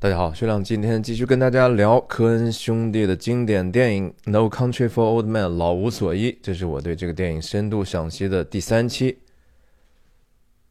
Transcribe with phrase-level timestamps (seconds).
[0.00, 9.18] 大家好，薛亮今天继续跟大家聊科恩兄弟的经典电影《No Country for Old Men》老无所依，这是我对这个电影深度赏析的第三期，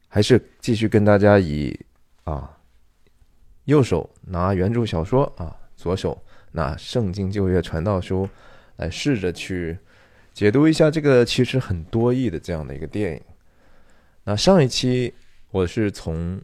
[0.07, 1.77] 还是继续跟大家以
[2.23, 2.57] 啊
[3.65, 6.23] 右手拿原著小说啊，左手
[6.53, 8.23] 拿《圣经旧约传道书》
[8.77, 9.77] 来试着去
[10.33, 13.21] 解读一下这个其实很多义的这样的一个电影。
[14.23, 15.13] 那上一期
[15.51, 16.41] 我是从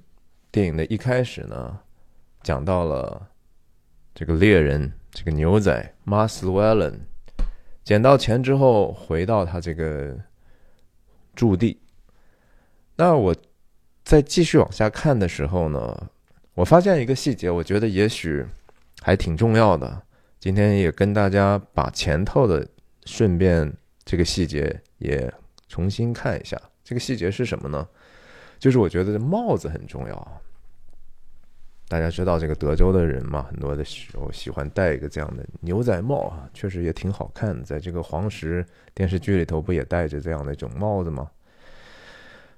[0.52, 1.80] 电影的一开始呢。
[2.44, 3.30] 讲到了
[4.14, 7.00] 这个猎人，这个牛仔 Maswelon
[7.84, 10.16] 捡到钱之后回到他这个
[11.36, 11.80] 驻地。
[12.96, 13.36] 那我
[14.04, 16.10] 在继续往下看的时候呢，
[16.54, 18.46] 我发现一个细节，我觉得也许
[19.02, 20.04] 还挺重要的。
[20.40, 22.68] 今天也跟大家把前头的
[23.06, 25.34] 顺便这个细节也
[25.70, 26.62] 重新看一下。
[26.84, 27.88] 这个细节是什么呢？
[28.60, 30.42] 就是我觉得帽子很重要。
[31.94, 37.64] 大家知道这个德州的人嘛，很多的时候喜欢戴一个这样的牛仔帽啊，确实也挺好看的。
[37.64, 41.30] 在这个黄石电视剧里头，不也戴着这样的一种帽子吗？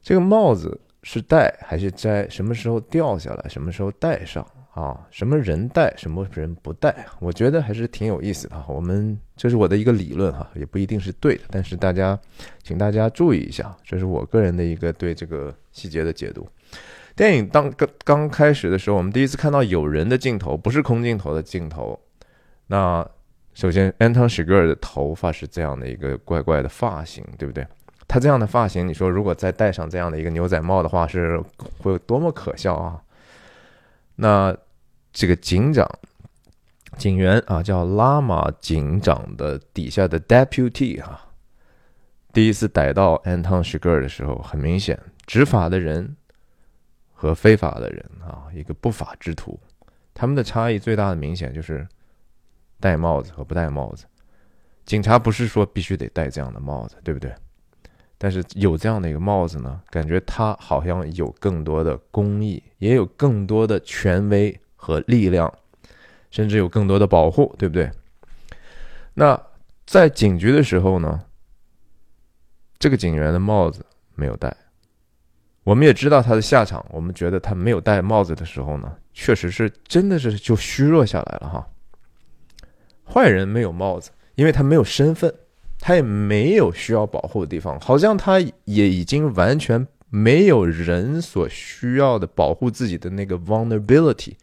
[0.02, 2.30] 这个帽子是戴还是摘？
[2.30, 3.50] 什么时候掉下来？
[3.50, 4.42] 什么时候戴上
[4.74, 5.06] 啊？
[5.12, 5.94] 什么人戴？
[5.98, 7.06] 什么人不戴？
[7.20, 8.64] 我觉得还是挺有意思的。
[8.70, 12.18] 我们这是我的一个理论哈，也不一定是对的，但是大家，
[12.64, 16.48] 请大家注意一下，这是我个人的一个对这个细节的解读。
[17.16, 21.98] 电影当刚刚开始的时候，我们第一次看到有人的镜头，不是空镜头的镜头。
[22.68, 23.08] 那
[23.54, 27.66] 首先，Anton s h i g e r 的头发是这样的一个怪怪的发型，对不对？
[28.06, 31.42] 他这样的发型，你说如果再戴上这样的一个牛仔帽的话，是
[31.78, 33.02] 会有多么可笑啊？
[34.18, 34.56] 那
[35.14, 35.90] 这个警长、
[36.98, 41.28] 警员啊，叫拉玛警长的底下的 Deputy 啊，
[42.34, 46.18] 第一次逮到 Anton s h i g e r 的时候，很明显，执法的人。
[47.18, 49.58] 和非法的人啊，一个不法之徒，
[50.14, 51.88] 他们的差异最大的明显就是
[52.80, 54.06] 戴帽子和不戴帽子。
[54.86, 57.34] 警察不是说必须得戴这样的帽子，对不对？
[58.18, 65.52] 但是有这样的一个帽子呢，感觉他好像有更多的公益，也有更多的权威和力量，
[66.30, 67.90] 甚至有更多的保护，对不对？
[69.14, 69.42] 那
[69.86, 71.24] 在警局的时候呢，
[72.78, 74.56] 这个警员的帽子没有戴。
[75.66, 76.86] 我们也知道他的下场。
[76.92, 81.68] 我们觉得他没有戴帽子的时候呢，确实是真的是就虚弱下来了哈。
[83.04, 85.34] 坏人没有帽子，因为他没有身份，
[85.80, 94.34] 他也没有需要保护的地方，好像他也已经完全没有人所需要的保护自己的那个 vulnerability，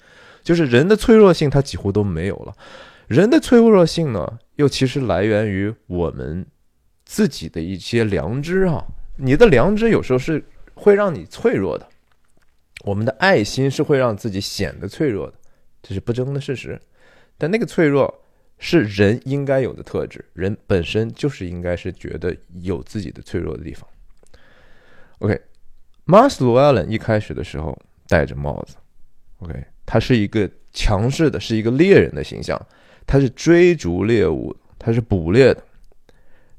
[0.42, 2.52] 就是人的脆弱性，他几乎都没有了。
[3.06, 6.44] 人的脆弱性呢，又其实来源于我们
[7.04, 8.84] 自己的一些良知啊。
[9.16, 10.44] 你的良知有时候是。
[10.82, 11.88] 会让你脆弱的，
[12.84, 15.34] 我们的爱心是会让自己显得脆弱的，
[15.80, 16.80] 这是不争的事实。
[17.38, 18.24] 但那个脆弱
[18.58, 23.88] 是人应该有的特质，人本身就是应该是觉得有自己的脆弱的地方。
[25.20, 27.78] OK，Mars Llewellyn 一开始的时候
[28.08, 28.74] 戴着帽子
[29.38, 32.60] ，OK，他是一个强势的，是一个猎人的形象，
[33.06, 35.62] 他是追逐猎物，他是捕猎的。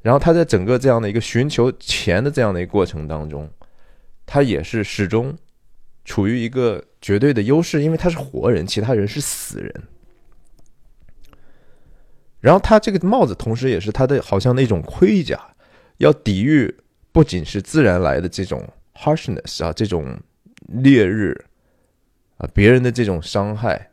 [0.02, 3.50] 然后他在整个这样的一个寻求钱的这样的一个过程当中。
[4.26, 5.38] 他也是始终
[6.06, 9.84] 处于一个绝对的优势，因为他是活人，其他人是死人。
[12.40, 15.40] 然后他这个帽子，同时也是他的好像那种盔甲，
[15.98, 16.76] 要抵御
[17.12, 20.20] 不仅是自然来的这种 harshness 啊，这种
[20.68, 21.46] 烈日
[22.38, 23.92] 啊，别人的这种伤害，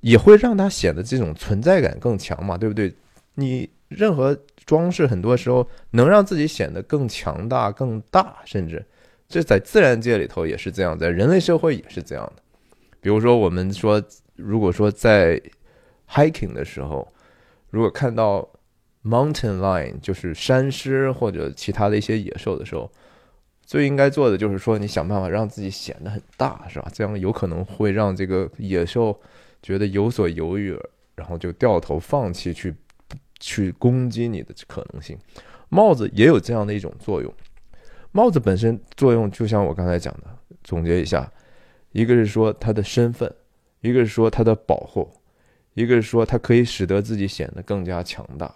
[0.00, 2.94] 也会让他显得这种存在感更强嘛，对不对？
[3.34, 3.70] 你。
[3.90, 8.86] 任何装饰，很多时候能让自己显得更强大、更大，甚至
[9.28, 12.42] 这在自然界里头也是这样，在人类社会也是这样的。
[13.00, 14.00] 比如说，我们说，
[14.36, 15.42] 如果说在
[16.08, 17.12] hiking 的时候，
[17.70, 18.48] 如果看到
[19.04, 22.88] mountain lion，就是山狮或者其他的一些野兽的时候，
[23.66, 26.88] 最应该做的就是说，你想办法让自己显得很大，是吧？
[26.92, 29.20] 这样有可能会让这个野兽
[29.60, 30.78] 觉得有所犹豫，
[31.16, 32.72] 然后就掉头放弃去。
[33.40, 35.18] 去攻击你的可能性，
[35.70, 37.34] 帽子也有这样的一种作用。
[38.12, 40.26] 帽子本身作用就像我刚才讲的，
[40.62, 41.32] 总结一下，
[41.92, 43.34] 一个是说它的身份，
[43.80, 45.10] 一个是说它的保护，
[45.74, 48.54] 一个是说它可以使得自己显得更加强大。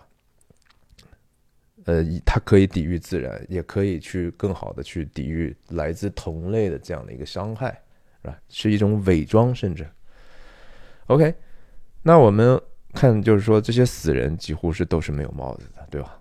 [1.87, 7.81] 呃，它可以抵御自然，也可以去更好的去抵御来自同类的这样的一个伤害，
[8.23, 8.39] 是吧？
[8.49, 9.87] 是一种伪装，甚至。
[11.07, 11.35] OK，
[12.03, 12.61] 那我们。
[12.95, 16.19] 看，就是说这些死人几乎是都是没有帽子的，对吧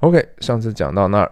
[0.00, 1.30] ？OK，上次讲到那儿，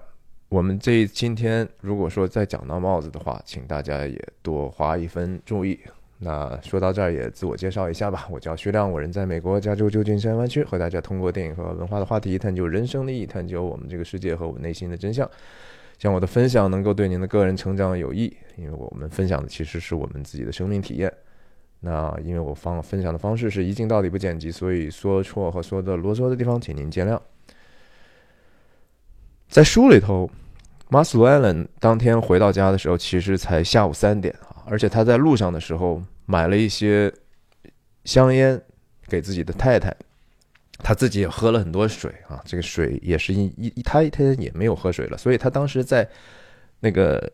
[0.48, 5.80] 我们这今天如果说再讲到帽子的话，请大家也多花一分注意。
[6.20, 8.26] 那说到这儿，也自我介绍一下吧。
[8.28, 15.28] 我叫徐亮，我人在美国加州旧金山湾区，和大家通过电影和文化的话题，探究人生的意义，探究我们这个世界和我内心的真相。
[15.96, 21.12] 希望我的分享能够对您的个人成长有益，因为我们分享的其实是我们自己的生命体验。
[21.80, 27.20] 那因为我方分享的方式是一镜到底不剪辑，所以说错和说的啰嗦的地方，请您见谅。
[29.48, 30.28] 在书里头，
[30.88, 37.12] 马斯洛艾伦当天回到家的时候，其实才下午三点啊，而且他在路上的时候买了一些
[38.04, 38.60] 香烟
[39.06, 39.94] 给自己的太太，
[40.78, 46.06] 他自己也喝了很多水啊，这个水也是一一他一天也没有喝水了，所以他当时在
[46.80, 47.32] 那个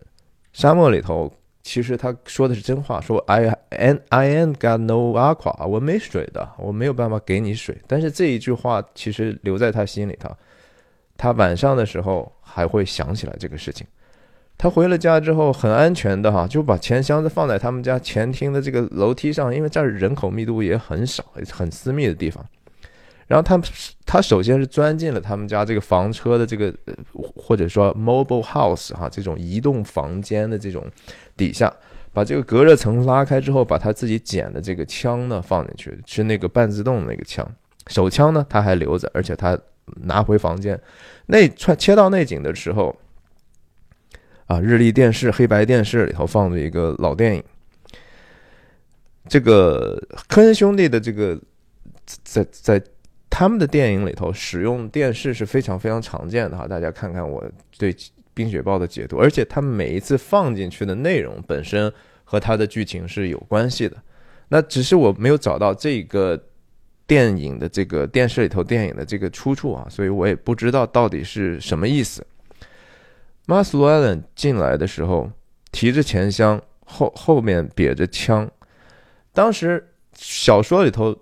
[0.53, 1.33] 沙漠里头，
[1.65, 10.31] 其实他说的是真话，说 I an I ain't got no aqua，我没水的，我没有办法给你水，但是这一句话其实留在他心里头。
[11.17, 13.87] 他晚上的时候还会想起来这个事情。
[14.59, 22.45] 他回了家之后很安全的哈，就把钱箱子放在他们家前厅的这个楼梯上，因为这儿人口密度也很少，很私密的地方。
[23.27, 23.61] 然后他
[24.05, 26.75] 他首先是钻进了他们家这个房车的这个
[27.13, 30.85] 或者说 mobile house 哈这种移动房间的这种
[31.37, 31.73] 底下，
[32.13, 37.49] 把这个隔热层拉开之后，把他自己捡的这个枪呢放进去，是那个半自动那个枪，
[37.87, 39.59] 手枪呢他还留着，而且他。
[40.05, 40.81] 拿回房间，
[41.27, 42.97] 内穿切到内景的时候，
[44.47, 47.45] 啊，日立电视黑白电视里头放着一个老电影。
[49.29, 51.39] 这个科恩兄弟的这个
[52.23, 52.83] 在在
[53.37, 57.45] 他们的电影里头使用电视是非常非常常见的哈，大家看看我
[57.77, 57.93] 对
[58.33, 61.93] 《冰雪暴》的解读，而且他们每一次放进去的内容本身
[62.23, 63.97] 和它的剧情是有关系的，
[64.51, 66.41] 那只是我没有找到这个。
[67.07, 72.27] 电影的这个电视里头电影的这个出处啊，所以我也不知道到底是什么意思。
[73.45, 75.31] 马斯洛艾伦进来的时候
[75.71, 78.51] 提着钱箱，后后面别着枪。
[79.35, 81.15] 当时小说里头，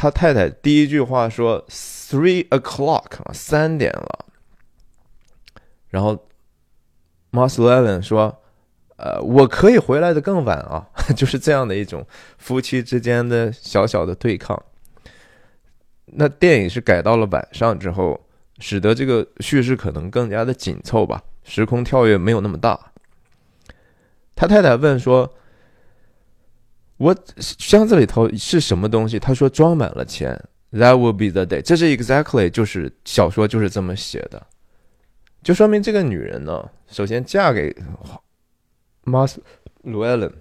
[0.00, 4.24] 他太太第一句话说 “three o'clock” 啊，三点了。
[5.90, 6.26] 然后
[7.28, 8.40] 马斯洛艾伦说
[8.96, 10.88] ：“呃，我可以回来的更晚啊。
[11.14, 12.06] ”就是这样的一种
[12.38, 14.58] 夫妻之间的小小的对抗。
[16.06, 18.18] 那电影是改到了晚上之后，
[18.58, 22.92] 使得这个叙事可能更加的紧凑吧，时空跳跃没有那么大。
[24.34, 25.34] 他太太问说
[27.00, 30.38] ：“我箱子里头是什么东西？”他说：“装满了钱。
[30.70, 31.62] ”That will be the day。
[31.62, 34.46] 这是 exactly 就是小说就是这么写的，
[35.42, 37.74] 就说明这个女人呢，首先嫁给
[39.04, 39.38] Mas
[39.82, 40.32] Llewellyn，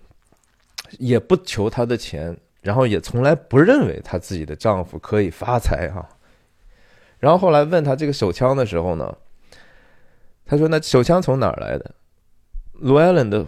[0.99, 2.37] 也不求他的钱。
[2.61, 6.09] 然后也从来不认为她自己的丈夫可以发财哈。
[7.17, 9.17] 然后后来问他这个手枪的时候呢，
[10.45, 11.95] 他说：“那手枪从哪儿来的？”
[12.81, 13.45] 卢艾伦的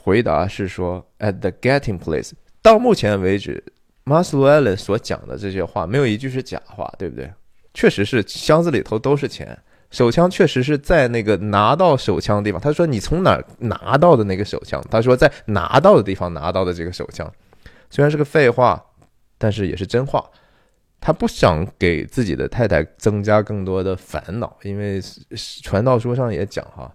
[0.00, 2.30] 回答是说：“At the getting place。”
[2.62, 3.62] 到目前为止，
[4.04, 7.30] 马斯卢艾伦所讲的这些话没有一句是假话，对不对？
[7.74, 9.58] 确实是箱子里头都是钱，
[9.90, 12.60] 手枪确实是在那个拿到手枪的地方。
[12.60, 17.30] 他说：“你从哪儿拿到的那个手枪？”他说：“在拿到的地方拿到的这个手枪。”
[17.90, 18.82] 虽然是个废话，
[19.38, 20.24] 但是也是真话。
[21.00, 25.00] 他不想给自己的太太增加更多的烦恼，因为
[25.62, 26.94] 传道书上也讲哈，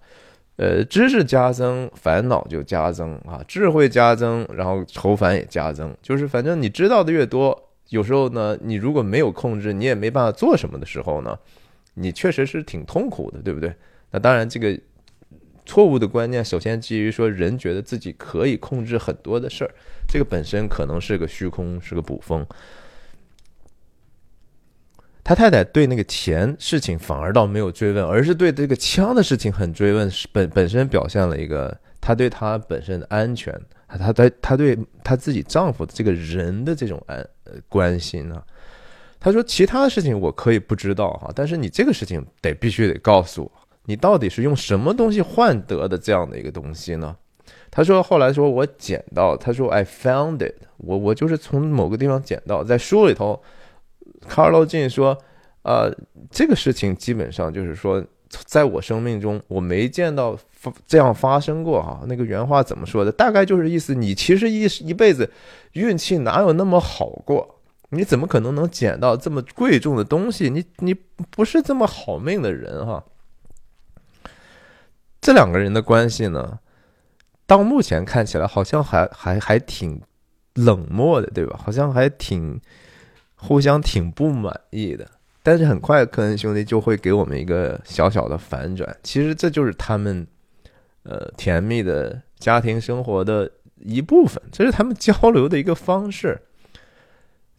[0.57, 5.95] 呃，知识加增，烦恼就加增啊，智慧加增，然后愁烦也加增。
[6.01, 11.37] 就是反正你知道的越多，有时候呢，你如果没有控制，你也没办法做什么的时候呢，
[11.93, 13.73] 你确实是挺痛苦的，对不对？
[14.11, 14.77] 那当然，这个。
[15.69, 19.71] 错误的观念，首先基于说人觉得自己可以控制很多的事儿，
[20.07, 22.47] 这个本身可能是个虚空，是个捕风。
[25.27, 33.53] 他太太对那个钱事情反而倒没有追问，而是对这个枪的事情很追问，本本身表现了一个他对他本身的安全，
[33.89, 38.41] 他对他对他自己丈夫这个人的这种安呃关心呢。
[39.19, 43.51] 他说其他的事情我可以不知道哈，但是你这个事情得必须得告诉我。
[43.83, 47.13] 你到底是用什么东西换得的这样的一个东西呢？
[47.69, 52.63] 他说后来说我捡到，他说 I found it，我我就是从某个地方捡到。
[52.63, 53.43] 在书里头
[54.27, 55.17] ，Carlo 金说，
[55.63, 55.91] 呃，
[56.29, 58.03] 这个事情基本上就是说，
[58.45, 60.37] 在我生命中我没见到
[60.85, 62.01] 这样发生过哈。
[62.07, 63.11] 那个原话怎么说的？
[63.11, 65.31] 大概就是意思，你其实一一辈子
[65.73, 67.55] 运气哪有那么好过？
[67.89, 70.49] 你怎么可能能捡到这么贵重的东西？
[70.49, 70.93] 你你
[71.29, 73.03] 不是这么好命的人哈。
[75.21, 76.59] 这两个人的关系呢，
[77.45, 80.01] 到目前看起来好像还还还挺
[80.53, 81.57] 冷漠的，对吧？
[81.63, 82.59] 好像还挺
[83.37, 85.07] 互相挺不满意的。
[85.41, 90.27] 但是很快科恩兄弟就会给我们一个小小的反转，其实这就是他们
[91.03, 96.37] 呃甜蜜的家庭生活的一部分，这是他们交流的一个方式。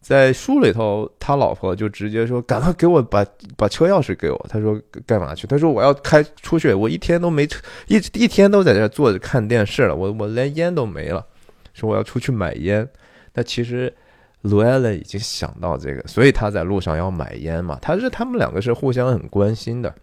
[0.00, 7.42] 在书里头，他老婆就直接说：“赶快给我把把车钥匙给我。”他说：“干嘛去？”他说：“我要开出去，我一天都没
[7.88, 11.26] 一一天都在这坐着看电视了，我我连烟都没了。”
[11.74, 12.88] 说我要出去买烟。
[13.34, 13.92] 那其实
[14.42, 17.78] 卢艾伦已经想到这个，所以他在路上要买烟嘛。
[17.82, 19.94] 他是他们两个是互相很关心的。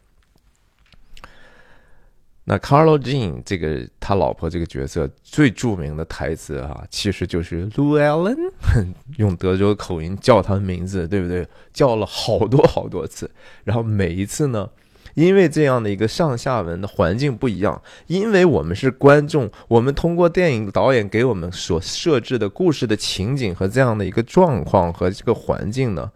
[2.47, 8.37] 那 Carlo Jean 这个他老婆这个角色最著名的台词啊，其实就是 Llewellyn，
[9.17, 11.47] 用德州口音叫他的名字，对不对？
[11.73, 13.31] 叫了好多好多次，
[13.63, 14.69] 然后每一次呢，
[15.15, 26.11] 因为这样的一个上下文的环境不一样，因为我们是观众，我们通过电影导演给我们所设置的故事的情景和这样的一个状况和这个环境呢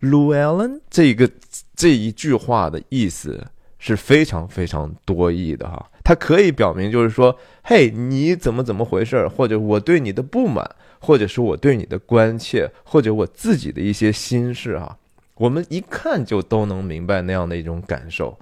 [0.00, 1.30] ，Llewellyn 这个
[1.76, 3.48] 这一句话的意思。
[3.76, 10.66] 是非常非常多义的哈，它可以表明就是说，嘿，你怎么怎么回事儿，或者我对你的不满，
[11.00, 14.96] 或者是我对你的关切，或者我自己的一些心事哈，
[15.36, 18.38] 我们一看就都能明白那样的一种感受，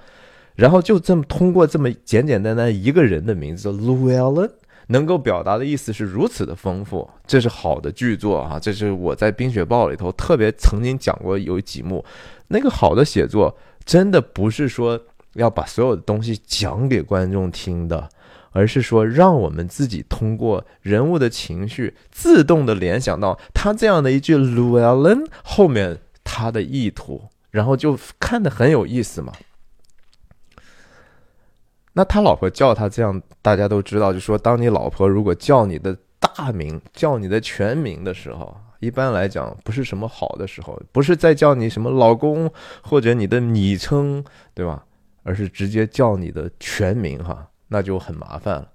[0.54, 4.50] 然后就这么通过这么简简单单一个人的名字 Llewellyn，
[4.88, 12.04] 能够表达的意思是如此的丰富，这是好的剧作啊，这是我在《冰雪暴》里头特别曾经讲过有几幕，
[12.48, 15.00] 那个好的写作真的不是说。
[15.36, 18.06] 要把所有的东西讲给观众听的，
[18.50, 29.32] 而是说让我们自己通过人物的情绪，自动的联想到他这样的一句 “Llewellyn” 后面他的意图，然后就看得很有意思嘛。
[31.92, 42.50] 那他老婆叫他这样，大家都知道，就说当你老婆如果叫你的大名、叫你的全名的时候，一般来讲不是什么好的时候，不是在叫你什么老公
[42.82, 44.24] 或者你的昵称，
[44.54, 44.84] 对吧？
[45.22, 48.68] 而是直接叫你的全名哈，那就很麻烦了。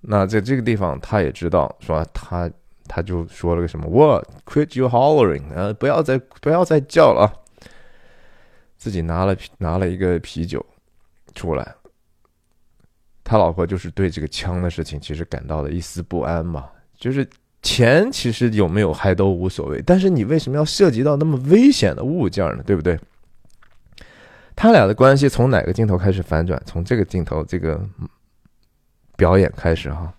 [0.00, 2.50] 那在这个地方，他也知道，说他
[2.88, 5.52] 他就说了个什么，What quit you hollering？
[5.54, 7.32] 啊，不要再不要再叫了。
[8.76, 10.64] 自己拿了拿了一个啤酒
[11.34, 11.74] 出来，
[13.22, 16.68] 他老婆就是对这个枪的事情其实感到了一丝不安嘛。
[16.96, 17.24] 就是
[17.62, 22.62] 钱其实有没有还都无所谓，但是你为什么要涉及到那么危险的物件呢？
[22.66, 22.98] 对不对？
[24.56, 26.60] 他俩的关系从哪个镜头开始反转？
[26.66, 27.80] 从这个镜头这个
[29.16, 30.12] 表演开始哈。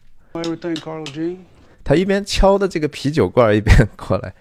[1.83, 4.33] 他一边敲的这个啤酒罐，一边过来，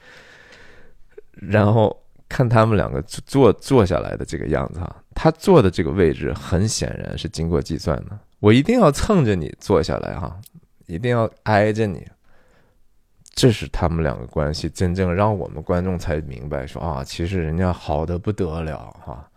[1.32, 4.96] 然后看他们两个坐坐下来的这个样子哈。
[5.14, 8.18] 他坐的这个位置很显然是经过计算的。
[8.40, 10.40] 我一定要蹭着你坐下来哈，
[10.86, 12.06] 一定要挨着你。
[13.34, 19.28] 这是他们两个关系真正让我们观众才明白说啊，其实人家好的不得了哈。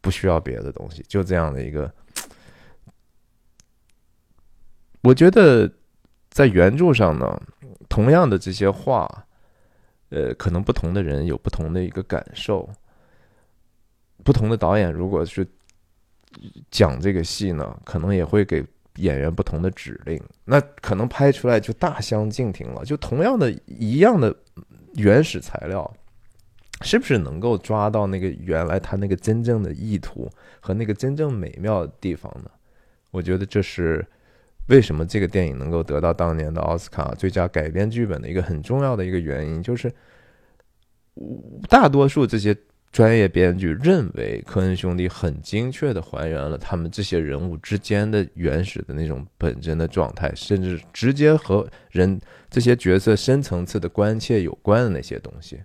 [0.00, 1.88] 不需要别的东西，就这样的一个。
[5.02, 5.72] 我觉得
[6.32, 7.40] 在原著上呢，
[7.88, 9.06] 同样的这些话，
[10.08, 12.68] 呃，可能不同的人有不同的一个感受。
[14.24, 15.46] 不同的导演如果是
[16.70, 18.64] 讲这个戏呢，可能也会给
[18.96, 22.84] 演员不同的指令，那可能拍出来就大相径庭了。
[22.84, 24.34] 就同样的一样的
[24.94, 25.88] 原始材料。
[26.84, 32.50] 是不是能够抓到那个原来他那个真正的意图和那个真正美妙的地方呢？
[33.12, 34.04] 我觉得这是
[34.68, 39.92] 为什么这个电影能够得到当年的奥斯卡最佳改编剧本的一个很重要的一个原因，就是
[41.68, 42.56] 大多数这些
[42.90, 55.60] 专业编剧认为科恩兄弟很精确的还原了他们这些人物之间的原始的那种本真的状态，甚至直接和人这些角色深层次的关切有关的那些东西。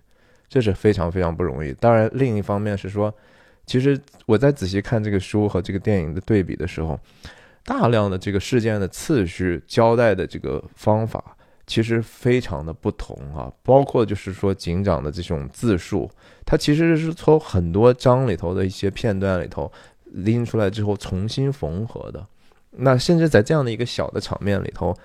[0.48, 1.74] 这是非常非常不容易。
[1.74, 3.14] 当然，另一方面是说，
[3.66, 6.98] 其实我在仔细看这个书和这个电影的对比的时候，
[7.64, 11.36] 大量的这个事件的次序交代的这个方法
[11.66, 13.52] 其实非常的不同啊。
[13.62, 16.10] 包括就是说警长的这种自述，
[16.44, 19.70] 他其实是从很多章里头的一些片段里头
[20.04, 22.26] 拎出来之后重新缝合的。
[22.70, 24.96] 那甚至在这样的一个小的场面里头。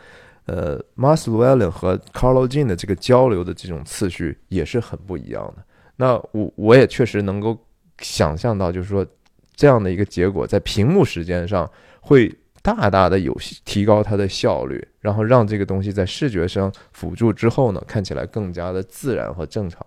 [0.45, 5.63] 呃 m a r s l l e n 和 Carlo j e n 的这个交流的这种次序也是很不一样的。
[5.95, 7.57] 那我我也确实能够
[7.99, 9.07] 想象到，就是说
[9.55, 12.29] 这样的一个结果，在屏幕时间上会
[12.63, 19.85] 大大的有提高它的效率，然后让这个东西在视觉上辅助之后呢，看起来更加的自然和正常。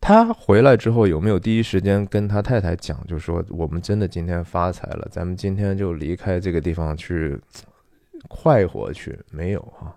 [0.00, 7.38] 他回来之后有没有第一时间跟他太太讲，就说我们真的今天发财了，咱们今天就离开这个地方去
[8.28, 9.16] 快活去？
[9.30, 9.94] 没有啊。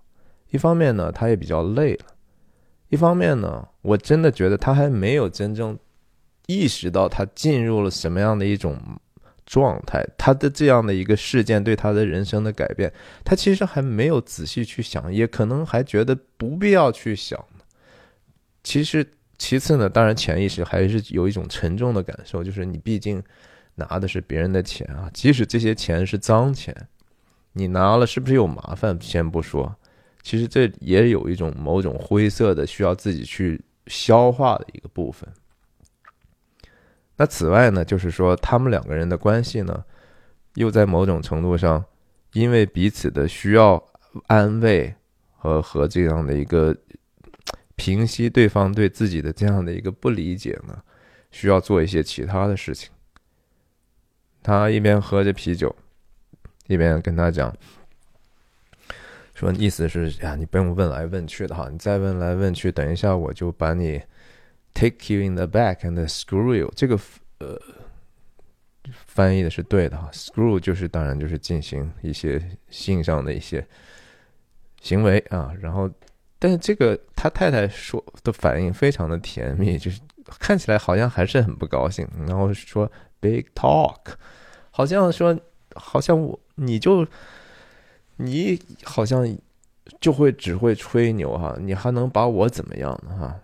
[0.51, 2.05] 一方面呢，他也比较累了；
[2.89, 5.75] 一方面呢，我真的觉得他还没有真正
[6.47, 8.77] 意识到他进入了什么样的一种
[9.45, 12.91] 状态，他的这样的一个事件对他的人生的改变，
[13.23, 17.37] 他其实还没有仔细去想，也可能还觉得不必要去想。
[18.63, 19.05] 其实，
[19.37, 23.21] 其次呢，当然潜意识还是有一种沉重的感受，就是你毕竟
[23.75, 26.73] 拿的是别人的钱啊，即使这些钱是脏钱，
[27.51, 28.97] 你拿了是不是有麻烦？
[29.01, 29.75] 先不说，
[30.21, 35.27] 其实这也有一种某种灰色的需要自己去消化的一个部分。
[37.17, 39.83] 那此外呢，就是说他们两个人的关系呢，
[40.55, 41.83] 又在某种程度上，
[42.33, 43.83] 因为彼此的需要
[44.27, 44.93] 安慰
[45.37, 46.75] 和和这样的一个。
[47.75, 50.79] 平息对方对自己的这样的一个不理解呢，
[51.31, 52.91] 需要做一些其他的事情。
[54.43, 55.75] 他一边喝着啤酒，
[56.67, 57.51] 一边跟他讲，
[59.33, 63.99] 说意思是呀，你不用问来问去的哈，你再问来问去，等一下我就把你
[64.73, 66.71] take you in the back and screw you。
[66.75, 66.99] 这个
[67.39, 67.59] 呃，
[69.05, 73.65] 翻译的是对的哈，screw 就是当然就是进行一些性上的一些
[74.81, 75.89] 行为啊，然后。
[76.39, 80.01] 但是这个他太太说的反应非常的甜蜜，就是
[80.41, 83.97] 看起来好像还是很不高兴，然后说 “big talk”，
[84.69, 85.39] 好像说
[85.75, 87.07] 好像我你就
[88.17, 89.25] 你好像
[90.01, 93.39] 就会只会吹牛哈，你还能把我怎么样呢哈？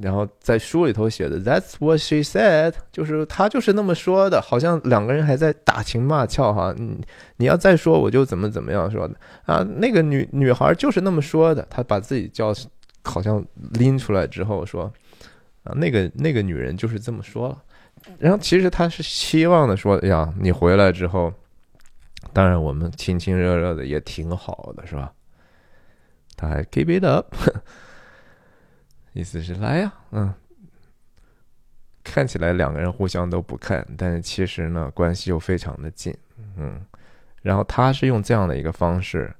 [0.00, 6.74] 然后在书里头写的，That's what she said，就是他就是那么说的，好像两个人还在打情骂俏哈。
[6.78, 6.98] 你
[7.36, 9.62] 你要再说我就怎么怎么样说的啊？
[9.76, 12.54] 那个女女孩就是那么说的，她把自己叫
[13.04, 14.90] 好像拎出来之后说
[15.64, 17.62] 啊，那个那个女人就是这么说了。
[18.18, 21.30] 然后其实她是希望的说哎呀，你回来之后，
[22.32, 25.12] 当然我们亲亲热热的也挺好的，是吧？
[26.34, 27.26] 他还 keep it up。
[29.12, 30.32] 意思是来呀，嗯，
[32.02, 36.16] 看起来两个人互相都不看，但是其实呢，关系又非常的近，
[36.56, 36.80] 嗯，
[37.42, 39.34] 然后他是用这样的一个方式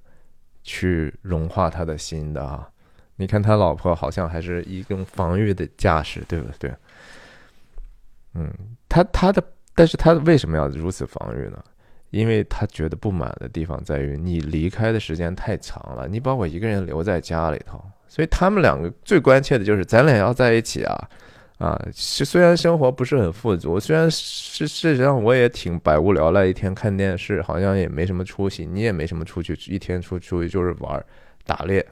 [0.62, 2.68] 去融化他的心的啊。
[3.16, 6.74] 你看他老婆好像还是一种防御的架势，对不对？
[8.34, 8.52] 嗯，
[8.88, 9.42] 他他的，
[9.74, 11.62] 但是他为什么要如此防御呢？
[12.10, 17.82] 因为他觉得不满的地方在于你离开的时间太长了，你把我一个人留在家里头。
[18.12, 21.08] 所以他们两个最关切的就是咱俩要在一起啊，
[21.56, 31.02] 啊，是虽然生活不是很富足，虽然是事实上我也挺百无聊赖，一天看电视，好像也没什么出息，你也没什么出去，一天出出去就是玩
[31.46, 31.82] 打猎，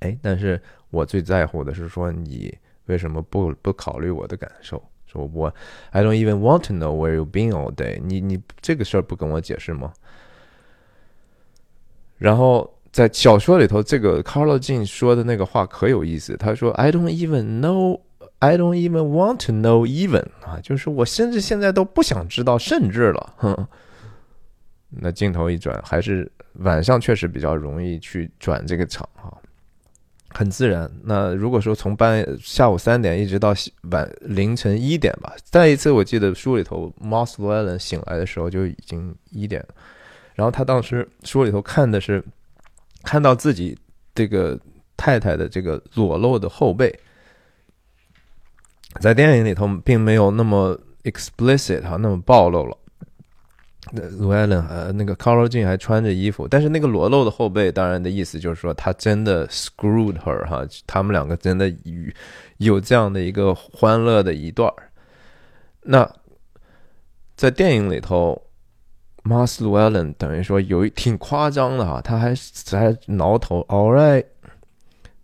[0.00, 4.76] 哎，但是我最在乎的是说你为什么不不考虑我的感受？
[5.06, 5.50] 说我
[5.92, 9.94] I don't even want to know where you've been all day，你你这个事儿不跟我解释吗？
[12.18, 12.70] 然后。
[12.96, 16.34] 在小说里头，这个 Carlo j 说的那个话可有意思。
[16.38, 18.00] 他说：“I don't even know,
[18.38, 23.66] I don't even want to know even 啊，就是我甚至现在都不想知道，甚至了。”哼，
[24.88, 29.30] 那镜头一转，还是晚上确实比较容易去转这个场哈，
[30.30, 30.90] 很自然。
[31.04, 33.52] 那如果说从半下午三点一直到
[33.90, 39.62] 晚凌晨一点吧，再一次我记得书里头 Moss Llewellyn 醒来的时候就已经一点，
[40.34, 42.24] 然后他当时书里头看的是。
[43.06, 43.78] 看到自己
[44.16, 44.58] 这个
[44.96, 46.92] 太太的这个裸露的后背，
[49.00, 52.76] 在电影里头并没有那么 explicit 哈，那么暴露了。
[53.92, 62.12] 那卢艾伦呃，那个 Carol Jean 还穿着衣服，但是那个裸露的后背，当然的意思就是说他真的 screwed her 哈，他们两个真的有
[62.56, 64.68] 有这样的一个欢乐的一段
[65.82, 66.12] 那
[67.36, 68.42] 在电影里头。
[69.26, 72.32] Maslow Allen 等于说有一挺夸张的哈，他还
[72.70, 74.24] 还挠头，All right，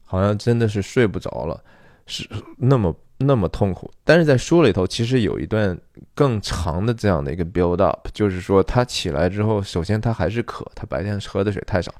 [0.04, 1.62] 好像真的是睡不着了，
[2.06, 3.88] 是那么那么痛苦。
[4.02, 5.78] 但是在书里头其实有一段
[6.14, 11.94] 更长的这样的一个 build up，就是说他起来之后，首先他还是渴，他白天喝的水太少，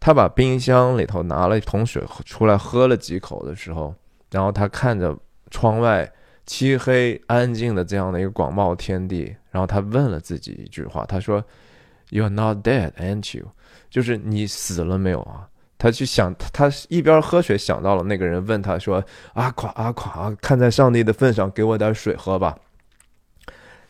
[0.00, 3.94] 他把冰箱里头拿了一桶水出来喝了几口的时候，
[4.30, 5.14] 然后他看着
[5.50, 6.10] 窗外。
[6.46, 11.44] 漆黑安静的这样的一个广袤天地，然后他问了自己一句话，他说
[12.10, 13.46] ：“You're not dead, aren't you？”
[13.90, 15.48] 就是你死了没有啊？
[15.78, 19.04] 他去想，他一边喝水想到了那个人问他说
[19.34, 22.56] ：“阿垮阿垮，看在上帝的份上，给我点水喝吧。”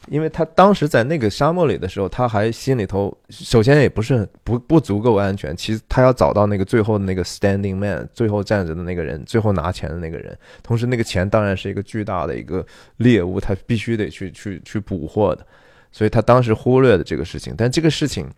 [0.08, 5.56] 因为他当时在那个沙漠里的时候，他还心里头首先也不是很不不足够安全。
[5.56, 10.36] 其实他要找到那个最后的那个 standing man，最后站着的那个人，最后拿钱的那个人。
[10.62, 12.64] 同时，那个钱当然是一个巨大的一个
[12.98, 15.46] 猎物，他必须得去去去捕获的。
[15.90, 17.54] 所以他当时忽略了这个事情。
[17.56, 18.28] 但这个事情，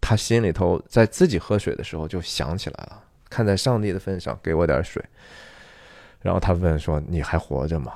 [0.00, 3.02] 他心里头在自己喝水的时候就想起来了。
[3.28, 5.02] 看在上帝的份上，给我点水。
[6.22, 7.92] 然后他问说：“你还活着吗？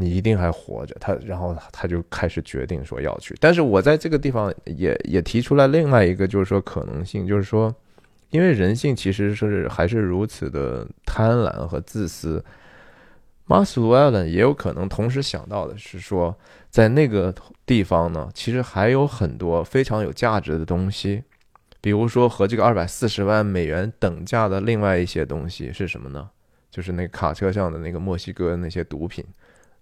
[0.00, 3.36] 你一定还活着？”他然后他就开始决定说要去。
[3.38, 7.74] 但是我在这个地方也也提出来另外一个就是说可能性，就是说，
[8.30, 12.42] 因为人性其实是还是如此的贪婪和自私。
[13.44, 16.36] 马斯鲁埃伦也有可能同时想到的是说，
[16.70, 17.34] 在那个
[17.66, 21.24] 地方呢，其实还有很多非常有价值的东西，
[21.80, 26.30] 比如说和这个二百四十万美元等价的另外一些东西是什么呢？
[26.70, 29.24] 就是那卡车上的那个墨西哥那些毒品，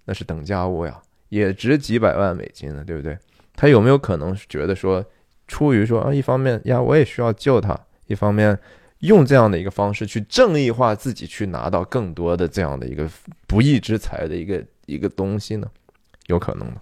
[0.09, 3.17] 那是等价物呀，也值几百万美金呢，对不对？
[3.55, 5.05] 他有没有可能觉得说，
[5.47, 8.59] 出于说啊，一方面呀，我也需要救他，一方面。
[9.03, 13.09] 用这样的一个方式去正义化自己，去拿到更多的这样的一个
[13.47, 15.71] 不义之财的一个一个东西呢？
[16.27, 16.81] 有可能吗？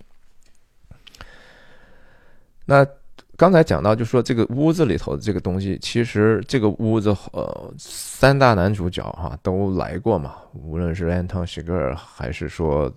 [2.64, 2.86] 那
[3.36, 12.90] 刚才讲到，就说这个屋子里头的这个东西，其实这个屋子呃，三大男主角哈都来过嘛，无论是安东·席格尔还是说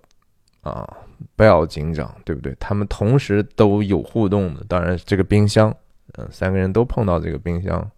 [0.61, 0.97] 啊
[1.35, 2.55] 贝尔警长，对不对？
[2.59, 4.63] 他们同时都有互动的。
[4.67, 5.75] 当然，这个冰箱，
[6.13, 7.89] 嗯，三个人都碰到这个冰箱。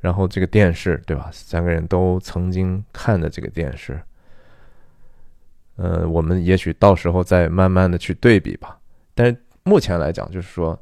[0.00, 1.30] 然后这个电视，对吧？
[1.32, 4.02] 三个人都曾经看的这个电视，
[5.76, 8.76] 呃，我们也许到时候再慢慢的去对比吧。
[9.14, 10.76] 但是目前来讲，就是说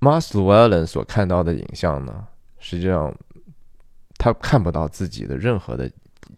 [0.00, 2.26] m a s l l e l l e n 所看到的影像呢，
[2.58, 3.14] 实际上
[4.16, 5.88] 他看不到自己的任何的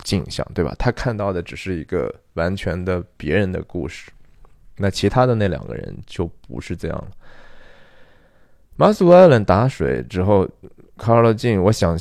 [0.02, 0.74] 镜像，对吧？
[0.78, 4.10] 他看到的只是一个完全的别人的故事。
[4.76, 7.08] 那其他的那两个人就不是这样了。
[8.76, 10.48] m a s l l e l l e n 打水之后。
[10.98, 11.98] 卡尔金，我想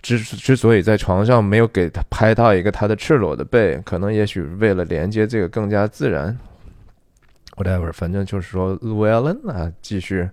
[0.00, 6.34] 之之所以在床上没有给他拍到一个他的赤裸的背，可能也许为了连接这个更加自然。
[7.56, 10.26] Whatever，反正就是说，卢艾伦啊，继续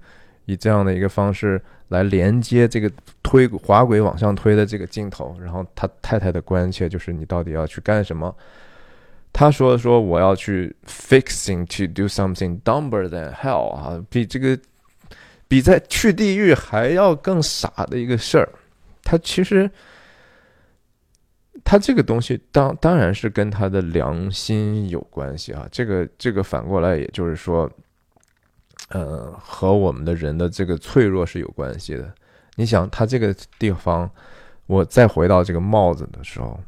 [0.48, 5.38] 以这样的一个方式来连接这个推滑轨往上推的这个镜头。
[5.40, 8.36] 然后他太太的关切就是你到底要去干什么？
[9.32, 14.60] 他说说我要去 fixing to do something dumber than hell 啊，比这个。
[15.50, 18.50] 比在去地狱还要更傻的一个事儿，
[19.02, 19.72] 他其实，
[21.64, 25.66] 他这个东西当当然是跟他的良心有关系啊。
[25.72, 27.72] 这个这个反过来，也就是说，
[28.90, 32.14] 呃，和我们的人的这个脆弱是有关系的。
[32.56, 34.10] 你想，他这个地方，
[34.66, 36.60] 我再回到这个帽子的时候，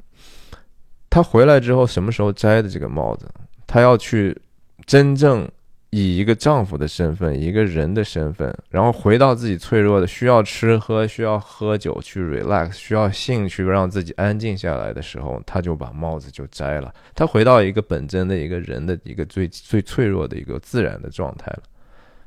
[1.10, 3.28] 他回来之后什么时候摘的这个帽子？
[3.66, 4.40] 他要去
[4.86, 5.50] 真正。
[5.92, 16.94] 以一个丈夫的身份，一个人的身份，然后回到自己脆弱的，需要吃喝，需要喝酒去 relax，需要兴趣让自己安静下来的时候，他就把帽子就摘了。
[17.16, 21.64] 他回到一个本真的一个人的一个最最脆弱的一个自然的状态了，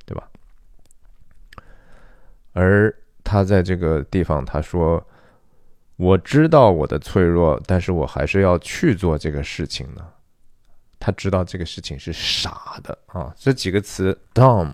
[0.04, 0.28] 对吧？
[2.52, 5.04] 而他在这个地方，他说
[5.96, 10.06] ：“我知道我的脆弱，但是我还是要去做这个事情呢。”
[10.98, 14.72] 他知道这个事情是傻的啊，这几个词 dumb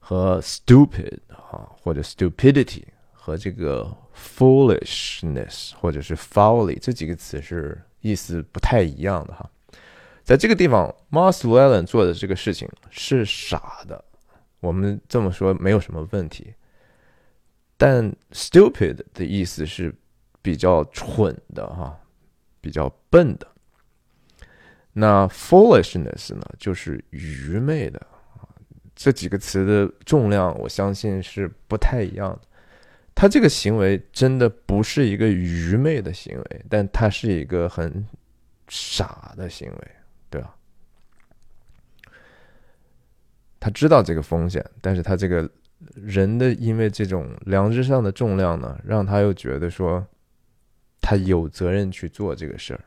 [0.00, 2.82] 和 stupid 啊，或者 stupidity
[3.12, 9.48] 和这个 foolishness 或者是 folly 这几个词是意思不太一样的哈。
[10.24, 14.04] 在这个地方 m a r s Llewellyn 做的这个事情是傻的，
[14.58, 16.52] 我们这么说没有什么问题。
[17.76, 19.94] 但 stupid 的意思是
[20.42, 21.98] 比较蠢的哈，
[22.60, 23.46] 比较笨的。
[24.92, 27.98] 那 foolishness 呢，就是愚昧的
[28.34, 28.48] 啊，
[28.94, 32.40] 这几个词的重量，我相信是不太一样的。
[33.14, 38.06] 他这个行为真的不是一个愚昧的行为，但他是一个很
[38.68, 39.90] 傻的行为，
[40.30, 40.54] 对吧？
[43.58, 45.50] 他知道这个风险，但是他这个
[45.94, 50.06] 人的因为这种良知上的重量呢，让他又觉得说
[51.00, 52.80] 他有责任去做这个事儿，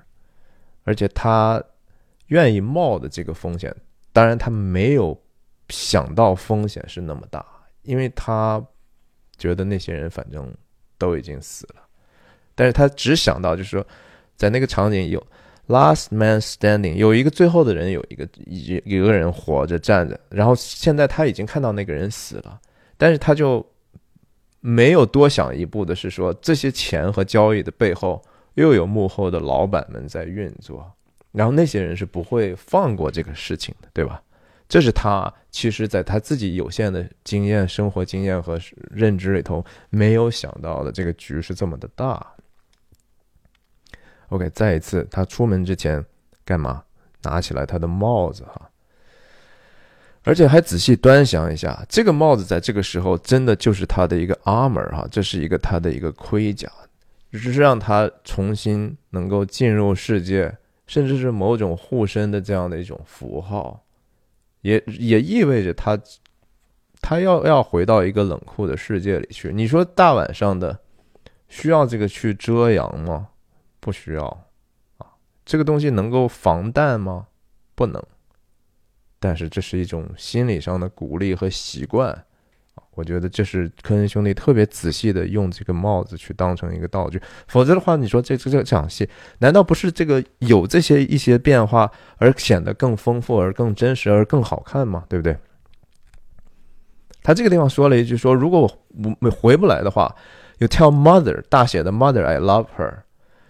[0.84, 1.64] 而且他。
[2.30, 3.76] 愿意冒的这个风险，
[4.14, 5.20] 当然他没有
[5.70, 7.44] 想到风险是那么大，
[7.82, 8.64] 因为他
[9.36, 10.48] 觉得那些人反正
[11.00, 11.82] 都已经死了，
[12.54, 13.84] 但是他只想到就是说，
[14.36, 15.26] 在那个场景有
[15.70, 22.62] last man standing，有一个最后的人，有一个一一个人活着站着，然后现在他已经看到那个人死了，
[23.00, 23.66] 但是他就
[24.60, 28.22] 没有多想一步的是说，这些钱和交易的背后
[28.56, 30.92] 又有幕后的老板们在运作。
[31.32, 34.22] 然后那些人是不会放过这个事情的，对吧？
[34.68, 38.60] 这是他其实在他自己有限的经验、生活经验和
[38.92, 42.34] 认知里头没有想到的，这个局是这么的大。
[44.28, 46.04] OK，再一次，他出门之前
[46.44, 46.84] 干嘛？
[47.22, 48.69] 拿起来他的帽子哈，
[50.24, 56.70] 而且还仔细端详一下，这个帽子在这个时候真的就是他的一个 armor 哈，这是一个他的一个盔甲。
[57.32, 63.84] 只是让他重新能够进入世界，甚至是某种护身的这样的一种符号，
[64.62, 65.96] 也也意味着他
[67.02, 69.54] 他要要回到一个冷酷的世界里去。
[69.54, 70.80] 你说大晚上的
[71.48, 73.28] 需要这个去遮阳吗？
[73.80, 74.26] 不需要
[74.98, 75.06] 啊，
[75.46, 77.28] 这个东西能够防弹吗？
[77.76, 78.04] 不能。
[79.20, 82.24] 但是这是一种心理上的鼓励和习惯。
[82.96, 95.06] 我觉得这是科恩兄弟特别仔细的用这个帽子去当成一个道具，否则的话，你说这这这场戏难道不是这个有这些一些变化而显得更丰富而更真实而更好看吗？
[95.08, 95.38] 对不对？
[97.22, 100.14] 他这个地方说了一句说，如果我没回不来的话
[100.58, 102.94] ，You tell mother 大写的 mother I love her，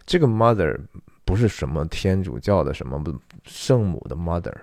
[0.06, 0.78] 这个 mother
[1.26, 3.02] 不是什么天主教的什么
[3.46, 4.54] 圣母的 mother。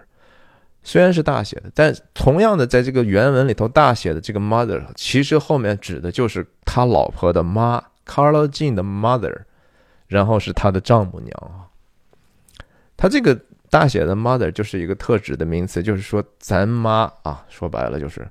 [0.89, 9.37] 虽然是大写的，但同样的，在这个原文里头，大写的这个 mother 其实后面指的就是他老婆的妈，Carla Jean 的 mother，
[10.07, 11.67] 然后是他的丈母娘啊。
[12.97, 13.37] 他这个
[13.69, 18.25] 大写的 mother 就是一个特指的名词，就是说咱妈啊，说白了就是。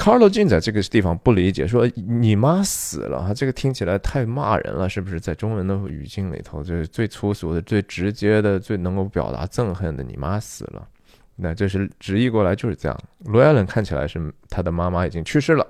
[0.00, 5.20] Carlo Jin 在这个地方不理解，说你妈死了，这个听起来太骂人了，是不是？
[5.20, 10.88] 在中文的语境里头，就是最粗俗的、最直接的、最能够表达憎恨的，你妈死了。
[11.36, 12.98] 那这是直译过来就是这样。
[13.26, 15.66] 罗艾伦看起来是他的妈妈已经去世了。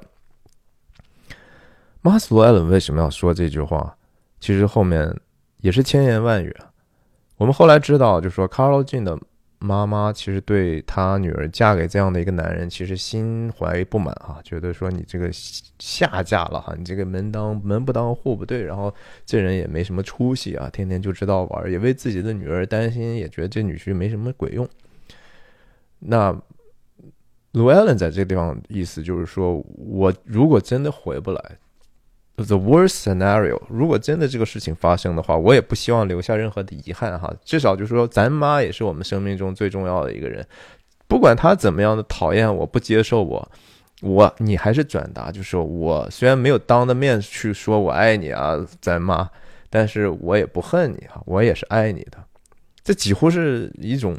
[2.00, 3.96] 马斯罗艾伦为什么要说这句话？
[4.38, 5.12] 其实后面
[5.56, 6.56] 也是千言万语。
[7.36, 9.18] 我们后来知道，就说 Carlo Jin 的。
[9.60, 15.30] 妈妈其实对她女儿嫁给这样的一个男人，其实心怀不满啊，觉得说你这个
[15.78, 18.92] 下嫁了哈，你这个门当门不当户不对，然后
[19.24, 24.68] 这人也没什么出息啊，天天就知道玩，也为自己的女儿担心，也觉得这女婿没什么鬼用。
[25.98, 26.34] 那
[27.52, 31.58] 卢艾伦在这个地方意思就是说，我如果真的回不来。
[32.42, 37.30] The worst scenario，如果真的这个事情发生的话，我也不希望留下任何的遗憾哈。
[37.44, 40.46] 至少就是说，咱妈也是我们生命中最重要的一个人，
[41.06, 43.46] 不管他怎么样的讨厌我、不接受我，
[44.00, 49.28] 我你还是转达，就是我虽然没有当着面去说我爱你啊，咱妈，
[49.68, 52.18] 但是我也不恨你啊，我也是爱你的。
[52.82, 54.16] 这几乎是一种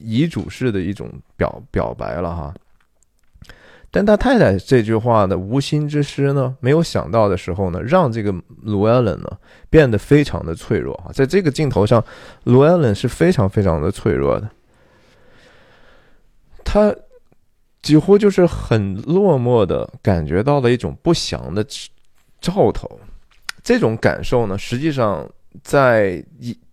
[0.00, 2.52] 遗嘱式的一种表表白了哈。
[3.96, 9.38] 但他太太这句话的无心之失呢，没有想到的时候呢，让这个卢艾伦呢
[9.70, 11.12] 变得非常的脆弱啊。
[11.12, 12.04] 在这个镜头上，
[12.42, 14.50] 卢艾伦是非常非常的脆弱的，
[16.64, 16.92] 他
[17.82, 21.64] 几乎就是很落寞的感觉到了一种不祥的
[22.40, 22.98] 兆头。
[23.62, 25.24] 这种感受呢，实际上
[25.62, 26.20] 在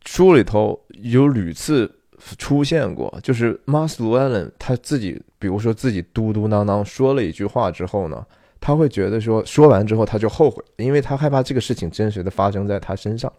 [0.06, 2.00] 书里头有屡次。
[2.38, 8.26] 出现过，就是马斯卢艾伦他自己，比如说自己嘟嘟囔囔说了一句话之后呢，
[8.60, 13.32] 他会觉得说说完之后他就后悔，因为他害怕这个事情真实的发生在他身上。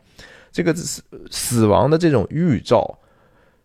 [0.50, 2.98] 这个死死亡的这种预兆，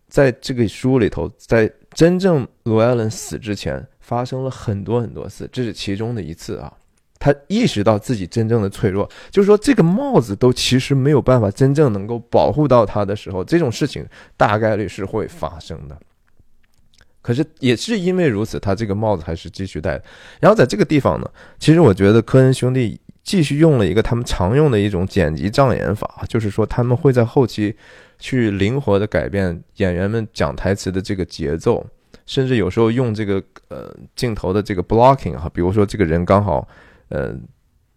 [0.08, 6.72] 在这个书里头，在真正罗艾伦死之前发生了很多很多次，这是其中的一次啊。
[7.20, 15.98] 他意识到自己真正的脆弱，就是说这个帽子都其实没有办法真正能够保护到他的时候，这种事情大概率是会发生的。
[17.20, 20.00] 可是也是因为如此，他这个帽子还是继续戴。
[20.40, 21.28] 然后在这个地方呢，
[21.58, 27.74] 其实我觉得科恩兄弟继续用了一个他们常用的一种剪辑障眼法，就是说他们会在后期
[28.20, 31.84] 去灵活的改变演员们讲台词的这个节奏，
[32.26, 36.66] 甚至有时候用这个呃镜头的这个 blocking 哈，比如说这个人刚好。
[37.08, 37.34] 呃，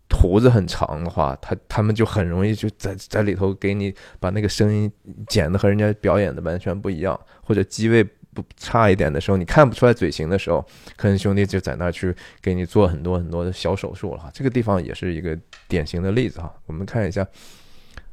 [0.10, 4.92] 胡子很长的话，他他们就很容易就在在里头给你把那个声音
[5.28, 14.30] 剪的和人家表演的完全不一样，或者机位不差一点的时候，你看不出来嘴型的时候，科恩兄弟就在那儿去给你做很多很多的小手术了。
[14.34, 16.54] 这个地方也是一个典型的例子哈。
[16.66, 17.26] 我们看一下，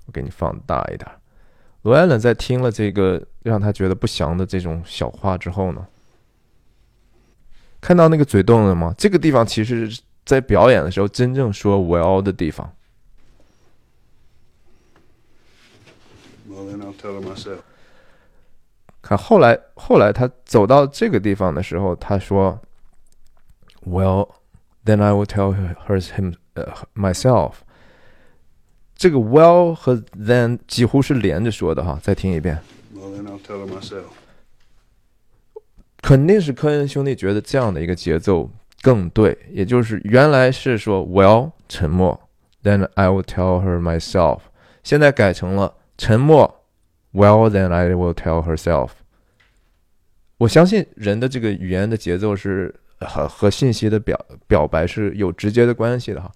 [0.07, 1.09] 我给你放大一点。
[1.83, 5.87] 罗艾伦在听了这个让他觉得不祥的这种小话之后呢，
[7.81, 8.95] 看到那个嘴动了吗？
[8.97, 9.89] 这个地方其实。
[10.29, 12.71] 在表演的时候，真正说 “well” 的地方。
[19.01, 22.61] 看后来，后来他走到这个地方的时候，他说
[23.87, 24.29] ：“Well,
[24.85, 26.35] then I will tell her him,
[26.95, 27.55] myself。”
[28.95, 31.99] 这个 “well” 和 “then” 几乎是连着说的哈。
[32.03, 32.63] 再听一遍。
[32.95, 34.11] Well, then I'll tell myself
[36.03, 38.51] 肯定是科恩兄弟觉得这样的一个节奏。
[38.83, 42.19] 更对，也就是原来是说 “well” 沉默
[42.63, 44.41] ，then I will tell her myself，
[44.83, 46.65] 现在改成了沉默
[47.13, 48.91] ，well then I will tell herself。
[50.37, 56.31] 我相信人的这个语言的节奏是和和信息的表表白是有直接的关系的哈。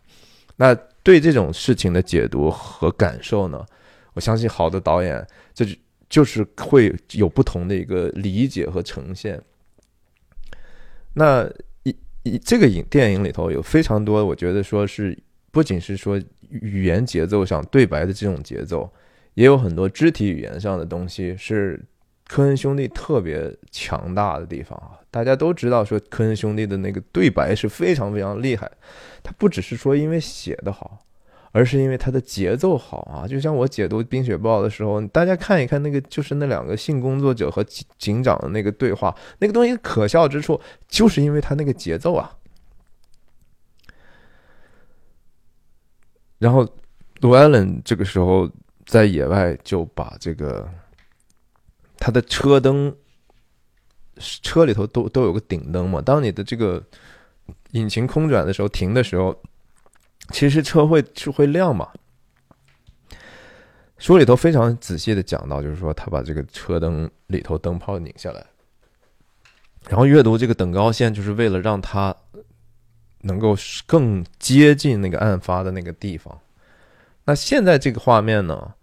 [0.57, 0.75] 那
[1.05, 3.65] 对这种事情的解读和感受呢，
[4.15, 5.25] 我相信好的导演
[5.55, 5.75] 这就
[6.09, 9.41] 就是会有不同的一个理解和呈现。
[11.15, 11.49] 那
[12.45, 15.17] 这个影电影里头有非常多，我觉得说是
[15.51, 18.91] 不仅是说语言节奏上对白的这种节奏，
[19.35, 21.83] 也有很多肢体语言上的东西是
[22.27, 25.01] 科恩兄弟特别强大的地方啊。
[25.11, 28.71] 大家都知道说科恩兄弟的那个对白是非常非常厉害，
[29.23, 31.05] 他不只是说因为写的好。
[31.53, 37.63] 而是因为它的节奏好啊，就像我解读《冰雪暴》的时候，大家看一看那个，就是那两个性工作者和
[37.99, 42.35] 警长的那个对话，那个东西可笑之处，就是因为它那个节奏啊。
[46.39, 46.67] 然后，
[47.21, 48.51] 罗艾伦这个时候
[48.87, 50.67] 在野外就把这个
[51.99, 52.97] 他的车灯，
[54.17, 56.83] 车里头都都有个顶灯嘛，当你的这个
[57.73, 59.39] 引擎空转的时候，停的时候。
[60.31, 61.91] 其实车会是会亮嘛？
[63.99, 68.45] 书里头非常仔细的讲到，就是说他把这个车灯里头灯泡拧下来，
[69.89, 72.17] 然后阅读这个等高线，就是为了让他
[73.21, 73.57] 能够
[73.87, 76.37] 更接近那个案发的那个地方。
[77.25, 78.75] 那现在这个画面呢，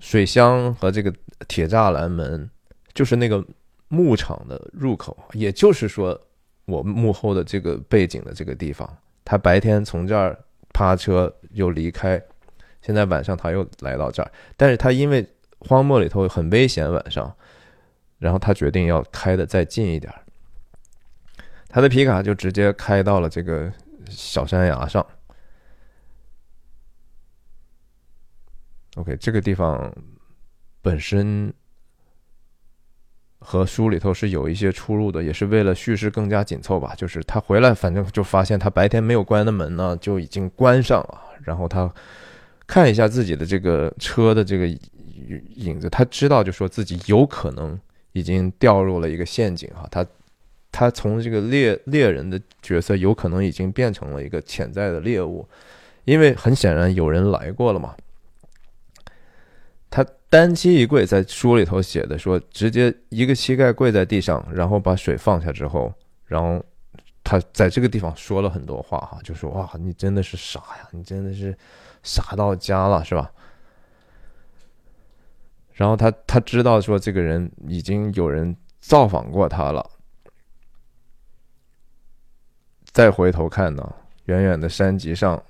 [0.00, 1.14] 水箱和这个
[1.46, 2.50] 铁栅栏门，
[2.94, 3.44] 就是那个
[3.86, 6.20] 牧场的入口，也就是说
[6.64, 10.36] 我幕后的这个背景的这个地方，他白天从这儿。
[10.72, 12.22] 趴车又离开，
[12.80, 15.26] 现在晚上他又来到这儿，但是他因为
[15.58, 17.34] 荒漠里头很危险，晚上，
[18.18, 20.12] 然后他决定要开的再近一点，
[21.68, 23.72] 他的皮卡就直接开到了这个
[24.08, 25.06] 小山崖上。
[28.96, 29.94] OK，这个地方
[30.80, 31.52] 本身。
[33.44, 36.94] 和书里头是有一些出入的，也是为了叙事更加紧凑吧。
[36.96, 41.20] 就是他回来，反正就发现他白天没有关的门呢，就已经关上了。
[41.44, 41.92] 然后他
[42.66, 44.66] 看一下自己的这个车的这个
[45.56, 47.78] 影子，他知道就说自己有可能
[48.12, 49.86] 已经掉入了一个陷阱哈。
[49.90, 50.06] 他
[50.70, 55.46] 他从这个猎猎人的角色，有可能已经变成了一个潜在的猎物，
[56.04, 57.94] 因为很显然有人来过了嘛。
[60.32, 65.92] 单膝一跪，在书里头写的说，直接一个膝盖跪在地上，然后把水放下之后，
[66.24, 66.64] 然后
[67.22, 71.54] 他在这个地方说了很多话哈，就说哇，你真的是傻呀，你真的是
[72.02, 73.30] 傻到家了，是吧？
[75.74, 79.90] 然后他他知道说这个人已经有人造访过他了，
[82.90, 85.42] 再回头看呢，远远的山脊上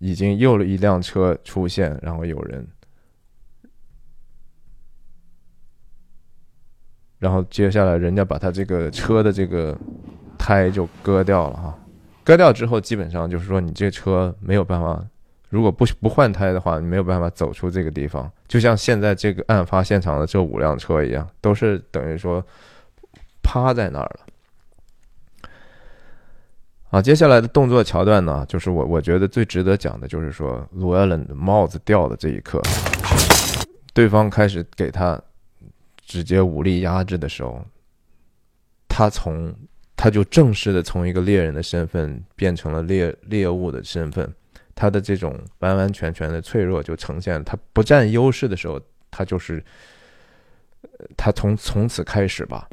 [0.00, 2.66] 已经又了一辆车出现，然后有人。
[7.18, 9.74] 然后接下来，人家把他这个车的这个
[10.36, 11.78] 胎就割掉了哈，
[12.22, 15.02] 割掉之后，基本上就是说你这车没有办法，
[15.48, 18.30] 如果不不换胎的话，你没有办法走出这个地方。
[18.46, 22.44] 就像现在这个案发现场的这五辆车一样，都是等于说
[23.42, 25.48] 趴在那儿了。
[26.90, 32.60] 啊，接下来的动作桥段呢，就是我我觉得最值得讲的就是说，罗艾伦的帽子掉的这一刻，
[33.94, 35.18] 对方开始给他。
[36.06, 37.64] 直接武力压制的时候，
[38.88, 39.54] 他从
[39.96, 44.30] 他就正式的从一个猎人的身份变成了猎猎物的身份，
[44.74, 47.42] 他的这种完完全全的脆弱就呈现。
[47.42, 49.64] 他不占优势的时候，他就是
[51.16, 52.68] 他从从此开始吧。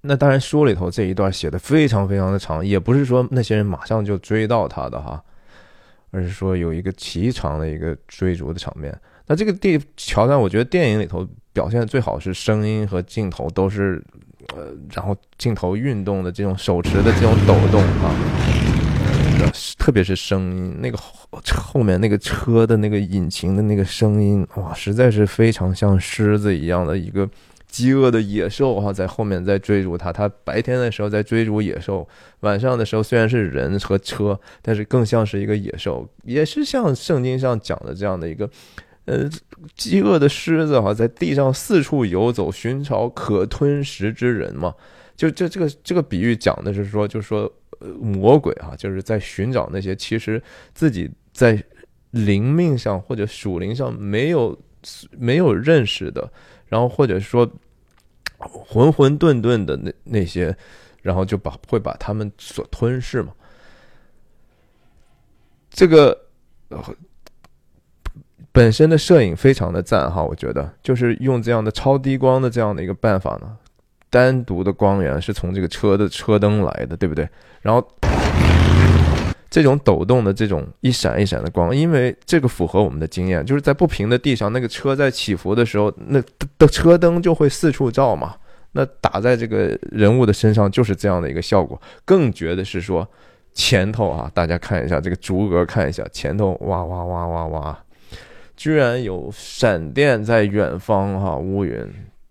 [0.00, 5.22] 那当然书里头这一段写的非常非常的长，也不是说那些人马上就追到他的哈，
[6.10, 8.98] 而是说有一个奇长的一个追逐的场面。
[9.26, 11.26] 那这个地桥段，我觉得电影里头。
[11.52, 14.02] 表现的最好是声音和镜头都是，
[14.54, 18.14] 呃，然后镜头运动的这种手持的这种抖动啊，
[19.78, 20.96] 特别是声音，那个
[21.56, 27.28] 后面那个车的那个引擎的那个声音，哇，实在是非常像狮子一样的一个
[27.66, 30.12] 饥饿的野兽哈，在后面在追逐他。
[30.12, 32.06] 他白天的时候在追逐野兽，
[32.40, 38.48] 晚上的时候虽然是人和车，但是更像是一个野兽，也是像圣经上讲的这样的一个。
[39.06, 39.28] 呃，
[39.74, 44.74] 饥饿的狮子哈，在地上四处游走，寻找可吞食之人嘛。
[45.16, 47.52] 就这这个这个比喻讲的是说，就是说，
[48.00, 50.40] 魔鬼哈，就是在寻找那些其实
[50.74, 51.60] 自己在
[52.10, 54.56] 灵命上或者属灵上没有
[55.18, 56.30] 没有认识的，
[56.68, 57.50] 然后或者说
[58.38, 60.56] 混混沌沌的那那些，
[61.02, 63.32] 然后就把会把他们所吞噬嘛。
[65.70, 66.26] 这个。
[68.52, 73.56] 本身的摄影非常的赞哈，我觉得就是用这样的超低光的这样的一个办法呢，
[74.10, 77.28] 单独的光源是从这个车的车灯来的，对不对？
[77.62, 77.86] 然后
[79.48, 86.22] 这种抖动的这种一闪一闪的光，因为这个符合我们的经验，就是在不平的地上，那个车在起伏的时候，那
[86.58, 88.34] 的车灯就会四处照嘛。
[88.72, 91.80] 那打在这个人物的身上就是这样的一个效果。
[92.04, 93.04] 更绝的是说，
[93.52, 97.78] 前头啊，大家看一下这个逐格看一下，前头哇哇哇哇哇，
[98.60, 101.74] 居然有闪电在远方哈，乌云。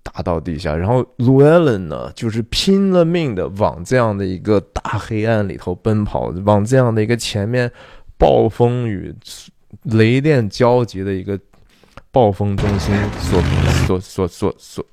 [0.04, 7.72] 打到地下，然后 Llewellyn 呢，就是拼了命的往这样的一个大黑暗里头奔跑，往这样的一个前面
[8.18, 9.14] 暴风雨、
[9.84, 11.40] 雷电交集的一个
[12.12, 13.42] 暴风中心所
[13.86, 14.86] 所所所所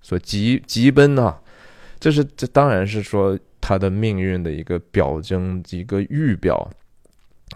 [0.00, 1.38] 所急急奔啊！
[2.00, 6.68] 这是这当然是说他的命运的一个表征，一个预表。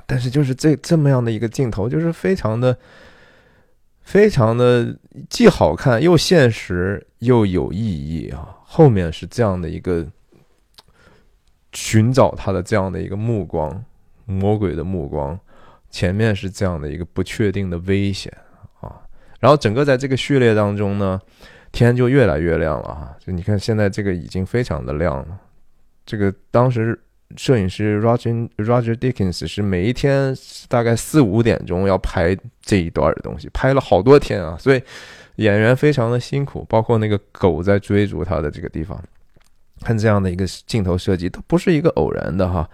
[0.06, 2.76] 但是就是这这么样的一个镜头，就是非常的。
[4.04, 4.96] 非常的
[5.28, 8.56] 既好看又现实又有意义啊！
[8.62, 10.06] 后面是这样的一个
[11.72, 13.84] 寻找他的这样的一个目光，
[14.26, 15.36] 魔鬼的目光；
[15.90, 18.32] 前面是这样的一个不确定的危险
[18.80, 19.02] 啊！
[19.40, 21.20] 然后整个在这个序列当中呢，
[21.72, 23.16] 天就越来越亮了啊！
[23.18, 25.38] 就你看现在这个已经非常的亮了，
[26.06, 27.00] 这个当时。
[27.36, 30.36] 摄影师 Roger Roger Dickens 是每一天
[30.68, 34.80] 大概四五点钟要拍这一段的东西，拍了好多天啊，所以
[35.36, 39.02] 演员非常的辛苦，包括那个狗在追逐他的这个地方，
[39.80, 42.68] 看这样的一个镜头设计它不是一个偶然的哈。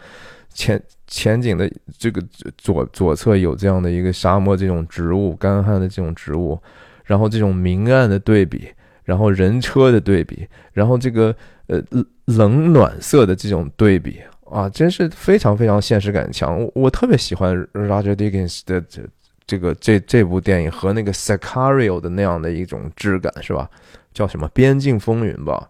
[0.52, 2.20] 前前景的这个
[2.58, 6.60] 左左侧有这样的一个沙漠这种植物，干旱的这种植物，
[7.04, 8.68] 然后这种明暗的对比，
[9.04, 11.34] 然后人车的对比，然后这个
[11.68, 11.80] 呃
[12.24, 14.20] 冷暖色的这种对比。
[14.50, 16.60] 啊，真是非常非常现实感强。
[16.60, 19.02] 我我特别喜欢 Roger Dickens 的这
[19.46, 23.70] 这个这这部电影和那个 Sicario 的那样的一种质感，是吧？
[24.12, 25.68] 叫什么《边境风云》吧？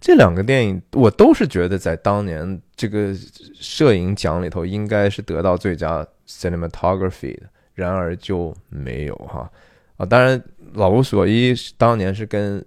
[0.00, 3.14] 这两个电影我都是觉得在当年这个
[3.54, 7.42] 摄影奖里头应该是得到最佳 cinematography 的，
[7.74, 9.50] 然而就没有哈。
[9.98, 10.42] 啊，当然
[10.72, 12.64] 老无所依当年是跟。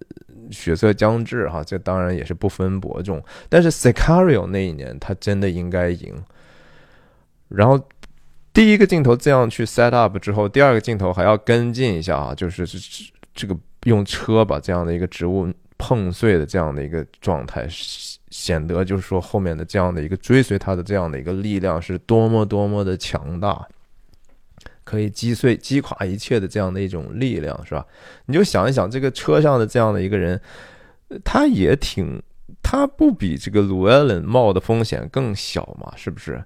[0.54, 3.22] 血色将至，哈，这当然也是不分伯仲。
[3.50, 6.14] 但是 Sicario 那一年，他真的应该赢。
[7.50, 7.80] 然后
[8.54, 12.66] 第一个镜头这样去 set up 之后，第二个镜头还要跟进一下啊，就是
[13.34, 17.68] 这个用车把这样的一个植物碰碎的这样的一个状态，
[18.30, 23.68] 显得就是说后面的这样的一个追随他的这样的一个力量是多么多么的强大。
[24.94, 27.84] 可以击碎、击垮一切的这样的一种力量，是吧？
[28.28, 30.40] 你就想一想，这个车上的这样的一个人，
[31.24, 32.22] 他也挺，
[32.62, 35.92] 他不比这个鲁埃伦冒的风险更小嘛？
[35.96, 36.44] 是不是？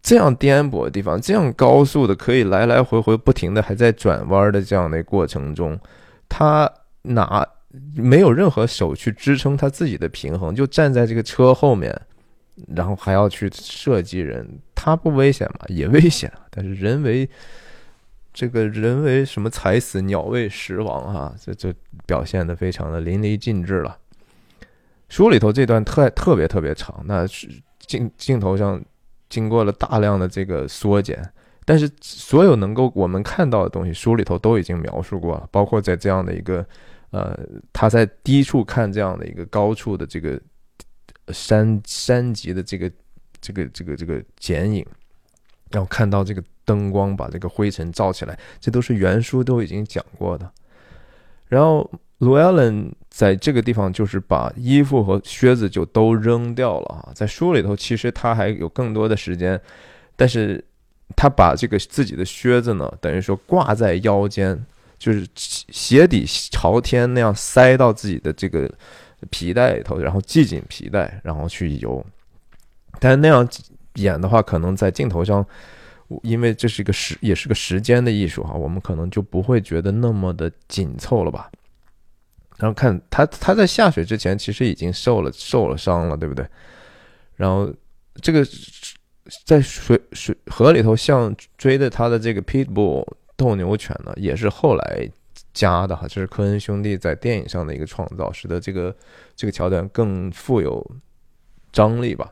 [0.00, 5.76] 这样颠簸的地方，这样高速的，可以来来回回不停的还在转弯的这样的过程中，
[6.28, 6.72] 他
[7.02, 7.44] 拿
[7.96, 12.00] 没有任何手去支撑他自己的平衡，就站在这个车后面。
[12.72, 14.48] 然后还要去射击人，
[14.84, 15.64] 他不危险吗？
[15.68, 17.26] 也危险，但是人为
[18.34, 21.74] 这个人为什么踩死鸟为食亡哈，这这
[22.04, 23.96] 表现的非常的淋漓尽致了。
[25.08, 28.78] 书里头这段特特别特别长，那是镜镜头上
[29.30, 31.32] 经过了大量的这个缩减，
[31.64, 36.62] 但是所有能够我们看到的东西，书里头都已经描述过了，包括在这样的一个
[37.10, 37.34] 呃，
[37.72, 40.38] 他在低处看这样的一个高处的这个。
[41.32, 42.92] 山山脊的这个
[43.44, 44.82] 这个这个这个剪影，
[45.70, 50.50] 然后看到这个灯光把这个灰尘照起来，这都是原书都已经讲过的。
[51.48, 51.88] 然后
[52.18, 59.60] 卢艾伦在这个地方就是把衣服和靴子就都扔掉了啊，在书里头其实他还有更多的时间，
[60.16, 60.64] 但是
[61.14, 64.64] 他把这个自己的靴子呢，等于说挂在腰间，
[64.98, 68.72] 就是鞋底朝天那样塞到自己的这个。
[69.30, 72.04] 皮带里头，然后系紧皮带，然后去游。
[73.00, 73.48] 但那样
[73.94, 75.46] 演的话，可能在镜头上，
[76.22, 81.50] 因为这是一个时，也是个时间的艺术哈，我们可能就不会觉得那么的紧凑了吧。
[82.58, 86.46] 然后看他，他在下水之前其实已经受了受了伤了，对不对？
[87.36, 87.72] 然后
[88.22, 88.46] 这个
[89.44, 95.10] 在水水河里头，像追的他的这个 pitbull 斗牛犬呢，也是后来。
[95.52, 98.92] 加的哈，这是科恩兄弟在电影上的一个创造，使得这个
[99.36, 100.84] 这个桥段更富有
[101.72, 102.28] 张力吧。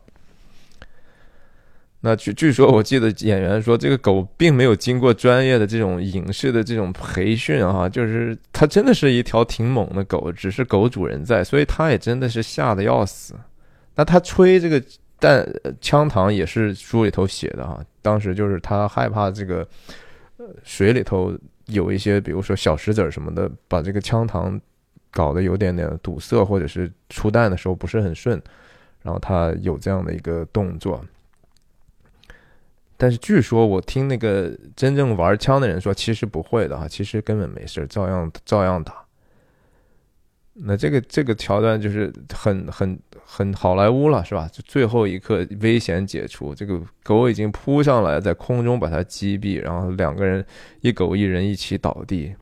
[2.02, 13.34] 那据据说，我记得演员说，这个狗并没有经过专业的这种影视的这种培训啊，就是它真的是一条挺猛的狗，只是狗主人在，所以它也真的是吓得要死。
[13.94, 14.82] 那他吹这个
[15.18, 15.46] 弹
[15.80, 19.66] 枪膛也是书里头写的哈，当时就是他害怕这个
[20.62, 21.32] 水里头。
[21.66, 24.60] 有一些，比如说小石子什么的，把这个枪膛
[25.12, 28.42] 搞得有点点堵塞，或者是出弹的时候不是很顺，
[29.00, 31.02] 然后他有这样的一个动作。
[33.02, 39.04] 但是据说我听那个真正玩枪的人说，其实不会的哈，其实根本没事，照样照样打。
[40.52, 42.96] 那这个这个桥段就是很很
[43.26, 44.48] 很好莱坞了，是吧？
[44.52, 50.46] 就最后一刻危险解除，这个狗已经扑上来，在空中把它击毙，然后两个人
[50.82, 52.32] 一狗一人一起倒地。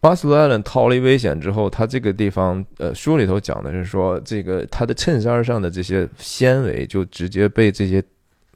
[0.00, 8.02] 巴斯艾伦逃离危险之后，他这个地方，呃，书里头讲的是说，这个他的衬衫上的这些纤维就直接被这些，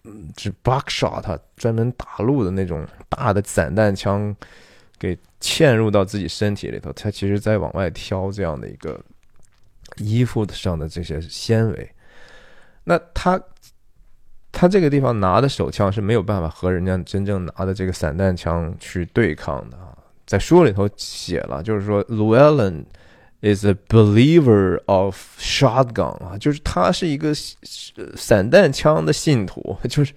[0.05, 4.34] 嗯，是 buckshot，专门打路的那种大的散弹枪。
[4.99, 9.01] 给嵌入到自己身体里头，他其实在往外挑这样的一个
[9.97, 11.91] 衣服上的这些纤维。
[12.84, 13.41] 那他
[14.53, 19.78] 他这个地方拿的手枪是没有办法和人家真正拿的这个散弹枪去对抗的。
[20.30, 22.84] 在书里头写了，就是说，Llewellyn
[23.42, 27.32] is a believer of shotgun 啊，就是他是一个
[28.14, 30.12] 散弹枪的信徒， 就是。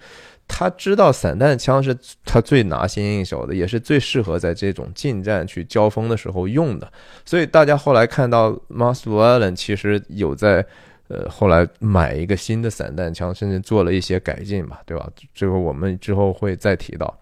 [0.46, 6.92] 他知道散弹枪是他最拿心应手的，也是最适合在这种近战去交锋的时候用的。
[7.24, 10.62] 所以大家后来看到 m a s t e r Allen 其实有在
[11.08, 15.08] 呃后来买一个新的散弹枪，甚至做了一些改进吧，对吧？
[15.32, 17.18] 这个我们之后会再提到。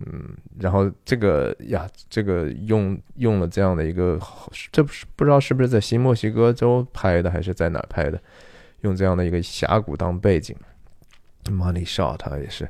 [0.00, 4.20] 嗯，然后这个呀，这个用用了这样的一个，
[4.70, 8.20] 这不是不知道是不是在新墨西哥州拍的，还是在哪拍的？
[8.82, 10.54] 用这样的一个峡谷当背景。
[11.44, 12.68] Money shot，也是。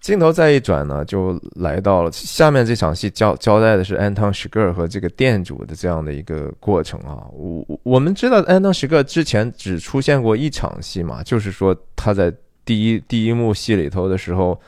[0.00, 7.24] 镜头再一转呢，就来到了下面这场戏，交交代的是安汤·史格和这个店主的这样的一个过程啊。
[7.32, 14.60] 我我们知道安汤·史格之前只出现过一场戏嘛，就是说他在第一第一幕戏里头的时候，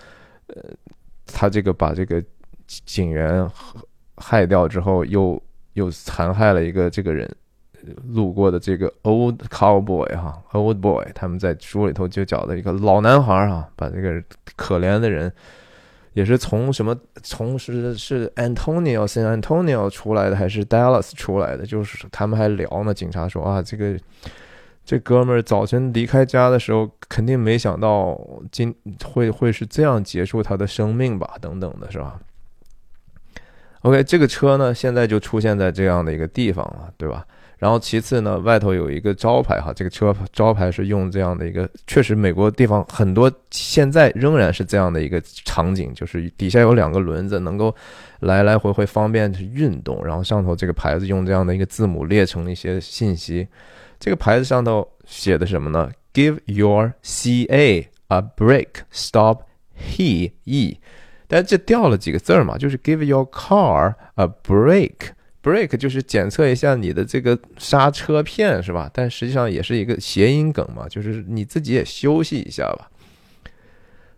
[0.47, 0.63] 呃，
[1.35, 2.23] 他这个把这个
[2.67, 3.47] 警员
[4.17, 5.43] 害掉之后，又
[5.75, 7.29] 又残害了一个这个人。
[8.15, 14.23] 路过的这个 old cowboy 哈，old boy，他们在书里头就讲的一个老男孩哈，把这个
[14.57, 15.31] 可怜的人，
[16.15, 21.67] 也是从什么从是是 Antonio San Antonio 出来的，还是 Dallas 出来的？
[21.67, 22.95] 就是他们还聊呢。
[22.95, 23.99] 警察说啊，这个
[24.85, 28.21] 这哥们儿早晨离开家的时候，肯定没想到
[28.53, 31.37] 今会会是这样结束他的生命吧？
[31.41, 32.21] 等等的是吧
[33.81, 37.27] ？OK，这个车呢，现在就出现在这样的一个地方了，对吧？
[37.57, 47.75] 然后其次呢，外头有一个招牌哈，这个车招牌是用这样的一个，确实美国地方很多，现在仍然是这样的一个场景，就是底下有两个轮子，能够
[48.21, 50.05] 来来回回方便去运动。
[50.05, 53.49] 然后上头这个牌子用这样的一个字母列成一些信息。
[54.05, 59.45] 这个牌子上头写的什么呢？Give your CA a break, stop
[59.75, 60.79] he e。
[61.27, 64.93] 但这掉了几个字儿嘛，就是 Give your car a break。
[65.43, 68.91] Break 就是检测一下你的这个刹车片是吧？
[68.93, 72.91] 但实际上也是一个谐音梗嘛，就是你自己也休息一下吧。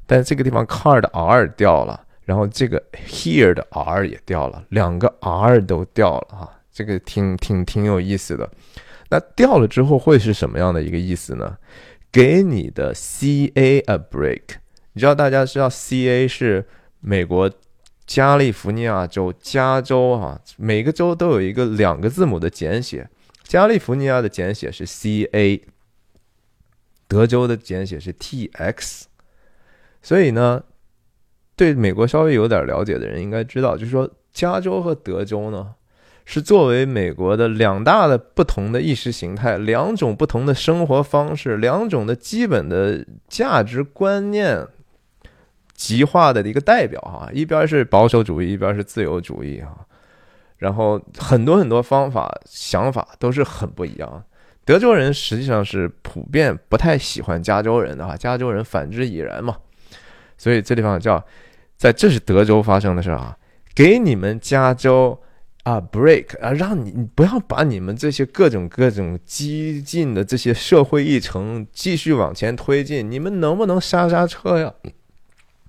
[0.05, 8.51] 但这个地方 car 的 r 掉了，然后这个 here 的 r 也掉了，两个 r 都掉了啊，这个挺挺挺有意思的。
[9.11, 11.59] 那掉了之后会是什么样的一个意思呢？
[12.11, 14.43] 给你的 ca a break，
[14.93, 16.67] 你知道大家知道 ca 是
[17.01, 17.51] 美国。
[18.07, 23.11] 加利福尼亚州、加州哈，每个州都有一个两个字母的简写。
[23.43, 25.61] 加利福尼亚的简写是 C A，
[27.09, 29.09] 德州的简写是 T X。
[30.03, 30.63] 所以呢，
[31.57, 35.75] 对美国稍微有点了解的人应该知道，就是说加州和德州呢，
[36.27, 44.67] 是作为美国的两大的不同的意识形态、两种不同的生活方式、两种的基本的价值观念。
[45.79, 49.87] 极化的一个代表哈，一边是保守主义，一边是自由主义哈，
[50.57, 54.25] 然后很多很多方法想法都是很不一样。
[54.65, 59.55] 德州人实际上是普遍不太喜欢加州人的哈，加州人反之亦然嘛。
[60.39, 61.23] 所以这地方叫，
[61.77, 63.37] 在这是德州发生的事啊，
[63.75, 65.21] 给你们加州
[65.67, 74.73] 啊 break 啊，让你不要把你们这些各种各种激进的这些社会议程继续往前推进，你们能不能刹刹车呀？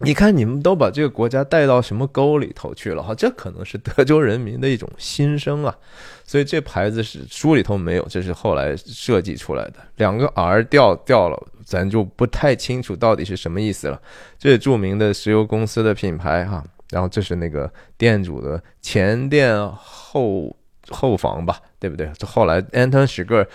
[0.02, 3.02] 你看，你们都把这个国家带到什么沟里头去了？
[3.02, 5.76] 哈，这可能是德州人民的一种心声啊。
[6.24, 9.78] 所以这牌子是书里头没有，这是后来设计出来的。
[9.96, 14.00] 两个 R 掉掉了，咱就不太清楚到底是什么意思了。
[14.38, 16.64] 这是著名的石油公司的品牌哈。
[16.90, 20.56] 然后这是那个店主的前店后
[20.90, 22.12] 后房吧，对不对？
[22.18, 23.48] 这后来安藤史格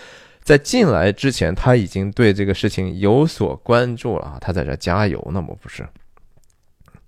[0.42, 4.38] 在进来之前，他已经对这个事情有所关注了啊。
[4.40, 5.86] 他在这加油呢，我不是。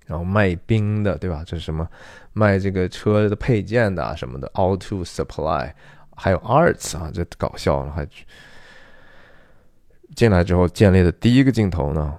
[0.06, 1.42] 然后卖冰的，对吧？
[1.46, 1.88] 这是什么？
[2.32, 5.72] 卖这个车的配件的什么的，Auto Supply，
[6.16, 8.06] 还有 Arts 啊，这搞笑了还。
[10.14, 12.16] 进来之后建立的第一个镜头呢，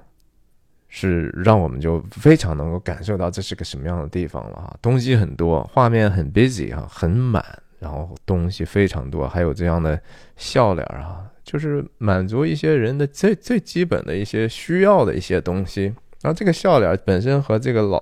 [0.97, 7.43] 是让我们就非常能够感受到这是个什么样的地方了哈，东西很多，画面很 busy 啊，很满，
[7.79, 9.99] 然后东西非常多，还有这样的
[10.37, 15.93] 笑脸啊，就是满足一些人的最最基本的一些需要的一些东西。
[16.21, 18.01] 然后这个笑脸本身和这个老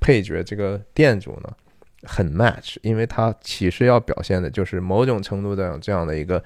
[0.00, 1.50] 配角这个店主呢
[2.02, 6.42] 很 match，因为他其实要表现的就是某种程度的这样的一个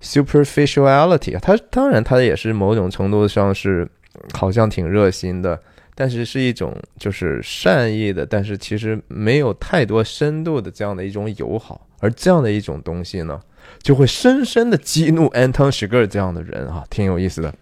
[0.00, 1.38] superficiality。
[1.38, 3.86] 他当然他也是某种程度上是
[4.32, 5.60] 好像挺热心的，
[5.94, 11.86] 但是是一种就是善意的，但是其实没有太多深度的这样的一种友好。
[12.00, 13.40] 而这样的一种东西呢，
[13.82, 17.52] 就会深深的激怒 Anton s h i g e r 这样的人啊，挺有意思的。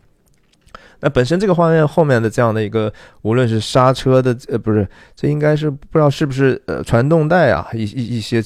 [1.01, 2.93] 那本身这个画面后面的这样的一个，
[3.23, 8.43] 无论是刹车的，呃，不是，这应该是不知道是不是呃传动带啊，一一一些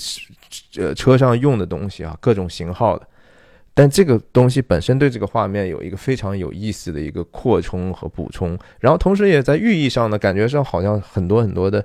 [0.77, 3.07] 呃车上用的东西啊，各种型号的。
[3.81, 11.83] 但这个东西本身对这个画面有一个非常有意思的一个扩充和补充，然后同时也在寓意上呢，感觉上好像很多很多的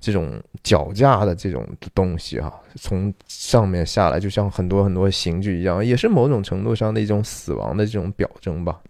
[0.00, 1.62] 这种脚架的这种
[1.94, 8.80] 东西啊，从上面下来，就像很多很多刑具一样，也是某种程度上的一种死亡的这种表征吧。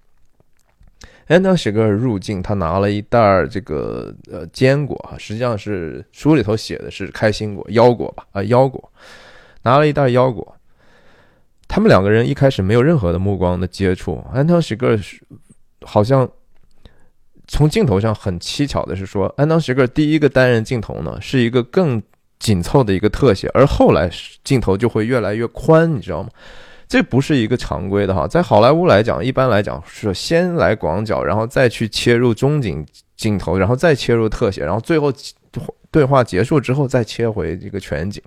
[1.26, 8.92] 安东·史格尔入境，他拿了一袋这个呃坚果啊，实际上是书里头写的是开心果、腰果吧啊腰果，
[9.62, 10.53] 拿了一袋腰果。
[11.74, 14.24] 他们两个人一开始没有任何的目光的接触。
[14.32, 14.98] 安东·史格尔
[15.82, 16.30] 好像
[17.48, 22.00] 从镜头上很蹊跷的是说，安东·史格尔第一个单人镜头呢是一个更
[22.38, 24.08] 紧凑的一个特写，而后来
[24.44, 26.28] 镜头就会越来越宽，你知道吗？
[26.86, 35.12] 这不是一个常规的哈，在好莱坞来讲，一般来讲是先来广角，然后再去切入中景镜头，然后再切入特写，然后最后
[35.90, 38.22] 对话结束之后再切回这个全景。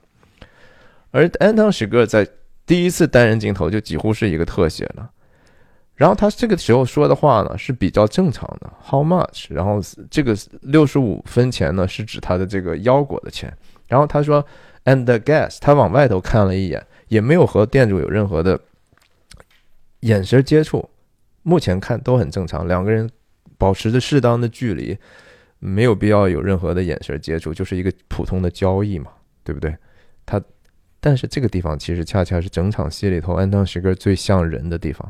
[1.11, 2.27] 而安藤史格在
[2.67, 5.09] 第一次单人镜头就几乎是一个特写了，
[5.95, 9.45] 然后他这个时候说的话呢是比较正常的，How much？
[9.49, 13.51] 然后这个六十五分钱呢是指他的这个腰果的钱，
[13.87, 14.45] 然后他说
[14.85, 16.85] And the gas，他往外头看了一眼。
[17.07, 18.59] 也没有和店主有任何的
[20.01, 20.89] 眼神接触，
[21.41, 22.67] 目前看都很正常。
[22.67, 23.09] 两个人
[23.57, 24.97] 保持着适当的距离，
[25.59, 29.09] 没有必要有任何的眼神接触，就是一个普通的交易嘛，
[29.41, 29.73] 对不对？
[30.25, 30.41] 他，
[31.07, 35.09] 但是这个地方其实恰恰是整场戏里头安藤石根最像人的地方，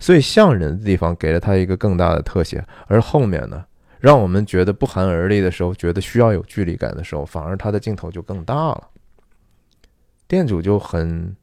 [0.00, 3.64] 所以像人的地方给了他一个更大的特写，而后面呢，
[4.00, 8.88] 让我们觉得不寒而栗的时候，觉得需要有距离感的时候，反而他的镜头就更大了。
[10.26, 11.36] 店主就很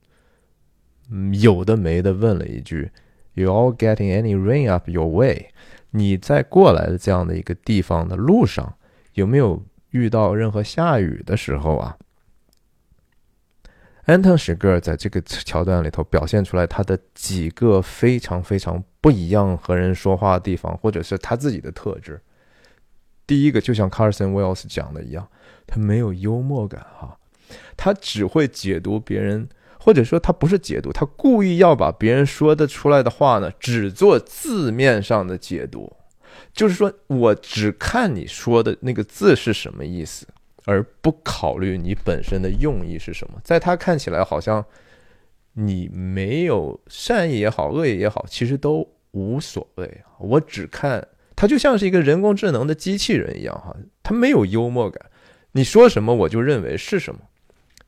[1.42, 2.92] 有的没的问了一句
[3.36, 5.46] ：“You all getting any rain up your way？”
[5.92, 8.76] 你在过来的这样的一个地方的路上，
[9.14, 11.98] 有没有遇到任何下雨的时候啊？
[14.06, 22.22] 安藤史格尔在这个桥段里头表现出来他的几个非常非常不一样和人说话的地方，或者是他自己的特质。
[23.26, 25.26] 第一个就像 Carson Wells 讲的一样，
[25.66, 27.18] 他没有幽默感哈。
[27.78, 29.48] 他只会解读别人，
[29.80, 35.96] 或者说他不是解读，他故意要把别人说的出来的话呢，只做字面上的解读，
[36.54, 40.28] 就是说我只看你说的那个字是什么意思，
[40.66, 43.40] 而不考虑你本身的用意是什么。
[43.44, 44.64] 在他看起来，好像
[45.54, 50.02] 你没有善意也好，恶意也好，其实都无所谓。
[50.20, 55.10] 我只看他就像是一个人工智能的机器人一样，哈，他没有幽默感，
[55.52, 57.20] 你说什么我就认为是什么。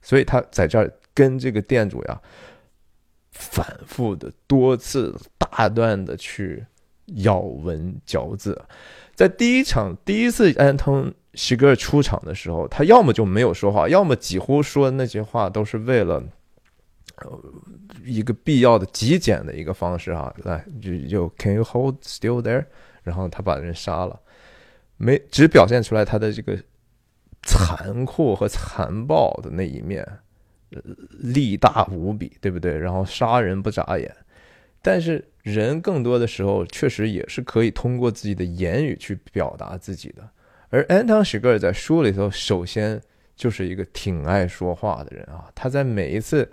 [0.01, 2.21] 所以他在这儿跟这个店主呀，
[3.31, 6.63] 反复的多次大段的去
[7.23, 8.61] 咬文嚼字，
[9.15, 16.23] 在第一场第一次安藤希格尔出场的时候，他要么就没有说话，要么几乎说的那些话都是为了
[17.17, 17.39] 呃
[18.03, 22.65] 一个必要的极简的一个方式啊，来就就 Can you hold still there？
[23.03, 24.19] 然后他把人杀了，
[24.97, 26.57] 没只表现出来他的这个。
[27.47, 30.03] 残酷和残暴的那一面，
[31.11, 32.75] 力大无比，对不对？
[32.75, 34.11] 然后杀人不眨眼，
[34.81, 40.27] 但是人更多的时候确实也是可以通过自己的言语去表达自己的。
[40.75, 43.01] 而安藤史格尔在书里头，首先
[43.33, 45.49] 就是一个挺爱说话的人啊。
[45.55, 46.49] 他在每一次，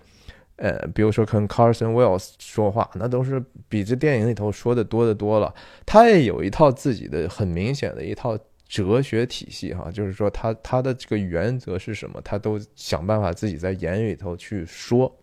[0.55, 5.53] 呃，比如说跟 Carson Wells 说话，那都是比这电影里头说的多的多了。
[5.85, 8.39] 他也有一套自己的很明显的一套。
[8.69, 15.15] 哲学体系，哈，就是说他他的这个原则是什么，他都想办法自己在言语里头去说。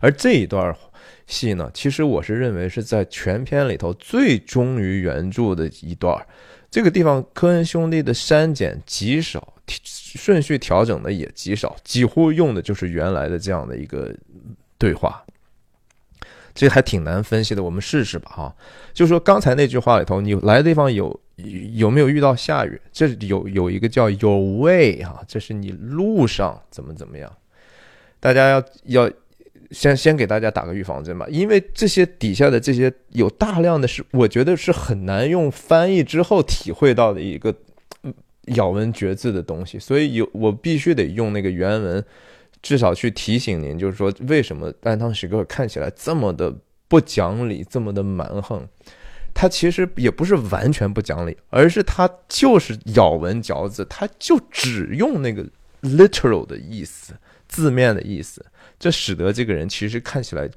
[0.00, 0.74] 而这一段
[1.26, 6.26] 戏呢，其实我是认为是在全片里头最忠于原著的一段。
[6.74, 9.54] 这个地方科恩兄弟的删减极少，
[9.86, 14.12] 顺序调整的也极少，几乎用的就是原来的这样的一个
[14.76, 15.24] 对话。
[16.52, 17.62] 这还挺难分析的。
[17.62, 18.56] 我们试试吧，哈。
[18.92, 21.20] 就说刚才那句话里头，你来的地方有
[21.74, 22.80] 有没有遇到下雨？
[22.92, 27.32] 这有有一个叫 your way 哈，这是你路上怎么怎么样？
[28.18, 29.10] 大家要要
[29.74, 37.54] 先先给大家打个预防针吧，因为这些底下的这些有大量的是，我觉得是很难用翻译之后体会到的一个
[38.54, 42.02] 咬文嚼字的东西，所以有我必须得用那个原文。
[42.62, 46.50] 至少去提醒您，就是说，为什么安汤史格看起来这么的
[46.88, 48.66] 不讲理，这么的蛮横？
[49.34, 55.44] 他其实也不是完全不讲理，而是他就是咬文嚼字，他就只用那个
[55.82, 57.12] literal 的意思，
[57.46, 58.42] 字面的意思，
[58.78, 60.48] 这使得这个人其实看起来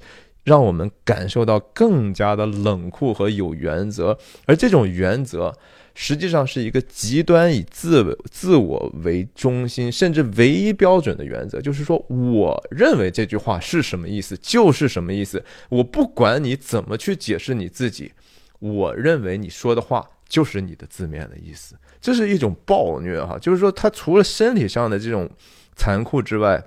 [0.44, 5.54] 让我们感受到更加的冷酷和有原则，而这种原则。
[6.00, 15.44] 实际上是一个极端以自自我为中心，甚至唯一标准的原则，就是说，我认为这句话是什么意思，就是什么意思。
[15.68, 18.12] 我不管你怎么去解释你自己，
[18.60, 21.74] 我认为你说的话就是你的字面的意思。
[22.00, 25.28] 这是一种暴虐，哈，就是说，他除了身体上的这种
[25.74, 26.62] 残酷之外，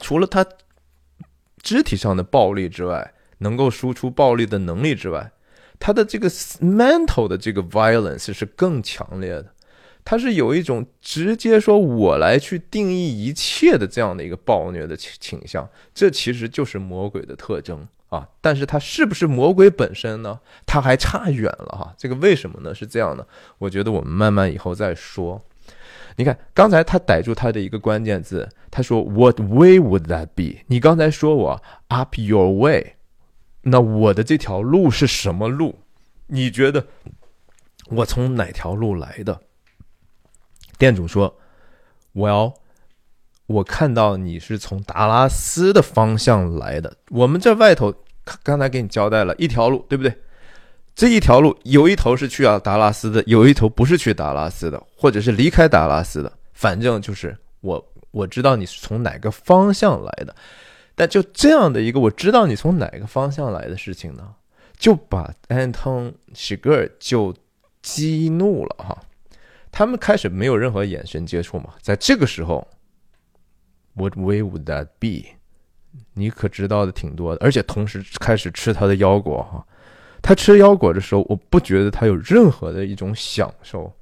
[0.00, 0.42] 除了他
[1.66, 5.32] 肢体上的暴力之外，能够输出暴力的能力之外。
[5.80, 9.46] 他的这个 mental 的这个 violence 是更强烈的，
[10.04, 18.28] 他是有一种直接说我来去定义一切的这样的一个暴虐的倾倾向，这其实就是魔鬼的特征啊！
[18.40, 20.38] 但是他是不是魔鬼本身呢？
[20.64, 21.92] 他还差远了哈！
[21.98, 22.72] 这个为什么呢？
[22.72, 23.26] 是这样的，
[23.58, 25.44] 我觉得我们慢慢以后再说。
[26.16, 30.62] 你看刚才他逮住他的一个关键字，他说 What way would that be？
[30.66, 32.94] 你刚才说我 up your way。
[33.62, 35.80] 那我的这条路是什么路？
[36.28, 36.86] 你觉得
[37.90, 39.40] 我从哪条路来的？
[40.78, 41.36] 店主说
[42.14, 42.54] ：“Well，
[43.46, 46.96] 我看到你是从达拉斯的方向来的。
[47.10, 47.94] 我们这外头
[48.42, 50.16] 刚才给你交代了一条路，对不对？
[50.94, 56.32] 这一条路有一头是去啊达拉斯的，有一头不是去达拉斯的，或者是离开达拉斯的。
[56.52, 60.34] 反正就是我我知道你是从哪个方向来的。”
[60.98, 64.34] 但就这样的一个我知道你从哪个方向来的事情呢，
[64.78, 67.34] 就把安藤喜格尔就
[67.82, 69.02] 激怒了哈。
[69.70, 72.66] 他们开始没有任何眼神接触嘛，在这个时候
[73.92, 75.36] ，What way would that be？
[76.14, 79.66] 你可知道的挺多的，而且同时开始吃他的腰果哈。
[80.22, 83.92] 他吃腰果的时候，我不觉得他有任何的一种享受。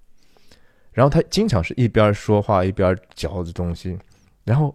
[0.95, 3.99] 然后他经常是一边说话一边嚼着东西，
[4.45, 4.75] 然后。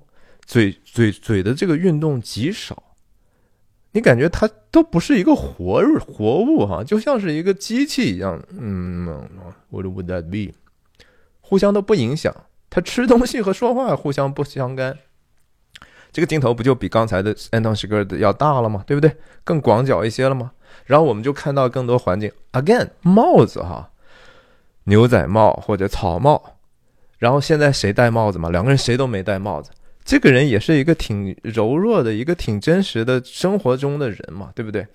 [0.49, 2.81] 嘴嘴嘴的这个运动极少，
[3.91, 8.41] 你感觉它都不是一个活活物哈，就像是一个机器一样。
[8.57, 9.05] 嗯
[9.69, 10.55] ，What would that be？
[11.39, 12.35] 互相都不影响，
[12.67, 14.97] 他吃东西和说话互相不相干。
[16.11, 18.83] 这个镜头不就比刚才的安东西格的要大了吗？
[18.87, 19.15] 对不对？
[19.43, 20.51] 更广角一些了吗？
[20.85, 22.31] 然后我们就看到更多环境。
[22.53, 23.91] Again，帽子哈，
[24.89, 26.57] 牛仔帽或者草帽。
[27.17, 28.49] 然后现在谁戴帽子嘛？
[28.49, 29.71] 两个人谁都没戴帽子。
[30.03, 34.87] 这个人也是一个挺柔弱的一个挺真实的生活中的人嘛，对不对？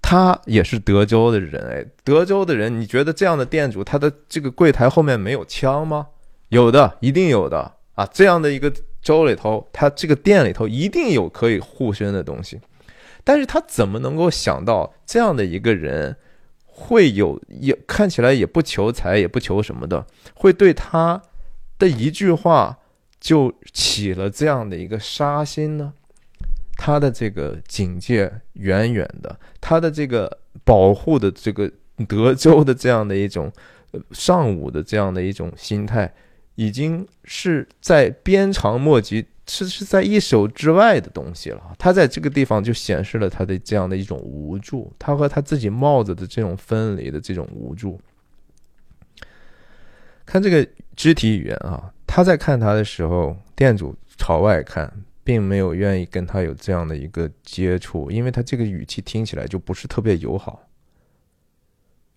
[0.00, 6.06] 他也是德州的人，哎，德州的人，你觉得这样的店主，他的这个柜台后面没有枪吗？
[6.48, 8.06] 有的，一定有的啊！
[8.06, 8.72] 这样的一个
[9.02, 12.58] 州里头，他这个店里头一定有可以护身的东西。
[13.24, 16.16] 但是他怎么能够想到这样的一个人
[16.78, 21.20] 会有也看起来也不求财也不求什么的，会对他
[21.78, 22.78] 的一句话？
[23.20, 25.92] 就起了这样的一个杀心呢？
[26.76, 31.68] 他的这个警戒远远的，他的这个保护的这个
[32.06, 33.52] 德州的这样的一种
[34.12, 36.14] 上午的这样的一种心态，
[36.54, 41.74] 已经是在鞭长莫及，是是在一手之外的东西了。
[41.78, 48.00] 他在这个地方就显示了他的这样的一种无助，他和他自己帽子的这种分离的这种无助。
[50.24, 51.92] 看这个肢体语言啊。
[52.10, 54.90] 他在看他的时候，店主朝外看，
[55.22, 60.64] 并没有愿意跟他有这样的一个接触，因为他这个语气听起来就不是特别友好。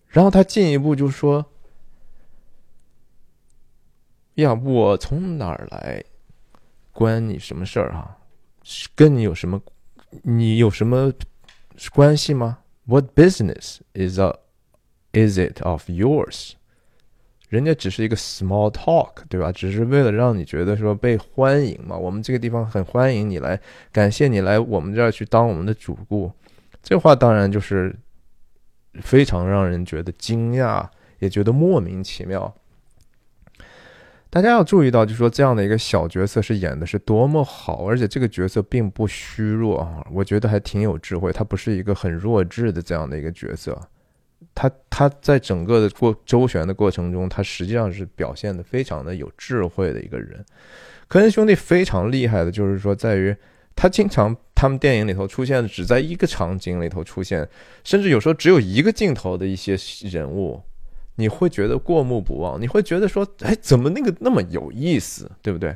[0.08, 1.46] 然后他进一步就说
[4.36, 6.02] ：“呀，我从哪儿来，
[6.92, 8.18] 关你什么事儿啊？
[8.96, 9.62] 跟你有什么，
[10.24, 11.12] 你有什么
[11.94, 14.36] 关系吗？What business is a
[15.14, 16.54] is it of yours？”
[17.50, 19.52] 人家只是一个 small talk，对吧？
[19.52, 21.98] 只是为了让你觉得说被欢迎嘛。
[21.98, 23.60] 我们这个地方很欢迎你来，
[23.92, 26.32] 感谢你来我们这儿去当我们的主顾。
[26.82, 27.94] 这话当然就是
[29.02, 30.88] 非常让人觉得惊讶，
[31.20, 32.56] 也觉得莫名其妙。
[34.32, 41.34] 大家要注意到，就说这样的一个小角色是演的是多么好，而且这个角色并不虚弱啊，我觉得还挺有智慧。
[41.34, 43.78] 他不是一个很弱智的这样的一个角色，
[44.56, 50.46] 他他在整个的过周旋的过程中，他实际上是表现的非常的有智慧的一个人。
[51.10, 53.36] 科恩兄弟非常厉害的，就是说在于
[53.76, 57.46] 他经常他们电影里头出现的只在一个场景里头出现，
[57.84, 59.76] 甚至有时候只有一个镜头的一些
[60.10, 60.62] 人物。
[61.16, 65.76] 你会觉得过目不忘，你会觉得说，哎，怎么那个那么有意思，对不对？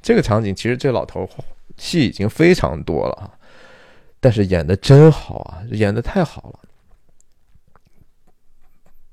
[0.00, 1.28] 这个场景其实这老头
[1.76, 3.30] 戏已经非常多了啊，
[4.18, 6.60] 但是演的真好啊，演的太好了。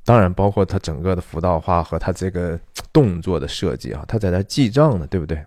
[0.06, 2.58] 当然，包括他整个的辅导化和他这个
[2.94, 5.44] 动作的设计啊，他在那记账呢，对不对？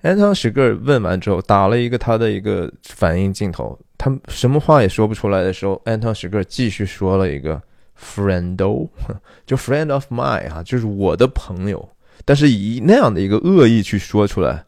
[0.00, 7.60] 安汤史格尔问完之后，打了一个他的一个反应镜头，他什么话也说不出来的时候，安汤史格尔继续说了一个。
[7.98, 8.88] Friendo，
[9.46, 11.88] 就 friend of mine 啊，就是我的朋友，
[12.24, 14.64] 但是以那样的一个恶意去说出来，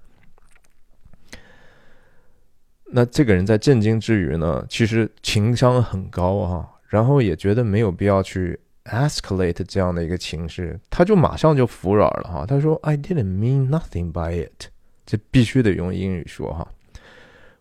[2.92, 14.68] 那这个人在震惊之余呢，其实情商很高啊，然后也觉得没有必要去 escalate 这样的一个情绪，他就马上就服软了哈，他说 I didn't mean nothing by it，
[15.04, 16.68] 这必须得用英语说哈，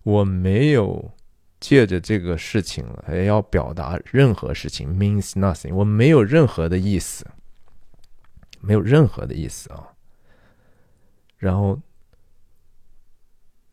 [0.03, 1.11] 我没有。
[1.68, 5.74] 借着这个事情，还要表达任何事情，means nothing。
[5.74, 7.26] 我没有任何的意思，
[8.61, 9.89] 没有任何的意思啊。
[11.39, 11.80] 然后，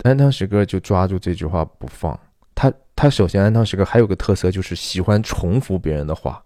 [0.04, 2.18] 安汤史哥就抓住这句话不放。
[2.54, 6.42] 他他首先，安汤史哥还有个特色，就是喜欢重复别人的话，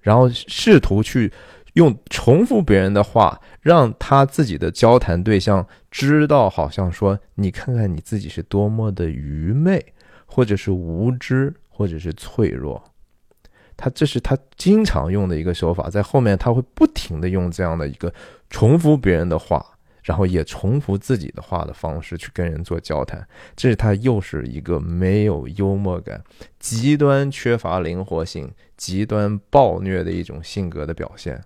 [0.00, 1.32] 然后试图去
[1.72, 9.92] 用重复别人的话，让他自己的交谈对象知道，好像说，你看看你自己是多么的愚昧。
[10.30, 12.80] 或者是无知，或者是脆弱，
[13.76, 18.12] 他这是他经常用的一个手法，在后面他会不停的用这样的一个
[18.50, 19.64] 重复别人的话，
[20.04, 23.26] 然后也重复自己的话的方式去跟人做交谈，
[23.56, 26.22] 这是他又是一个没有幽默感、
[26.58, 31.42] 极端缺乏灵活性、极端暴虐的一种性格的表现。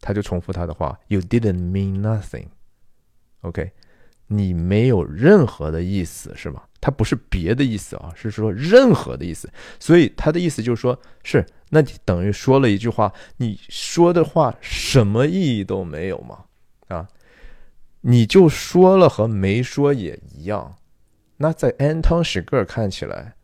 [0.00, 2.46] 他就重复他的话：“You didn't mean nothing。”
[3.42, 3.72] OK，
[4.28, 6.66] 你没有任何的意思，是吧？
[6.80, 9.50] 他不是别的意思啊，是说任何的意思。
[9.78, 16.44] 所以他的意思就是说，是那你等于说了一句话，你说的话什么意义都没有嘛？
[16.88, 17.06] 啊，
[18.00, 20.76] 你就说了和没说也一样。
[21.36, 23.34] 那在安汤史格尔看起来，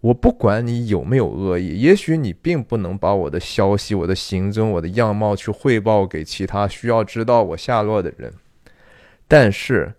[0.00, 8.32] 我不管你有没有恶意，也许你并不能把我的消息、我的行踪、我的样貌去汇报给其他需要知道我下落的人，
[9.26, 9.92] 但是。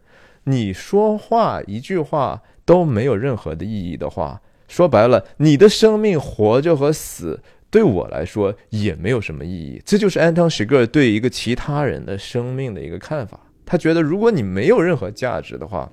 [0.49, 9.81] 你说话一句话都没有任何的意义的话，说白了，你的生命活着和死对我来说也没有什么意义。
[9.85, 13.39] 这就是安汤史格尔对一个其他人的生命的一个看法。
[13.65, 15.91] 他觉得，如果你没有任何价值的话，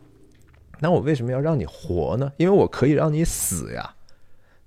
[0.78, 2.30] 那我为什么要让你活呢？
[2.36, 3.94] 因为我可以让你死呀，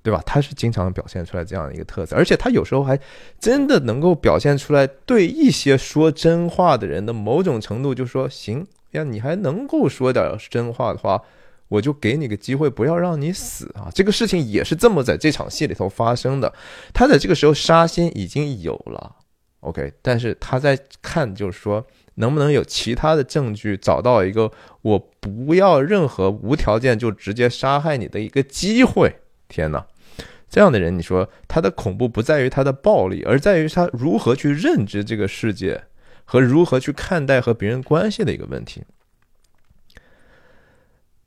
[0.03, 0.21] 对吧？
[0.25, 2.99] 他是经常表现出来这样的一个特色，而且他有时候还
[3.39, 8.67] 真的能够表现出来，对一些说真话的人的某种程度，就说行。
[8.91, 11.21] 呀，你还能够说点真话的话，
[11.67, 13.91] 我就给你个机会，不要让你死啊！
[13.93, 16.53] 这个事情也是这么在这场戏里头发生的。
[16.93, 19.15] 他在这个时候杀心已经有了
[19.59, 21.85] ，OK，但是他在看，就是说
[22.15, 24.49] 能不能有其他的证据，找到一个
[24.81, 29.13] 我不要任何无条件就直接杀害你的一个机会。
[29.49, 29.85] 天哪，
[30.49, 35.83] 这样的人，你说他的恐怖不在于他的暴力，而在于他如何去认知这个世界。
[36.29, 38.83] 和如何去看待和别人关系的一个问题。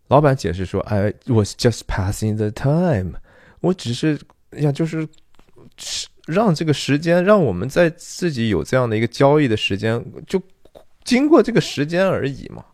[0.09, 3.15] 老板解释说：“I was just passing the time，
[3.61, 4.21] 我只是
[4.51, 5.09] 呀，就是
[6.27, 10.43] 让这个时间，让我们在自己有这样的一个交易的时间，就
[11.03, 12.65] 经过这个时间而已嘛。”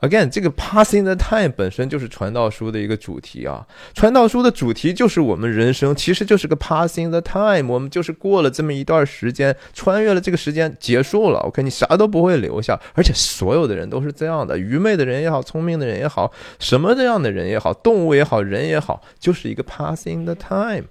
[0.00, 3.66] Again，这个 passing the time 本身就是传道书的一个主题啊。
[3.94, 11.38] 传道书的主题就是我们人生其实就是个 passing the time，我们就是过了这么一段时间，穿越了这个时间，结束了。
[11.40, 20.84] OK，你啥都不会留下，而且所有的人都是这样的，愚昧的人也好，聪明的人也好，什么这样的人也好，动物也好，人也好，就是一个 passing the time。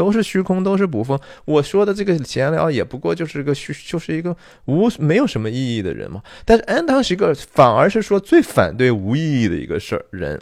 [0.00, 1.20] 都是虚空，都是捕风。
[1.44, 4.34] 我说的这个闲聊也不过就是个虚，就是一个
[4.64, 6.22] 无没有什么意义的人嘛。
[6.46, 10.40] 但是安当是一个反而是说最反对无意义的一个事儿人，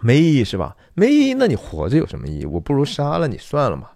[0.00, 0.74] 没意义是吧？
[0.94, 2.46] 没意义，那你活着有什么意义？
[2.46, 3.90] 我不如杀了你算了嘛。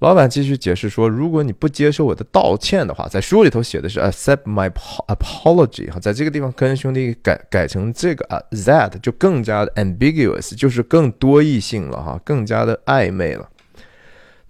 [0.00, 4.70] 老板继续解释说：“如果你不接受我的道歉的话，在书里头写的是 accept my
[5.08, 13.48] apology 哈，在这个地方跟兄弟改改成这个啊 that 就更加的 ambiguous，就是更多异性了哈，更加的暧昧了。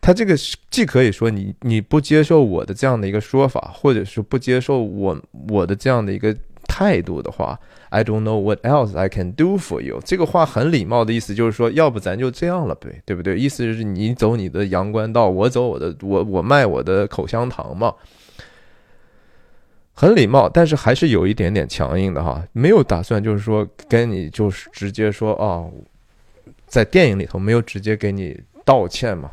[0.03, 0.37] 他这个
[0.71, 5.19] 既可以说你你不接受我的这样的一个说法，或者是不接受我
[5.49, 6.37] 我的这样的一个
[6.67, 7.59] 态度的话
[7.91, 10.01] ，I don't know what else I can do for you。
[10.05, 13.39] 这个话很礼貌的意思就是说，要不咱就这样了呗，对不对？
[13.39, 17.95] 意思就是你走你的阳关道，我走我的，我我卖我的口香糖嘛。
[19.95, 25.67] 很礼貌，但是还是有一点点强硬的哈，没有打算就是说跟你就是直接说啊，
[26.67, 29.31] 在电影里头没有直接给你道歉嘛。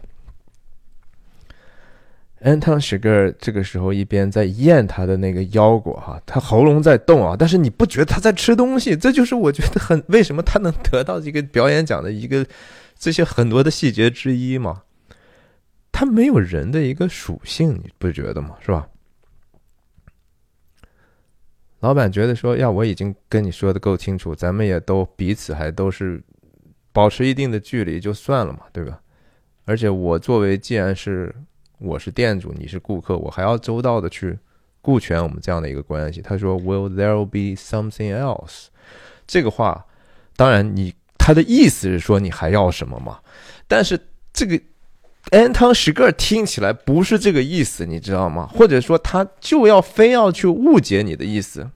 [2.45, 8.95] 安汤史格尔这个时候一边在咽他的那个腰果哈，他喉咙在动啊，但是你不觉得他在吃东西？
[8.95, 12.45] 这就是我觉得很为什么他能得到这个表演奖的一个
[12.99, 14.83] 这些很多的细节之一嘛？
[15.91, 18.55] 他没有人的一个属性，你不觉得吗？
[18.63, 18.87] 是吧？
[21.79, 26.21] 老板觉得说：“呀，我已经跟你说的够清楚，咱们也都彼此还都是
[26.91, 28.99] 保持一定的距离就算了嘛，对吧？
[29.65, 31.33] 而且我作为既然是
[31.77, 34.37] 我是店主，你是顾客，我还要周到的去
[34.81, 38.67] 顾全我们这样的一个关系。”他说：“Will there be something else？”
[39.27, 39.85] 这个话，
[40.35, 43.19] 当然你他的意思是说你还要什么嘛？
[43.67, 43.99] 但是
[44.33, 44.59] 这个。
[45.31, 48.47] 安汤史格尔听起来不是这个意思，你知道吗？
[48.53, 51.67] 或者说他就要非要去误解你的意思。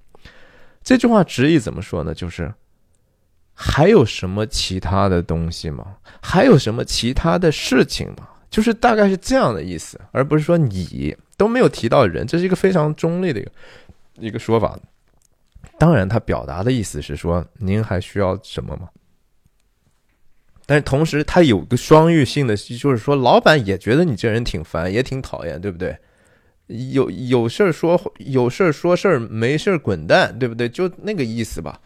[0.83, 2.13] 这句话直译怎么说呢？
[2.13, 2.53] 就是
[3.55, 5.95] 还有什么其他的东西吗？
[6.21, 8.29] 还有什么其他的事情吗？
[8.49, 13.51] 就是大概是这样的意思，而不是说你都没有提到人，这是一个非常中立的一个
[14.19, 14.77] 一个说法。
[15.77, 18.89] 当然，他表达的意思是说，您还需要什么吗？
[20.65, 25.97] 但是同时，他有个双域性的，就是说，老板也觉得你这人挺烦，也挺讨厌，对不对？
[26.67, 30.69] 有有事儿说有事儿说事儿，没事儿滚蛋，对不对？
[30.69, 31.79] 就那个意思吧。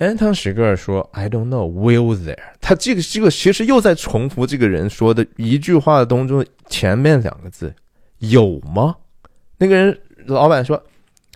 [0.00, 7.74] 安汤史格尔说：“I don't know, will there？” 他这个这个其实又在重复这个人说的一句话当中前面两个字
[8.18, 8.96] 有吗？
[9.58, 10.82] 那个人老板说：“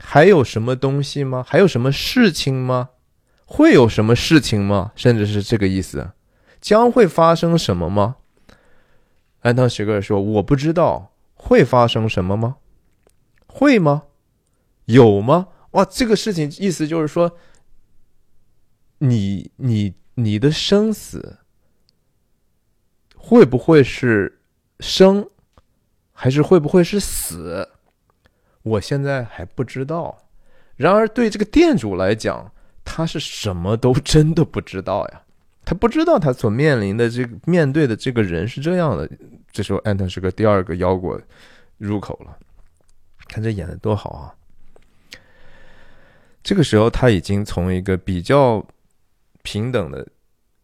[0.00, 1.44] 还有什么东西吗？
[1.46, 2.88] 还有什么事情吗？”
[3.44, 4.92] 会有什么事情吗？
[4.96, 6.12] 甚至是这个意思，
[6.62, 8.16] 将会发生什么吗？
[9.40, 12.56] 安汤许格尔说：“我不知道会发生什么吗？
[13.46, 14.04] 会吗？
[14.86, 15.48] 有吗？
[15.72, 17.36] 哇，这个事情意思就是说，
[19.08, 21.38] 你你你的生死
[23.16, 24.40] 会不会是
[24.80, 25.28] 生，
[26.12, 27.68] 还是会不会是死？
[28.62, 30.26] 我现在还不知道。
[30.76, 32.50] 然而，对这个店主来讲，
[32.84, 35.22] 他是什么都真的不知道呀，
[35.64, 39.08] 他不知道他所面临的这个面对的这个人是这样的。
[39.52, 41.20] 这时候，安藤是个第二个腰果
[41.78, 42.36] 入口了，
[43.28, 44.34] 看这演的多好啊！
[46.42, 48.66] 这个时候，他已经从一个比较
[49.44, 50.08] 平等的、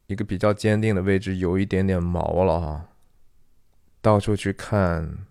[0.06, 2.88] 一个比较坚定的位置，有一点点毛了哈，
[4.00, 5.26] 到处去看，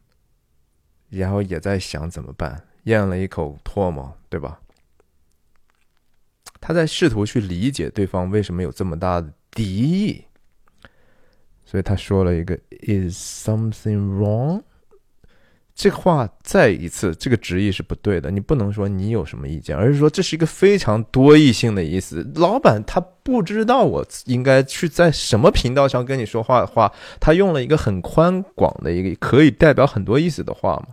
[1.09, 4.61] 然后也在想怎么办，咽了一口唾沫，对吧？
[6.61, 10.25] 他在试图去理解对方为什么有这么大的敌意，
[11.65, 14.63] 所以他说了一个 “Is something wrong？”
[15.79, 18.29] 这话再一次，这个直译是不对的。
[18.29, 22.29] 你不能说你有什么意见，而是说这是一个非常多义性的意思。
[22.35, 30.87] 老板他不知道我应该去在什么频道上跟你说话的话，他用了一个很宽广的一个可以代表很多意思的话嘛。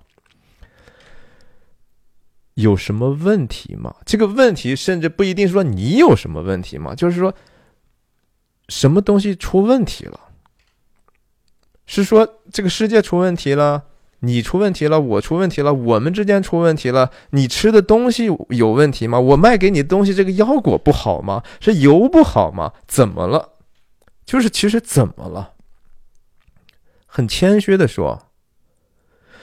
[2.55, 3.93] 有什么问题吗？
[4.05, 6.95] 这个问题甚至不一定说你有什么问题吗？
[6.95, 7.35] 就是说，
[8.69, 10.21] 什么东西出问题了？
[11.87, 13.83] 是说这个世界出问题了，
[14.21, 17.11] 你出问题了，我出问题了，我们之间出问题了？
[17.31, 19.21] 你吃的东西有问题吗？
[19.21, 21.43] 我卖给你东西这个腰果不好吗？
[21.61, 22.73] 是油不好吗？
[22.87, 23.53] 怎么了？
[24.25, 25.53] 就是其实怎么了？
[27.07, 28.29] 很谦虚的说，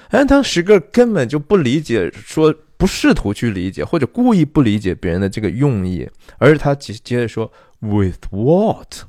[0.10, 2.56] 安当十个根本就不理解说。
[2.76, 7.50] 不试图去理解，或者故意不理解别人的这个用意，而是他接接着说
[7.80, 9.04] “with what”？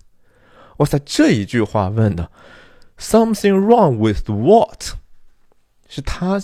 [0.77, 2.31] 哇塞，这一句话问的
[3.01, 4.95] “something wrong with what”？
[5.95, 6.43] 是他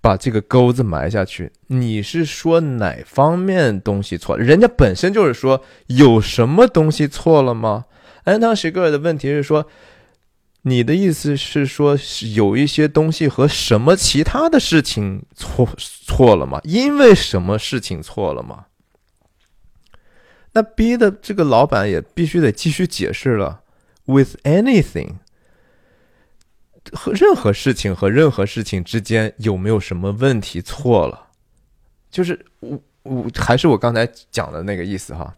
[0.00, 1.50] 把这个钩子埋下去。
[1.66, 4.44] 你是说哪方面东西错了？
[4.44, 7.86] 人家本身就是说有什么东西错了吗？
[8.24, 9.66] 安汤史格尔的问题是说。
[10.64, 11.98] 你的意思是说，
[12.36, 16.60] 有一些东西和什么其他的事情错错了吗？
[16.62, 18.66] 因为什么事情错了吗？
[20.52, 23.62] 那逼的这个老板也必须得继续解释了。
[24.04, 25.14] With anything，
[26.92, 31.28] 和任何事情和任何事情之间有没有什么问题错了？
[32.10, 35.34] 就是我我还是我刚才讲的那个意思哈，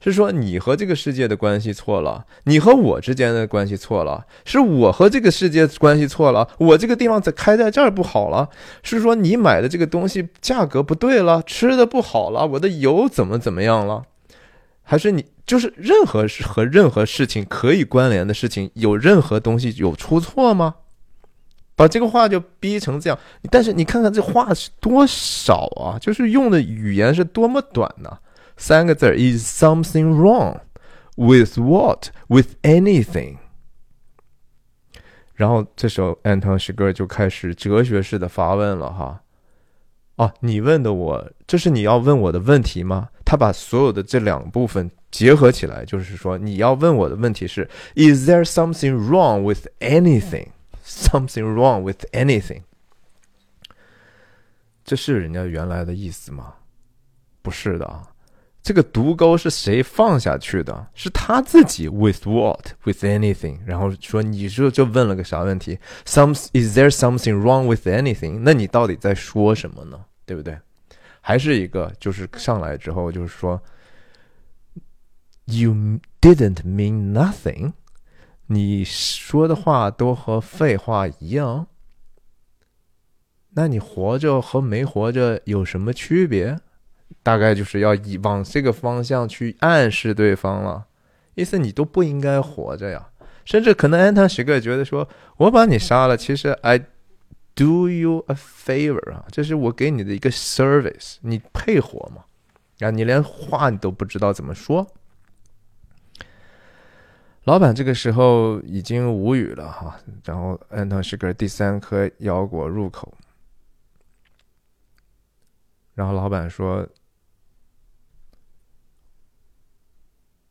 [0.00, 8.48] 是说你和这个世界的关系错了，你和我之间的关系错了，是我和这个世界关系错了，我这个地方在开在这儿不好了，
[8.82, 14.04] 是说你买的这个东西价格不对了，吃的不好了，我的油怎么怎么样了？
[14.82, 20.74] 还是你就是任何和任何事情可以关联的事情，有任何东西有出错吗？
[21.74, 23.18] 把这个话就逼成这样，
[23.50, 25.98] 但是你看看这话是多少啊？
[25.98, 28.18] 就是用的语言是多么短呢？
[28.58, 30.58] 三个字儿：Is something wrong
[31.14, 32.10] with what?
[32.26, 33.38] With anything？
[35.34, 39.22] 然后这时候安藤石哥就开始哲学式的发问了哈。
[40.16, 43.08] 哦，你问的我，这是你要问我的问题吗？
[43.28, 50.46] 他把所有的这两部分结合起来，就是说你要问我的问题是：Is there something wrong with anything?
[50.82, 52.62] Something wrong with anything？
[54.82, 56.54] 这是人家原来的意思吗？
[57.42, 58.08] 不是的啊，
[58.62, 60.86] 这个独钩是谁放下去的？
[60.94, 61.86] 是他自己。
[61.86, 62.68] With what?
[62.84, 63.58] With anything？
[63.66, 68.38] 然后说，你说就问了个啥问题？Some is there something wrong with anything？
[68.40, 70.00] 那你到底在说什么呢？
[70.24, 70.56] 对不对？
[71.28, 73.60] 还是一个，就是上来之后就是说
[75.44, 77.74] ，You didn't mean nothing。
[78.46, 81.66] 你说的话都和废话一样，
[83.50, 86.58] 那你活着和没活着有什么区别？
[87.22, 90.86] 大概就是要以往这个方向去暗示对方了，
[91.34, 93.10] 意思你都不应该活着呀。
[93.44, 95.06] 甚至可能安藤喜格觉得说，
[95.36, 96.86] 我把你杀了，其实 I
[97.58, 102.24] do you a favor 啊，这是我给你的一个 service，你配活吗？
[102.78, 104.86] 啊，你连话你都不知道怎么说。
[107.42, 113.12] 老板这个时候已经无语了哈，然后安藤石格第三颗腰果入口，
[115.94, 116.86] 然后老板说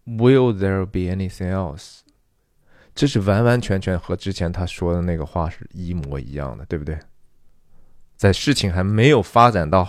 [0.06, 2.02] ：“Will there be anything else？”
[2.98, 6.98] 这是完完全全和之前他说的那个话是一模一样的，对不对？
[8.16, 9.88] 在事情还没有发展到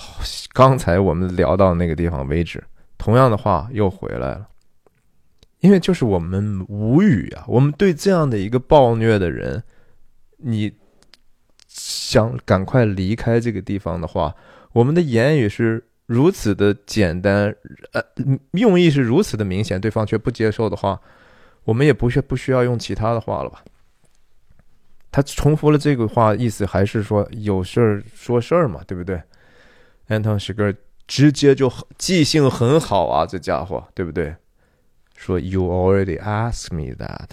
[0.53, 2.63] 刚才我们聊到那个地方为止，
[2.99, 4.47] 同样的话又回来了。
[5.61, 7.45] 因为就是我们无语啊！
[7.49, 9.63] 我们对这样的一个暴虐的人，
[10.37, 10.71] 你
[11.67, 14.35] 想赶快离开这个地方的话，
[14.73, 17.53] 我们的言语是如此的简单，
[17.93, 18.03] 呃，
[18.53, 21.01] 用意是如此的明显，对方却不接受的话，
[21.69, 23.63] 我们也不需不需要用其他的话了吧？
[25.11, 29.23] 他重复了这个话，意思还是说有事儿说事儿嘛，对不对？
[30.07, 30.75] 安藤是个
[31.07, 34.35] 直接就记性很好啊，这家伙，对不对？
[35.15, 37.33] 说 You already asked me that，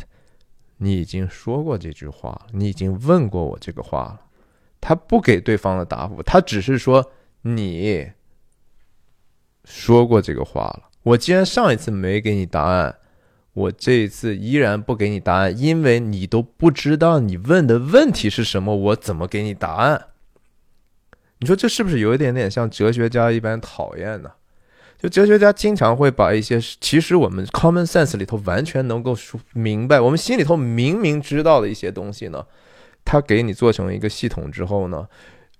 [0.80, 4.20] 你已经说过这句话了，你已经问过我这个话了。
[4.82, 7.10] 他不给对方的答复，他只是说
[7.44, 8.12] 你
[9.64, 10.90] 说过这个话了。
[11.04, 12.98] 我既然上一次没给你答案，
[13.56, 20.08] 我这一次依然不给你答案，因为你都不知道你问的问题是什么，我怎么给你答案？
[21.40, 24.30] 你说这是不是有一点点像哲学家一般讨厌呢？
[24.98, 32.46] 就哲学家经常会把一些其实我们 common sense 里头完全能够说明白，我们心里头明明知道的一些东西呢，
[33.04, 35.08] 他给你做成一个系统之后呢，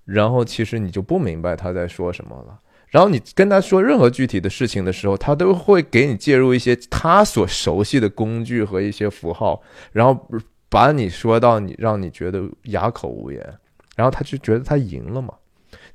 [0.04, 2.60] 然后其实你就不明白他在说什么了。
[2.96, 10.26] 然后你跟他说任何具体的事情的时候，他都会给你介入一些他所熟悉的工具和一些符号，然后
[10.70, 13.56] 把你说到你让你觉得哑口无言，
[13.98, 15.34] 然后他就觉得他赢了嘛。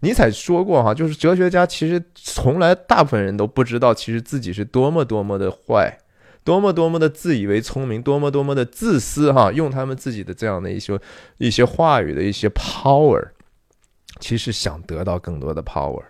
[0.00, 5.96] 尼采说过哈，就是哲学家其实从来大部分人都不知道，其实自己是多么多么的坏，
[6.44, 11.00] 多么多么的自以为聪明，多么多么的自私哈，用他们自己的这样的一些
[11.38, 13.28] 一些话语的一些 power，
[14.20, 16.02] 其实想得到更多的 power。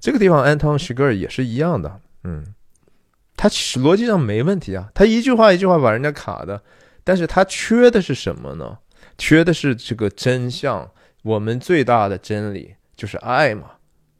[0.00, 2.54] 这个地方安东·许格尔也是一样的，嗯，
[3.36, 6.62] 他逻辑上没问题啊，他一句话一句话把人家卡的，
[7.04, 8.78] 但是他缺的是什么呢？
[9.18, 10.90] 缺的是这个真相，
[11.22, 12.74] 我们最大的真理。
[12.96, 13.72] 就是爱嘛，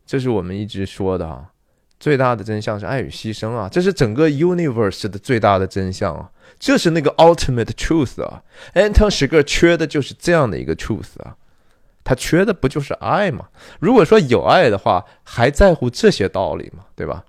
[0.04, 1.50] 这是我们一直说的啊。
[1.98, 8.42] 最大的真相是爱与牺牲啊，这是整个 universe 的最大的真相啊，这是那个 ultimate truth 啊。
[8.74, 11.34] Anton 史格缺的就是这样的一个 truth 啊，
[12.06, 13.48] 他缺的不就是爱吗？
[13.80, 16.84] 如果说有爱的话，还在乎这些道理吗？
[16.94, 17.24] 对吧？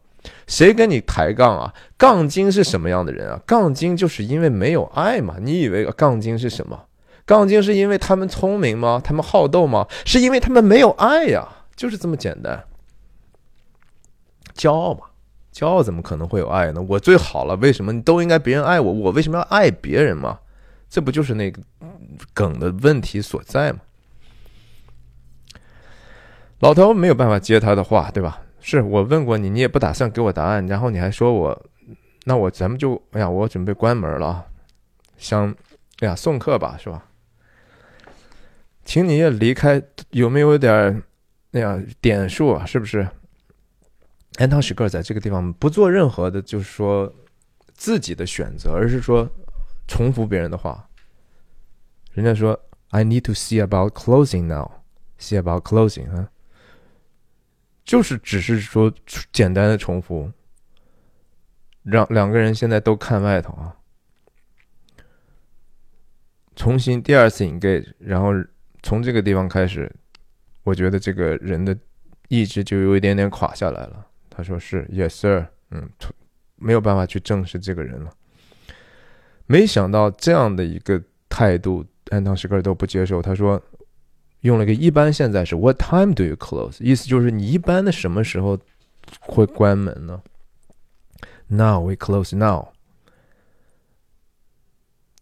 [0.45, 1.74] 谁跟你抬杠啊？
[1.98, 3.41] 杠精是什么样的人啊？
[3.48, 5.38] 杠精就是因为没有爱嘛。
[5.41, 6.86] 你以为杠精是什么？
[7.26, 9.02] 杠精是因为他们聪明吗？
[9.04, 9.88] 他们好斗吗？
[10.06, 12.64] 是因为他们没有爱呀，就是这么简单。
[14.56, 15.08] 骄傲嘛，
[15.52, 16.86] 骄傲怎么可能会有爱呢？
[16.88, 18.94] 我最好了，为什么你都应该别人爱我？
[18.94, 20.38] 我为什么要爱别人嘛？
[20.88, 21.60] 这不就是那个
[22.36, 23.80] 梗的问题所在吗？
[26.59, 28.41] 老头没有办法接他的话，对吧？
[28.59, 31.69] 是我问过你，你也不打算给我答案，然后你还说我
[32.25, 34.45] 那我咱们就哎呀，我准备关门了，
[35.17, 35.55] 想
[35.99, 37.05] 哎呀送客吧，是吧？
[38.84, 41.03] 请你也离开，有没有点
[41.51, 42.65] 那样点数啊？
[42.65, 43.07] 是不是？
[44.38, 47.11] 安汤史格尔在这个地方不做任何的，就是说
[47.73, 49.29] 自己的选择，而是说
[49.88, 50.88] 重复别人的话。
[52.13, 52.59] 人家说
[52.89, 54.71] ：“I need to see about closing now.
[55.19, 56.29] See about closing 啊，
[57.88, 58.93] 就是只是说
[59.31, 60.30] 简单的重复，
[61.84, 63.73] 让两个人现在都看外头啊，
[66.53, 68.34] 重新第二次 engage，然后
[68.84, 69.89] 从这个地方开始，
[70.64, 71.76] 我觉得这个人的
[72.27, 75.89] 意志就有一点点垮下来了。”他说是，Yes sir，嗯，
[76.57, 78.11] 没有办法去正视这个人了。
[79.45, 83.22] 没想到这样的一个态度，安汤史格尔都不接受。
[83.22, 83.59] 他说，
[84.41, 86.84] 用了个一般现在时，What time do you close？
[86.84, 88.57] 意思就是你一般的什么时候
[89.19, 90.22] 会关门呢
[91.47, 92.69] ？Now we close now。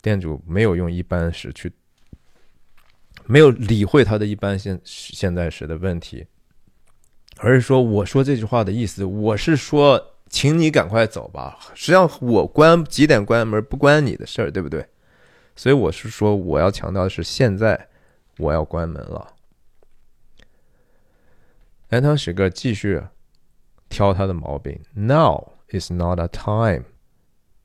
[0.01, 1.71] 店主没有用一般时去，
[3.25, 6.27] 没有理会他的一般现现在时的问题。
[7.37, 11.57] 而是说，我说这句话的意思，我是说，请你赶快走吧。
[11.73, 14.87] 实际上，我关几点关门不关你的事儿，对不对？
[15.55, 17.89] 所以我是说，我要强调的是，现在
[18.37, 19.33] 我要关门了。
[21.89, 23.01] 安汤史哥继续
[23.89, 24.79] 挑他的毛病。
[24.93, 26.83] Now is not a time，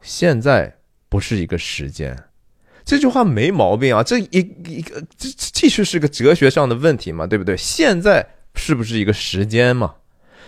[0.00, 0.78] 现在
[1.08, 2.24] 不是一个时间。
[2.84, 7.56] 这句话没毛病啊，这一一个这继续是个哲学上的问题嘛，对不对？
[7.56, 8.26] 现在。
[8.56, 9.94] 是不是一个时间嘛？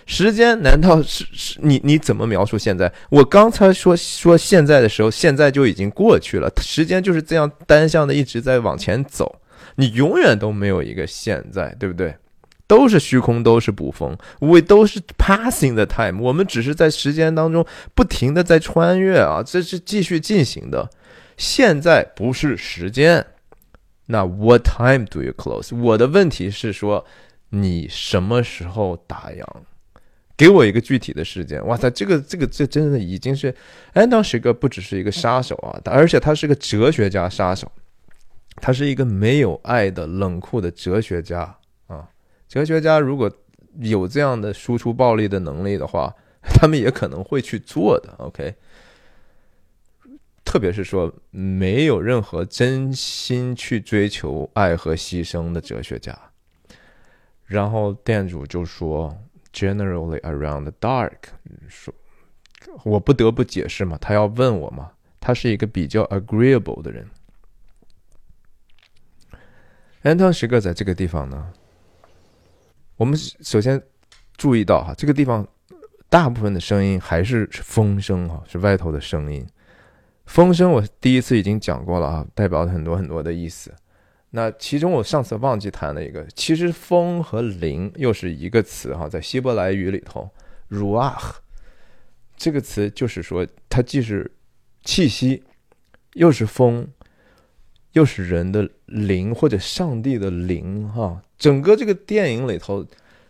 [0.06, 2.92] 时间难道是是你你怎么描述现在？
[3.10, 6.52] 我刚才说说现在的时候，现在就已经过去了。
[6.60, 9.40] 时间就是这样单向的一直在往前走，
[9.76, 12.14] 你永远都没有一个现在，对不对？
[12.66, 16.20] 都是虚空，都是捕风，我都是 passing the time。
[16.20, 20.90] 我们只是在时间当中不停的在穿越啊，这是继续进行的。
[21.36, 23.26] 现在不是时间。
[24.06, 25.76] 那 What time do you close？
[25.76, 27.06] 我的问题是说。
[27.54, 29.44] 你什么时候打烊？
[30.38, 31.62] 给我一个具体的时间。
[31.66, 33.54] 哇塞，这个这个这真的已经是
[33.92, 37.70] 安当时个不只是一个杀手啊，而且他是个哲学家杀手，
[38.56, 41.56] 他是一个没有爱的冷酷的哲学家
[41.86, 42.08] 啊。
[42.48, 43.30] 哲学家如果
[43.80, 48.14] 有这样的输出暴力的能力的话， 他们也可能会去做的。
[48.18, 48.54] OK，
[50.44, 56.18] 特别是说没有任何真心去追求爱和牺牲的哲学家。
[57.46, 59.16] 然后店主就说
[59.52, 61.16] ：“Generally around the dark，
[61.68, 61.94] 说，
[62.84, 67.06] 我不得不解释嘛，他要问我嘛，他是一个比较 agreeable 的人。
[70.02, 71.52] 安汤时刻在这个地方呢，
[72.96, 73.80] 我们首先
[74.36, 75.46] 注意到哈，这个地方
[76.08, 79.46] 大部分的声音还是风声哈，是外头的声音。
[80.26, 83.72] 风声我第一次已经讲过了啊，代表了很多很多的意思。”
[84.34, 90.28] 那其中我上次忘记谈了一个，其实风和灵又是一个词哈，在希伯来语里头
[90.70, 91.34] ，ruach
[92.36, 94.32] 这个词就是说，它既是
[94.82, 95.44] 气息，
[96.14, 96.88] 又是风，
[97.92, 101.22] 又是人的灵或者上帝的灵哈。
[101.38, 102.86] 整个这个电影里头，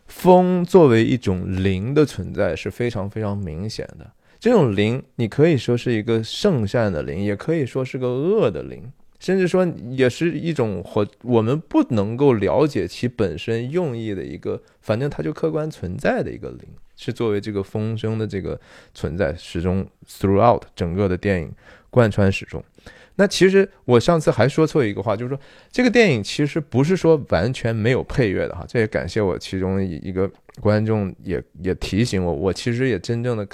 [0.07, 4.11] 风作为一种灵的存在是非常非常明显的。
[4.39, 8.93] 这种灵，你可以说是一个圣善的灵，也可以说是个恶的灵。
[9.21, 16.63] 甚至说也是一种或我们不能够了解其本身用意的一个，反正它就客观存在的一个灵，
[16.97, 18.61] 是作为这个风声的这个
[18.93, 21.53] 存在始终 throughout 整个的电影
[21.89, 22.61] 贯穿始终。
[23.17, 25.41] 那其实我上次还说错一个话，就是说
[25.71, 30.31] 这个电影其实不是说完全没有配乐的哈，这也感谢我其中一一个
[30.61, 33.47] 观众也也提醒我，我其实也真正的。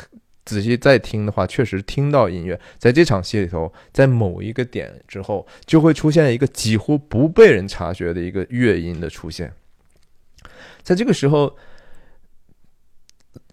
[0.44, 2.58] 仔细再听的话，确实听到音乐。
[2.78, 9.52] 在这场戏里头，在某一个点之后，就会出现一个几乎不被人察觉的一个乐音的出现。
[10.82, 11.54] 在这个时候，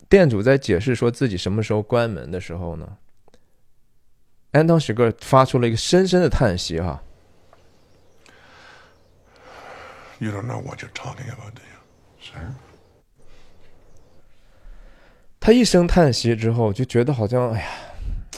[0.08, 2.88] 店主在解释说自己什么时候关门的时候呢，
[4.56, 7.04] 安东·史格发出了一个深深的叹息：“哈
[10.20, 11.82] ，You don't know what you're talking about, do you,
[12.22, 12.54] sir？”
[15.42, 17.68] 他一声叹息之后，就觉得好像，哎呀，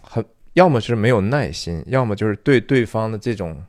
[0.02, 3.64] 很要么是没有耐心，要么就是对对方的这种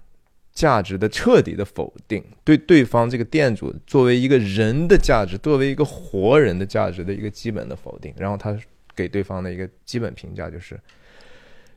[0.55, 8.15] 价值的彻底的否定，对对方这个店主作为一个人的价值，作为一个活人的价值的一个基本的否定。
[8.17, 8.59] 然后他
[8.97, 10.81] 给对方的一个基本评价就是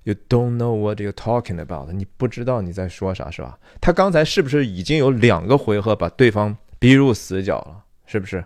[0.03, 3.57] ：“You don't know what you're talking about。”你不知道你在说啥，是吧？
[3.79, 7.83] 他刚才是不是已经有两个回合把对方逼入死角了？
[8.05, 8.43] 是不是？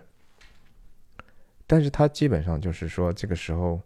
[1.66, 3.80] 但是他基本上就是说，这个时候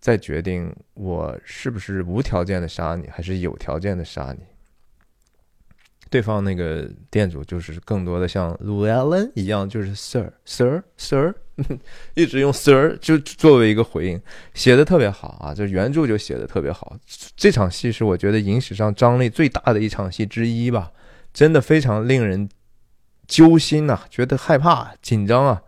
[0.00, 4.44] 在决定我是不是无条件的杀你，还是有条件的杀你。
[6.10, 11.34] 对方那个店主就是更多的像 Llewellyn 一样，就是 Sir Sir Sir，
[12.14, 14.20] 一直用 Sir 就作为一个回应，
[14.54, 16.96] 写的特别好啊，就原著就写的特别好。
[17.36, 20.92] 这场戏是我觉得影史上张力最大的一场戏之一吧，
[21.32, 22.48] 真的非常令人
[23.26, 25.62] 揪心呐，觉得害怕紧张啊。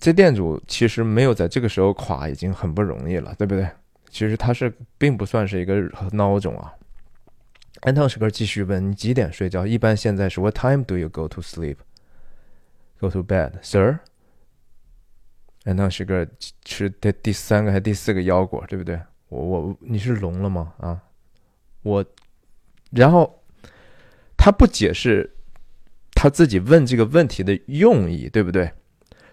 [0.00, 3.68] 这店主其实没有在这个时候垮，已经很不容易了，对不对？
[4.10, 5.80] 其实他是并不算是一个
[6.10, 6.72] 孬种啊。
[7.80, 9.66] 安汤什格继续问：“你几点睡觉？
[9.66, 11.76] 一般现在是 What time do you go to sleep?
[13.00, 13.98] Go to bed, sir？”
[15.64, 16.26] 安汤什格
[16.64, 19.00] 吃的第三个还第四个腰果，对不对？
[19.28, 20.74] 我我你是聋了吗？
[20.78, 21.00] 啊，
[21.82, 22.04] 我，
[22.90, 23.42] 然后
[24.36, 25.34] 他不解释
[26.12, 28.70] 他自己问这个问题的用意，对不对？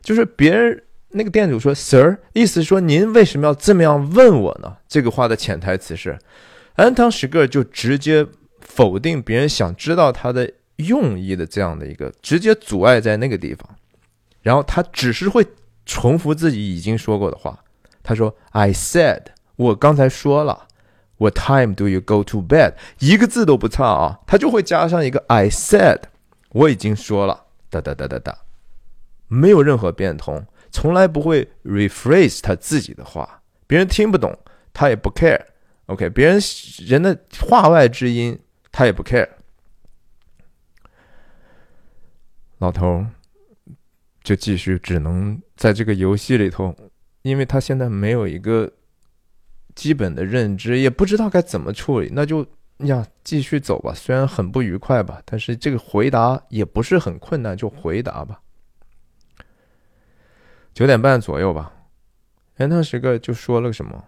[0.01, 4.77] 就是别人那个店主说，Sir，意思说您为什么要这么样问我呢？
[4.87, 6.17] 这个话的潜台词是，
[6.81, 8.25] 安汤什格就直接
[8.59, 13.69] 否定别人想知道他的用意的这样的一个直接阻碍在那个地方，
[14.41, 15.45] 然后他只是会
[15.85, 17.63] 重复自己已经说过的话。
[18.01, 19.25] 他说：“I said，
[19.57, 20.67] 我刚才说了
[21.19, 22.73] ，What time do you go to bed？
[22.97, 25.99] 一个字都不差啊，他就会加上一个 I said，
[26.49, 28.35] 我已经说了，哒哒哒哒哒。”
[29.29, 34.35] 没有任何变通，从来不会 rephrase 他自己的话，别人听不懂，
[34.73, 35.41] 他也不 care。
[35.91, 36.39] OK，别人
[36.87, 38.39] 人的话外之音，
[38.71, 39.27] 他也不 care。
[42.59, 43.05] 老头
[44.23, 46.73] 就继续只能在这个游戏里头，
[47.23, 48.71] 因为他现在没有一个
[49.75, 52.45] 基本的认知，也不知道该怎么处理，那就
[52.77, 53.93] 呀继续走吧。
[53.93, 58.41] 虽然很不愉快吧，但是这个回答也不是很困难，就回答吧。
[60.73, 61.73] 九点半左右吧，
[62.55, 64.05] 哎，那时个就说了什么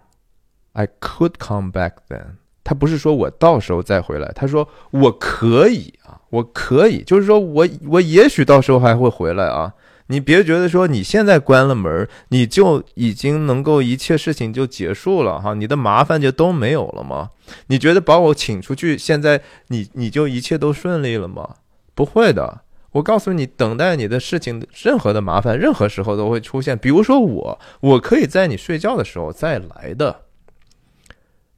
[0.74, 2.36] ？I could come back then。
[2.64, 9.74] 他不是说我到时候再回来，他说我可以啊，我可以，就是说我我也许到时候还会回来啊。
[10.08, 17.30] 你别觉得说你现在关了门，你就已经能够一切事情就结束了哈，你的麻烦就都没有了吗？
[17.68, 21.56] 你觉得把我请出去，现在你你就一切都顺利了吗？
[21.96, 22.62] 不会的。
[22.92, 26.78] 我告诉你，等待你的事情，任何的麻烦，任何时候都会出现。
[26.78, 30.23] 比如说我，我可以在你睡觉的时候再来的。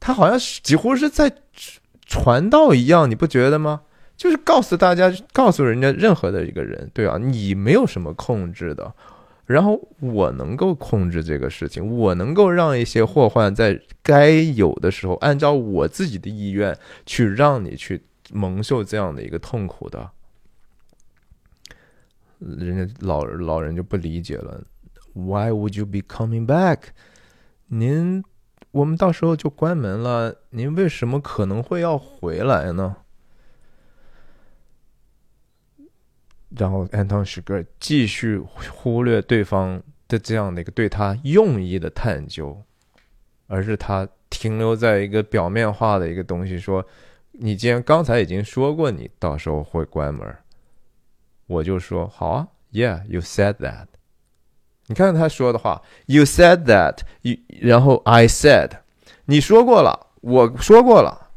[0.06, 1.34] 他好像是几乎是在
[2.06, 3.82] 传道一样，你不觉得吗？
[4.16, 8.94] 就是告诉大家，告诉人家任何的一个人，对啊，你没有什么控制的，
[9.48, 16.78] 然后我能够控制这个事情，我能够让一些祸患在该有的时候，按照我自己的意愿
[17.08, 20.12] 去让你去蒙受这样的一个痛苦的。
[22.38, 24.62] 人家老老人就不理解了
[25.14, 26.90] ，Why would you be coming back？
[27.70, 28.24] 您，
[28.76, 32.98] 我们到时候就关门了，您为什么可能会要回来呢？
[36.50, 42.62] 然后安汤史格继续忽略对方的这样的一个对他用意的探究，
[43.48, 46.86] 而是他停留在一个表面化的一个东西，说
[47.32, 50.36] ：“你既然刚才已经说过，你到时候会关门。”
[51.48, 53.88] 我就说好啊，Yeah，you said that。
[54.88, 57.00] 你看他说的话，You said that，
[57.62, 58.70] 然后 I said，
[59.26, 61.32] 你说过了，我说过了，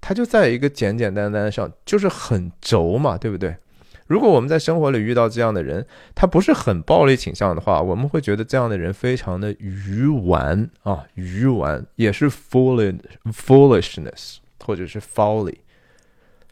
[0.00, 3.56] 他就在一个简简单单上，就是很轴嘛，对不对？
[4.06, 15.56] 如果我们在生活里遇到这样的人，他不是很暴力倾向的话，我们会觉得这样的人非常的愚顽啊，愚顽也是 foolish，foolishness 或者是 folly。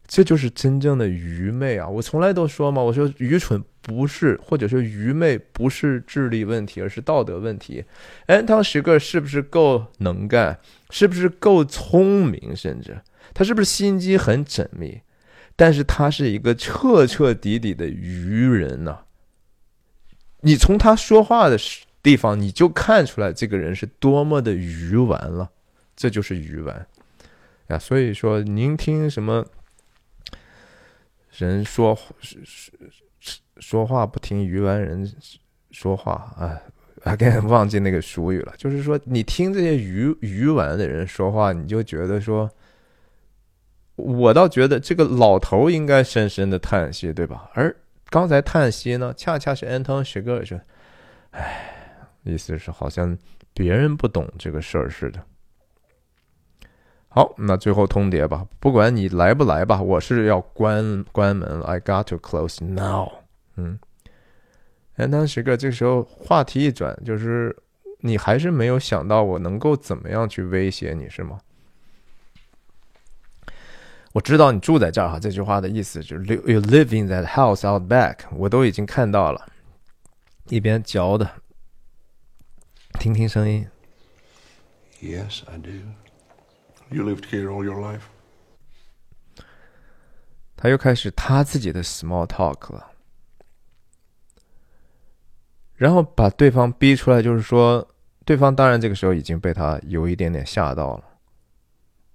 [0.06, 1.88] 这就是真正的愚昧啊！
[1.88, 7.84] 我从来都说嘛，我说愚蠢不是，或者说愚昧不是智力问题，而是道德问题。
[8.26, 10.58] 安汤石个是不是够能干？
[10.90, 12.56] 是不是够聪明？
[12.56, 13.00] 甚至
[13.32, 15.00] 他是不是心机很缜密？
[15.54, 19.04] 但是他是一个彻彻底底的愚人呐！
[20.40, 21.56] 你从他说话的
[22.02, 25.48] 地方，你就看出来这个人是多么的愚顽了。
[25.94, 26.86] 这就是愚顽
[27.68, 27.78] 呀！
[27.78, 29.46] 所以说，您听什么？
[31.38, 33.05] 人说说
[33.58, 35.10] 说话不听愚顽人
[35.70, 36.60] 说话啊！
[37.04, 38.52] 我刚 忘记那个俗语了。
[38.56, 42.50] 就是说，你听这些愚愚顽的人说话，你就觉得说，
[43.96, 47.50] 我倒觉得这个老头应该深深的叹息，对吧？
[47.54, 47.74] 而
[48.10, 50.60] 刚才叹息呢，恰恰是安东学哥说
[51.32, 51.70] ：“唉，
[52.24, 53.16] 意思是好像
[53.54, 55.22] 别人不懂这个事儿似的。”
[57.08, 61.62] 好，那最后通牒吧，不管你来不来吧，我是要关关门。
[61.62, 63.10] I got to close now。
[63.56, 63.78] 嗯
[64.96, 67.54] 哎当时刻这时候话题一转，就是
[68.00, 71.38] 你还是没有想到我能够怎么样去威胁你，是吗？
[74.12, 79.52] 我知道你住在这儿哈，这句话的意思就是 “you live in that house out back”，我都已经看到了，
[80.48, 81.30] 一边嚼的，
[82.98, 83.68] 听听声音。
[85.02, 85.70] Yes, I do.
[86.90, 88.04] You lived here all your life.
[90.56, 92.92] 他又开始他自己的 small talk 了，
[95.76, 97.86] 然后把对方逼出来，就是说，
[98.24, 101.04] 对方当然这个时候已经被他有一点点吓到了。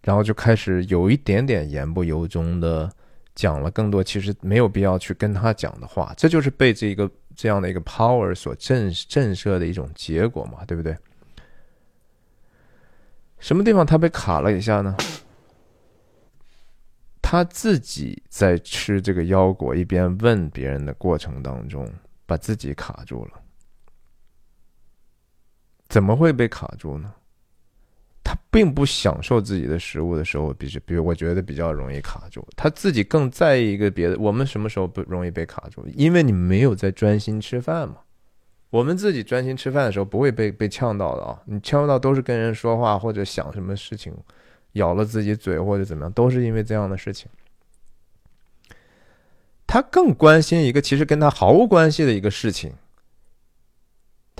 [0.03, 2.91] 然后就开始有一点点言不由衷的
[3.35, 10.97] 讲了更多其实没有必要去跟他讲的话，这就是被这个这样的一个 power 所震震慑的一种结果嘛，对不对？
[13.37, 14.97] 什么地方他被卡了一下呢？
[17.21, 21.87] 他自己在吃这个腰果一边问别人的过程当中，
[22.25, 23.40] 把自己卡住了。
[25.91, 27.11] 怎么会被卡住呢？
[28.23, 32.47] 他并不享受自己的食物的时候，比比我觉得比较容易卡住。
[32.55, 34.17] 他自己更在意一个别的。
[34.17, 35.85] 我们什么时候不容易被卡住？
[35.93, 37.97] 因为你没有在专心吃饭嘛。
[38.69, 41.41] 我们自己专心吃饭的时候，不会被被呛到的啊。
[41.43, 44.15] 你呛到都是跟人说话或者想什么事情，
[44.73, 47.29] 咬了自己嘴或者怎么样，都是因为这样的事情。
[49.67, 52.71] 他更关心一个其实跟他毫无关系的一个事情。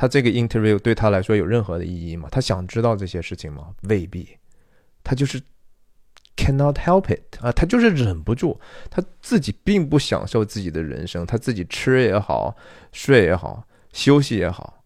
[0.01, 2.27] 他这个 interview 对他来说有任何的意义吗？
[2.31, 3.67] 他想知道这些事情吗？
[3.83, 4.27] 未必，
[5.03, 5.39] 他就是
[6.35, 8.59] cannot help it 啊，他就是忍不住，
[8.89, 12.55] 他自己并不享受自己的人生，他自己吃也好，
[12.91, 13.63] 睡也好，
[13.93, 14.83] 休息也好，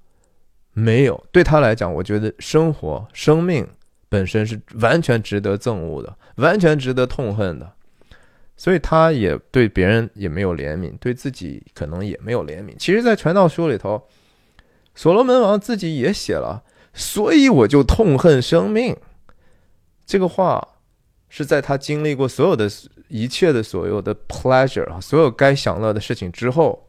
[0.74, 3.66] 没有对他来讲，我觉得生活、生命
[4.10, 7.72] 本身是完全值得憎恶的，完全值得痛恨的，
[8.58, 12.76] 所以他也对别人也没有怜悯，对自己可能也没有怜悯。
[12.78, 14.06] 其实，在传道书里头。
[14.96, 16.64] 所罗门王自己也写了，
[16.94, 18.96] 所以我就痛恨生命。
[20.06, 20.66] 这个话
[21.28, 22.70] 是在他经历过所有的
[23.10, 26.88] 一切的所有的 pleasure 啊，所有该享乐的事情之后，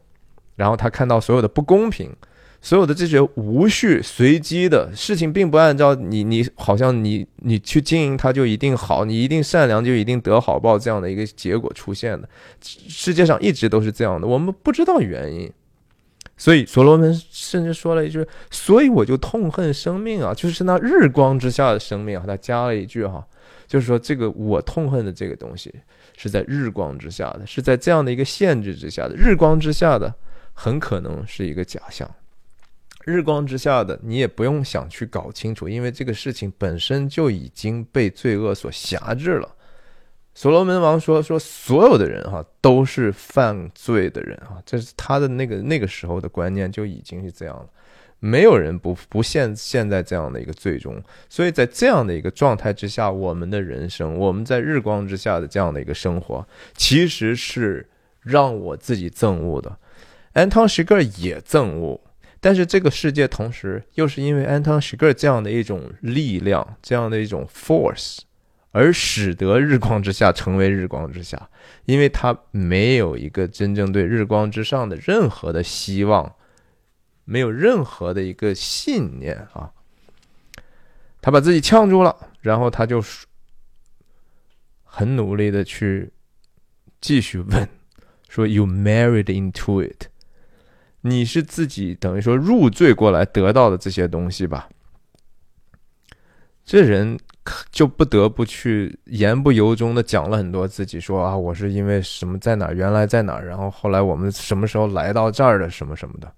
[0.55, 2.15] 然后他看到所有的不公平，
[2.61, 12.29] 所有的这些无序随机的事情，并不按照你你好像你你去经营它就一定好，你一定善良就一定得好报这样的一个结果出现的。
[12.61, 15.51] 世界上一直都是这样的，我们不知道原因。
[16.37, 23.25] 所以所罗门甚至说了一句：“所以我就痛恨生命啊，就是那日光之下的生命啊。”他加了一句哈，
[23.65, 25.73] 就是说这个我痛恨的这个东西
[26.15, 29.15] 是在日光之下的，是在这样的一个限制之下的。
[29.15, 30.13] 日光之下的
[30.53, 32.09] 很可能是一个假象，
[33.03, 39.55] 日光之下的你也不用想去搞清楚，因为这个事情本身就已经被罪恶所辖制了。
[40.37, 47.65] 所罗门王说：“说所有的人哈都是犯罪的人啊，这是他的那个那个时候的观念就已经是这样了，
[48.19, 51.01] 没有人不不陷陷在这样的一个罪中。
[51.27, 57.89] 所以在这样的一个状态之下，我们的人生，我们在日光之下的这样的一个生活，其实是
[58.21, 59.75] 让我自己憎恶的。
[60.33, 61.99] 安汤什格也憎恶，
[62.39, 68.19] 但是这个世界同时又是因为安汤什格这样的一种力量，这样的一种 force。”
[68.71, 71.49] 而使得日光之下成为日光之下，
[71.85, 76.35] 因为他没有一个真正对日光之上的任何的希望，
[77.23, 79.71] 没有任何的一个信念啊，
[81.21, 83.03] 他把自己呛住了，然后他就
[84.83, 86.11] 很努力的去
[87.01, 87.67] 继续问，
[88.29, 90.07] 说 “You married into it”，
[91.01, 94.69] 你是自己等于说入赘过来得到的这些东西吧？
[96.63, 97.17] 这人。
[97.71, 106.31] 就不得不去言不由衷的讲了很多自己说啊，我是因为什么在哪，原来在哪，然后后来我们什么时候来到这儿的，什么什么的。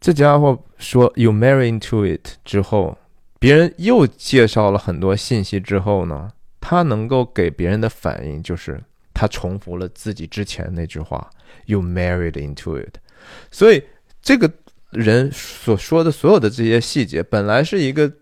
[0.00, 2.98] 这家伙说 “you marry into it” 之后，
[3.38, 6.30] 别人又介绍了很多信息之后呢，
[6.60, 11.30] 他能够给别人的反应就是他重复了自己之前那句话
[11.66, 12.96] “you married into it”，
[13.50, 13.82] 所以
[14.20, 14.52] 这个
[14.90, 18.12] 人所说的所有的这些细节，本来是一个。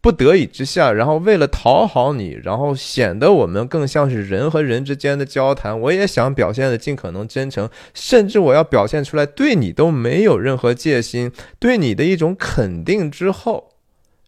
[0.00, 13.74] 不得已之下，然后为了讨好你，然后显得我们更像是人和人之间的交谈，我也想表现的尽可能真诚，甚至我要表现出来对你都没有任何戒心，对你的一种肯定之后，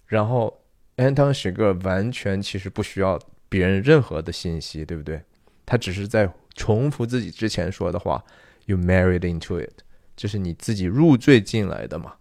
[0.06, 0.60] 然后
[0.96, 3.18] Anton s h i g e r 完全其实不需要
[3.48, 5.20] 别人任何的信息，对不对？
[5.66, 8.22] 他只是在重复自己之前说的话
[8.66, 9.80] ：“You married into it”，
[10.14, 12.12] 就是你自己入赘进来的嘛。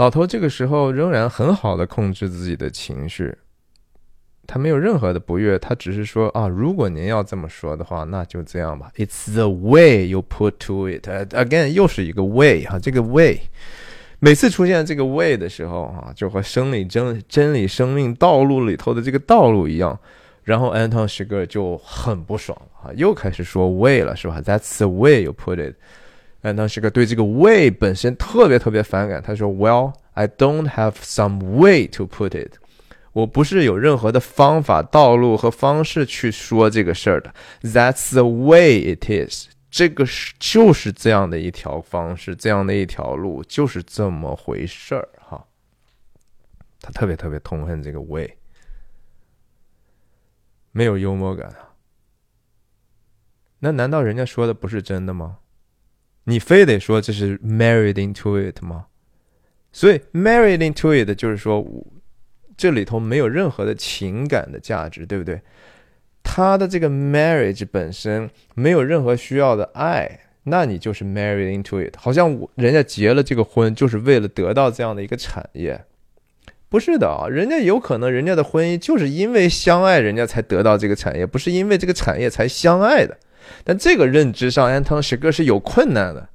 [0.00, 3.36] 老头这个时候仍然很好的控制自己的情绪，
[4.46, 8.90] 他没有任何的不悦，他只是说啊，如果您要这么说的话，那就这样吧。
[8.96, 11.06] It's the way you put to it.
[11.06, 13.40] Again，又是一个 way 哈，这个 way
[14.20, 20.00] 每次出现这个 way 的时候啊，就和生理真真理生命道路里头的这个道路一样。
[20.44, 25.74] 然后 Anton s h i g e r 就很不爽啊，又开始说 way 了，是吧？That's the way you put it.
[26.42, 29.94] Anton s h i g e r 对这个 way 本身特别特别反感，他说，Well。
[30.12, 32.54] I don't have some way to put it，
[33.12, 37.32] 我不是有任何的方法、道路和方式去说这个事儿的。
[37.62, 45.46] That's the way it is，这个是就是这样的一条方式，这样的一条路，就是这么回事儿哈。
[46.82, 48.36] 他特别特别痛恨这个 way，
[50.72, 51.70] 没有幽默感啊。
[53.60, 55.38] 那难道人家说的不是真的吗？
[56.30, 58.86] 你非得说这是 married into it 吗？
[59.72, 61.64] 所以，married into it 就是说，
[62.56, 65.40] 这里头没有任何的情感的价值，对不对？
[66.22, 71.96] 他的这个 marriage 本身没有任何需要的爱，那你就是 married into it。
[71.96, 75.84] 好像我人家结了这个婚，就是为了得到这样的一个产业，
[76.68, 83.18] 不是的啊，人家有可能人家的婚姻就是因为相爱，人家才得到这个产业，不是因为这个产业才相爱的。
[83.64, 86.28] 但这个认知上，安藤史哥是有困难的。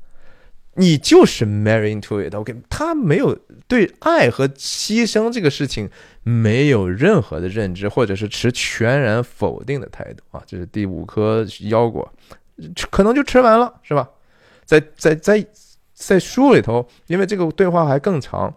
[0.77, 2.53] 你就是 marry into it，OK？
[2.69, 5.89] 他没有对爱和牺牲这个事情
[6.23, 10.43] 没有任何的认知，或者是持全然否定的态度啊！
[10.45, 12.11] 这是第五颗腰果，
[12.91, 14.09] 可能就吃完了，是吧？
[14.65, 15.45] 在在在
[15.93, 18.53] 在书里头，因为这个对话还更长。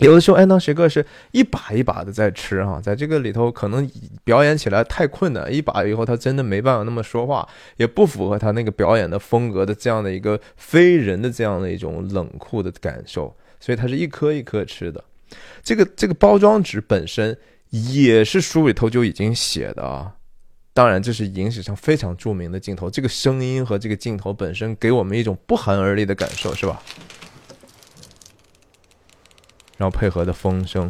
[0.00, 3.88] 有的时候，安当学哥是一把一把的在吃哈，在这个里头可能
[4.24, 7.46] 表演起来太困难，一把以后他真的没办法那么说话，
[7.76, 15.04] 也不符合他那个表演的风格的这样的一个非人的这样的一种冷酷的感受，所以他是一颗一颗吃的。
[15.62, 17.36] 这个这个包装纸本身
[17.68, 20.14] 也是书里头就已经写的啊，
[20.72, 26.82] 当然这是影史上非常著名的镜头，这个声音和这个镜头本身给我们一种不寒而栗的感受，是吧？
[29.82, 30.88] 然后配合的风声，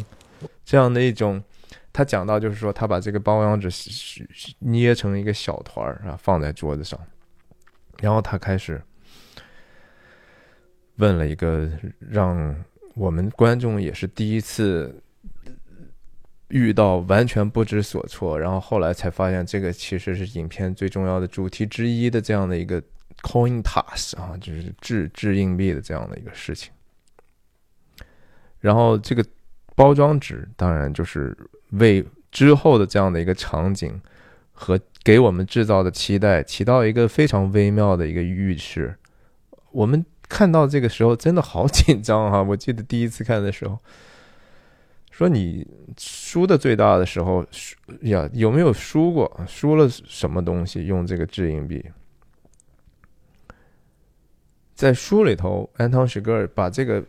[0.66, 1.42] 这样的一种，
[1.94, 3.70] 他讲到就是说，他把这个包装纸
[4.58, 7.00] 捏成一个小团儿啊，放在桌子上，
[8.02, 8.78] 然后他开始
[10.96, 11.66] 问了一个
[11.98, 12.54] 让
[12.94, 14.94] 我们观众也是第一次
[16.48, 22.78] 遇到完全不知所措，然后后来才发现这个其实是影片最重要的主题之一的这样的一个
[23.22, 26.70] coin toss 啊，就是掷掷硬币的这样的一个事情。
[28.62, 29.24] 然后这个
[29.74, 31.36] 包装纸当然就是
[31.72, 34.00] 为之后的这样的一个场景
[34.52, 38.96] 和给我们制造的期待起到一个非常微妙的一个预示。
[39.72, 42.40] 我们看到这个时候真的好紧张啊！
[42.48, 43.76] 我记得第一次看的时候，
[45.10, 45.66] 说你
[45.98, 49.40] 输的最大的时候输呀，有没有输过？
[49.48, 50.86] 输了什么东西？
[50.86, 51.84] 用这个掷硬币，
[54.76, 57.04] 在书里头，安汤史格尔把这个。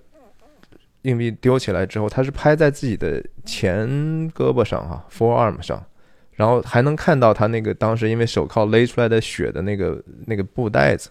[1.04, 3.88] 硬币丢起来之后，他是拍在自己的前
[4.32, 5.86] 胳膊上哈，forearm 上，
[6.32, 11.10] 然后还能看到他那个当时因为手铐勒出来的血的那个那个布袋子，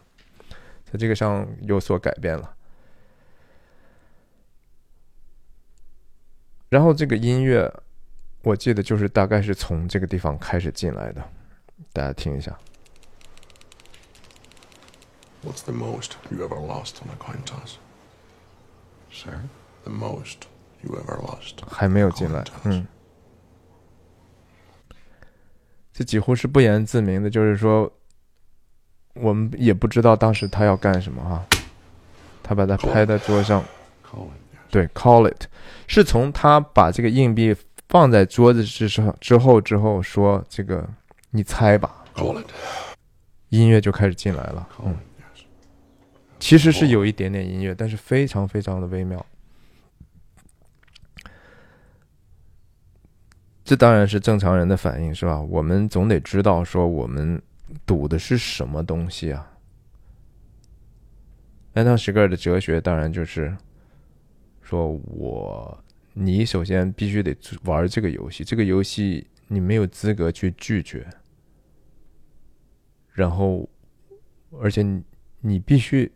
[0.84, 2.54] 在这个上有所改变了。
[6.70, 7.70] 然后这个音乐，
[8.42, 11.22] 我记得就是大概是从这个地方开始进来的，
[11.92, 12.58] 大家听一下。
[15.44, 17.74] What's the most you ever lost on a coin toss,
[19.10, 19.40] sir?
[19.84, 20.38] The most
[20.82, 21.54] you ever lost.
[21.68, 22.86] 还没有进来，嗯，
[25.92, 27.92] 这几乎是不言自明的，就是说，
[29.14, 31.44] 我们也不知道当时他要干什么哈，
[32.42, 33.62] 他把它拍在桌上，
[34.70, 35.44] 对，call it，
[35.86, 37.54] 是从他把这个硬币
[37.88, 40.88] 放在桌子之上之后之后说这个，
[41.30, 42.46] 你猜吧，call it，，
[43.50, 44.96] 音乐就开始进来了，嗯，
[46.40, 49.24] 其实是有一点点音乐，但是非常非常的微妙。
[53.64, 55.40] 这当然是正常人的反应，是吧？
[55.40, 57.40] 我们总得知道说我们
[57.86, 59.52] 赌的是什么东西啊。
[61.74, 63.56] 安特什格尔的哲学当然就是
[64.62, 71.06] 说，我你首先必须得玩这个游戏，这个游戏你没有资格去拒绝，
[73.12, 73.68] 然后
[74.60, 75.04] 而且你
[75.40, 76.10] 你必须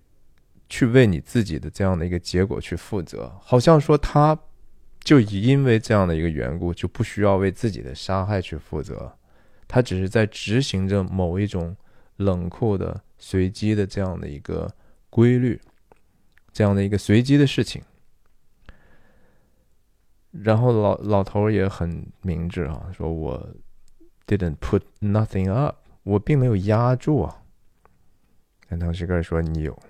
[0.69, 4.37] 去为你自己的这样的一个结果去负责，好像说他。
[5.07, 9.17] 就因为这样的一个缘故，就不需要为自己的杀害去负责，
[9.69, 11.77] 他只是在执行着某一种
[12.17, 14.69] 冷酷的、随机的这样的一个
[15.09, 15.61] 规律，
[16.53, 17.81] 这样的一个随机的事情。
[20.33, 23.49] 然后老老头也很明智啊，说我
[24.27, 27.45] didn't put nothing up，我并没有压住啊。
[28.69, 29.81] 但唐吉诃说你有，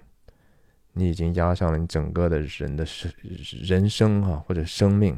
[0.98, 3.12] 你已经压上了你整个的人的生
[3.62, 5.16] 人生啊，或者生命。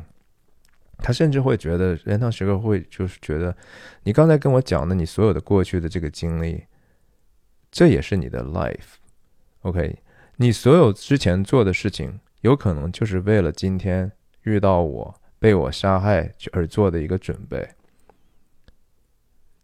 [0.99, 3.57] 他甚至会觉得，人堂时刻会就是觉得，
[4.03, 6.65] 你刚才跟我讲的你所有的过去的这个经历，
[7.71, 9.97] 这也是你的 life，OK？
[10.39, 14.11] 你所有之前做的事情，有可能就是为了今天
[14.43, 17.69] 遇到我被我杀害而做的一个准备。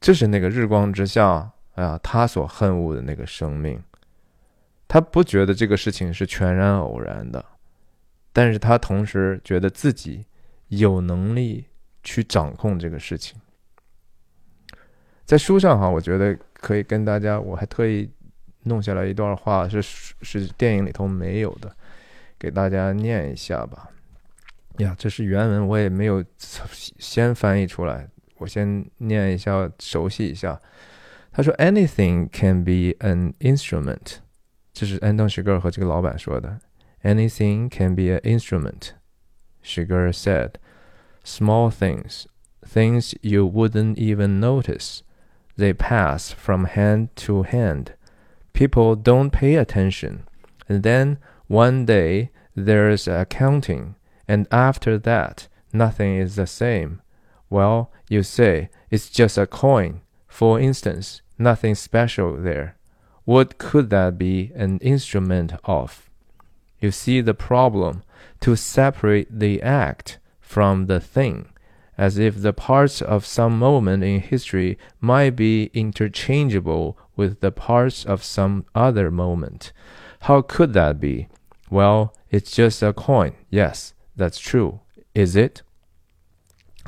[0.01, 3.83] 这是那个日光之下啊，他所恨恶的那个生命，
[4.89, 7.45] 他不觉得这个事情是全然偶然的，
[8.33, 10.27] 但是他同时觉得自己。
[10.69, 11.67] 有能力
[12.03, 13.39] 去掌控这个事情，
[15.25, 18.11] 在书上哈，我觉得可以跟大家，我还特意
[18.63, 21.77] 弄下来一段话，是是电影里头没有的，
[22.39, 23.91] 给大家念一下吧。
[24.79, 28.09] 呀，这是原文，我也没有先翻译出来，
[28.39, 30.61] 我先念一下，熟悉一下。
[31.31, 34.17] 他说：“Anything can be an instrument。”
[34.74, 36.60] 这是安东·许格尔和这个老板说的。“
[37.04, 38.92] Anything can be an instrument。”
[39.62, 40.54] Sugar said,
[41.24, 42.26] Small things,
[42.66, 45.04] things you wouldn't even notice.
[45.58, 47.94] They pass from hand to hand.
[48.54, 50.24] People don't pay attention.
[50.68, 51.18] And then
[51.48, 53.96] one day there's accounting,
[54.28, 57.02] and after that nothing is the same.
[57.50, 60.02] Well, you say it's just a coin.
[60.28, 62.78] For instance, nothing special there.
[63.26, 66.10] What could that be an instrument of?
[66.80, 68.04] You see the problem
[68.40, 71.50] to separate the act from the thing,
[71.98, 78.06] as if the parts of some moment in history might be interchangeable with the parts
[78.06, 79.74] of some other moment.
[80.22, 81.28] How could that be?
[81.70, 83.34] Well, it's just a coin.
[83.50, 84.80] Yes, that's true.
[85.14, 85.62] Is it?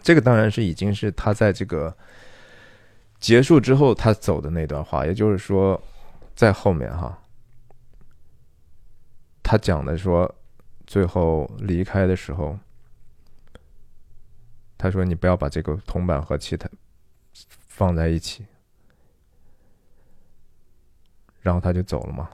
[0.01, 1.95] 这个当然是已经是他在这个
[3.19, 5.79] 结束之后他走的那段话，也就是说，
[6.36, 7.18] 在后面哈，
[9.42, 10.32] 他讲的说，
[10.86, 12.56] 最后离开的时候，
[14.76, 16.68] 他说：“你不要把这个铜板和其他
[17.66, 18.44] 放在一起。”
[21.40, 22.28] 然后他就走了嘛。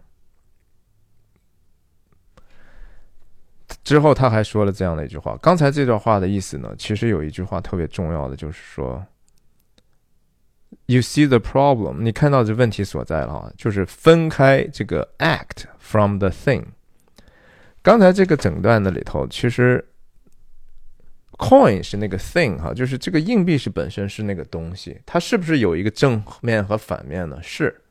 [3.85, 5.37] 之后他还说了这样的一句话。
[5.37, 9.07] 刚才这段话的意思呢，其实有一句话特别重要的，就是说
[10.87, 16.65] ：“You see the problem，你看到这问题所在了啊，就是分开这个 act from the thing。”
[17.83, 19.85] 刚才这个整段的里头，其实
[21.39, 27.39] coin 是那个 thing 哈，就是这个硬币是本身是那个东西，它是不是有一个正面和反面呢？
[27.43, 27.83] 是，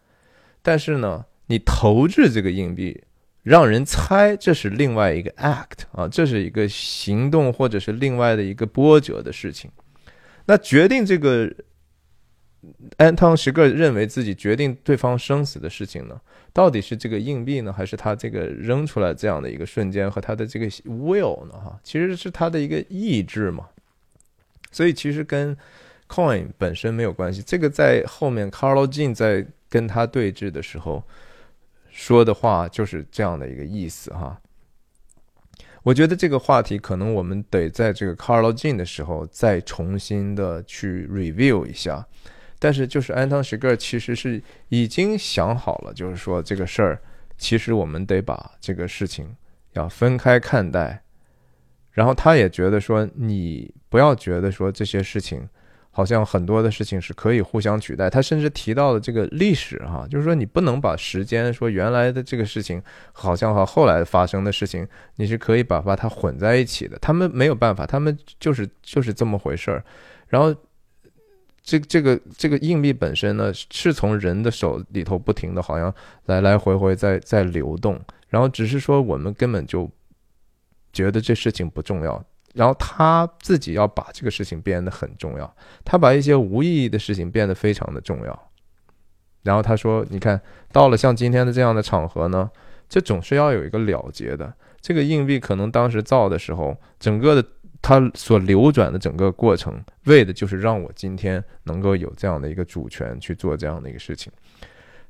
[0.62, 3.04] 但是呢，你投掷这个硬币，
[3.44, 9.70] 让人猜这是另外一个 act 啊，这是一个行动或者是另外的一个波折的事情，
[10.46, 11.54] 那决定这个。
[12.98, 16.20] 安汤什个认为自己决定对方生死的事情呢，
[16.54, 21.54] 到底是这个硬币呢，还是他这个扔出来这样的一个瞬间和他的这个 will 呢？
[21.54, 23.68] 哈，其实是他的一个意志嘛。
[24.72, 25.58] 所以其实跟
[26.08, 27.42] coin 本身没有关系。
[27.42, 31.04] 这个在后面 Carlo Jean 在跟他对峙的时候
[31.90, 34.40] 说的话就是这样的一个意思哈。
[35.84, 42.06] 我觉得这个话题可能我们得在这个 Carlo Jean 的时候再重新的去 review 一下。
[42.64, 44.40] 但是，就是安汤什格其实是
[44.70, 47.02] 已经想好了，就是说这个事儿，
[47.36, 49.36] 其实我们得把这个事情
[49.74, 51.02] 要分开看待。
[51.90, 55.50] 然后他也觉得说，你不要觉得说这些事情
[55.90, 58.12] 好像很多的事情是可以互相取代。
[58.12, 62.80] 他甚至提到了这个历史，哈，就是说你不能把时间说原来的这个事情
[63.12, 66.96] 好像和后来发生的事情，你是可以把把它混在一起的。
[67.00, 69.84] 他们没有办法，他们就是就是这么回事儿。
[70.28, 70.56] 然后。
[71.72, 75.94] 这这个这个硬币本身呢，是从人的手里头不停的，好像
[76.26, 79.90] 来来回回在在流动，然后只是说我们根本就
[80.92, 82.22] 觉得这事情不重要，
[82.56, 88.52] 然后他自己要把这个事情变得很重要，他把一些无意义的事情变得非常的重要，
[89.44, 90.42] 然后他说：“你看
[90.74, 92.52] 到了像今天的这样的场合呢，
[92.90, 94.54] 这总是要有一个了结的。
[94.82, 97.48] 这个硬币可能当时造的时候，整个的。”
[97.82, 104.32] 它所流转的整个过程，为的就是让我今天能够有这样的一个主权去做这样的一个事情。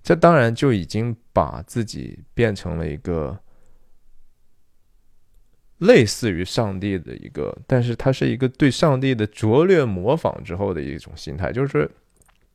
[0.02, 3.38] 这当然就已经把自己变成了一个
[5.80, 11.90] 类似于上帝的一个，但是它是一个对上帝的拙劣模仿之后的一种心态，就是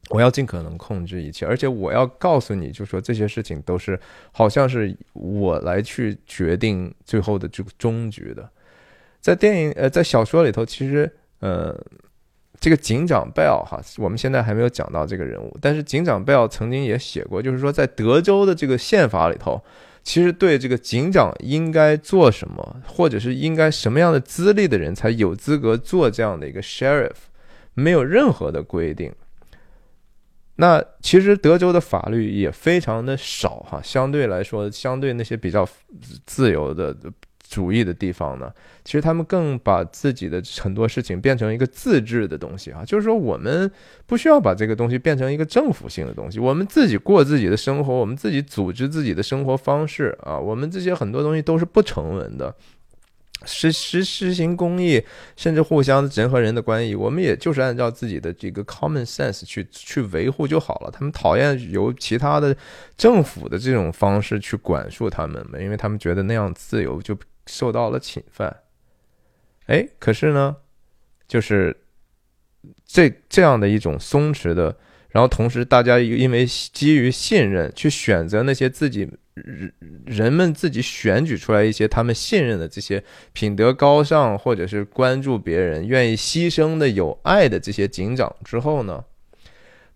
[0.09, 4.01] 我要尽可能控制一切，而且我要告诉你，就说这些事情都是
[4.33, 8.51] 好像是我来去决定最后的这个终局的。
[9.27, 11.77] 在电影呃，在小说里头，其实呃，
[12.61, 19.61] 这个警长贝尔哈，我们现在还没有讲到这个人物，但是警长贝尔曾经也写过，就是说在德州的这个宪法里头，
[20.05, 27.17] 其实对这个警长应该做什么，或者是应该什么样的资历的人才有资格做这样的一个 sheriff，
[27.75, 29.13] 没有任何的规定。
[30.55, 35.69] 那其实德州的法律也非常的少哈，相对来说，相对那些比较
[36.25, 36.97] 自由的
[37.49, 38.53] 主义的地方呢，
[38.85, 43.71] 其实他们更把自己的很多事情变成一个自治的东西啊，就是说我们
[44.07, 52.55] 不需要把这个东西变成一个政府性的东西，我们自己过自己的生活，我们自己组织自己的生活方式啊，我们这些很多东西都是不成文的。
[53.45, 55.01] 实实实行公益，
[55.37, 60.91] 甚至互相人和人的关系，我们也就是按照自己的这个 common sense 去去维护就好了。
[60.91, 62.57] 他们讨厌由其他的
[62.97, 67.17] 政府的这种方式去管束他们嘛因为他们觉得那样自由就
[67.47, 68.63] 受到了侵犯。
[69.67, 70.57] 哎，可是呢，
[71.27, 71.77] 就是
[72.85, 74.77] 这这样的一种松弛的，
[75.11, 79.09] 然后同时大家又因为基于信任去选择那些自己。
[79.37, 79.71] 人
[80.07, 83.05] 人们自己选举出来一些他们信任的这些
[83.35, 89.05] 品德高尚，或者是关注别人、愿意牺牲的、有爱的这些警长之后呢，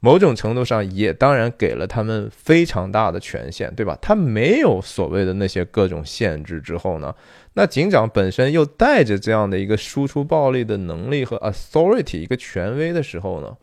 [0.01, 3.97] 某种程度上也当然给了他们非常大的权限，对吧？
[4.03, 7.15] 他没有所谓的那些各种限制之后呢，
[7.55, 13.57] 那警长本身又带着这样的一个输出暴力的能力和 authority 一个权威的时候呢，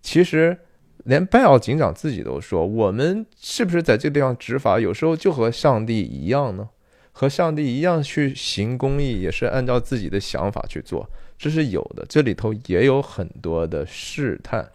[0.00, 0.58] 其实。
[1.04, 6.68] 连拜奥警长自己都说：“我们是不是在这个地方执法，有时候就和上帝一样呢？
[7.10, 12.06] 和上帝一样去行公义，也是按照自己的想法去做，这是有的。
[12.08, 14.70] 这里头也有很多的试探，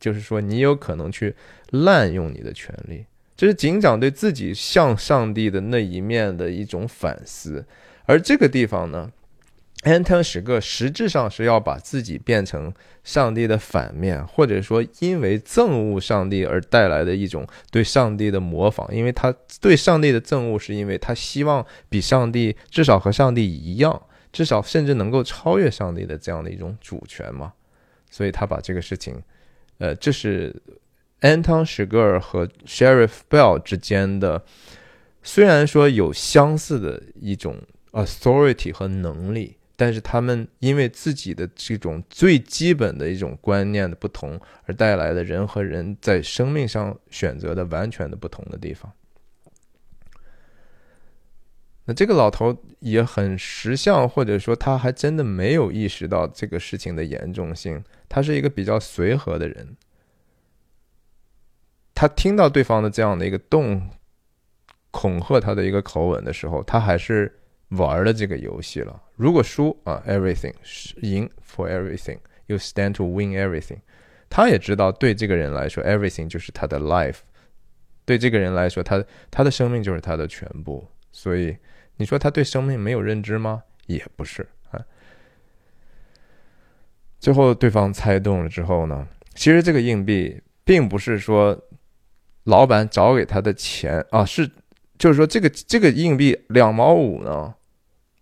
[0.00, 1.32] 就是说你有可能去
[1.70, 3.04] 滥用你的权利。
[3.36, 7.64] 这是警长对自己向上帝的那一面的一种反思。
[8.08, 9.12] 而这个地方呢？”
[9.84, 12.74] Anton 史个实质上是要把自己变成
[13.04, 24.02] 上帝的反面，或者说因为憎恶上帝而带来的一种对上帝的模仿，因为他对上帝的憎恶是因为他希望比上帝至少和上帝一样，
[24.32, 27.52] 至少甚至能够超越上帝的这样的一种主权嘛，
[28.10, 29.22] 所以他把这个事情，
[29.78, 30.52] 呃，这是
[31.20, 34.44] Anton 史格尔和 Sheriff Bell 之间的，
[35.22, 37.56] 虽然说有相似的一种
[37.92, 39.56] authority 和能力。
[39.80, 48.92] 但是他们因为自己的这种最基本的一种观念的不同，而带来的人和人在生命上选择的完全的不同的地方。
[51.84, 57.84] 那这个老头也很识相，或者说他还真的没有意识到这个事情的严重性。
[58.08, 59.76] 他是一个比较随和的人，
[61.94, 63.88] 他听到对方的这样的一个动
[64.90, 67.37] 恐吓他的一个口吻的时候，他还是。
[67.70, 69.02] 玩了这个游戏了。
[69.16, 70.54] 如果输啊，everything
[71.02, 73.78] 赢，for everything，you stand to win everything。
[74.30, 77.18] 他也知道，对这个人来说，everything 就是他的 life。
[78.04, 80.86] 对这个人来说，他他的生命就是他的全部。
[81.12, 81.56] 所以，
[81.96, 83.62] 你说他对生命没有认知吗？
[83.86, 84.80] 也不是啊。
[87.18, 91.58] 最后，对方猜中了之后呢，其实这个硬币并不是说
[92.44, 94.50] 老板找给他的钱啊，是
[94.98, 97.54] 就是说这个这个硬币两毛五呢。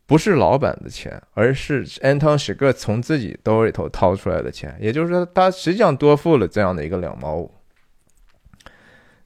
[0.07, 7.53] 不是老板的钱，而是 Anton 史个从自己兜里头掏出来的钱，也就是说，他实际上多付了这样的一个两毛五。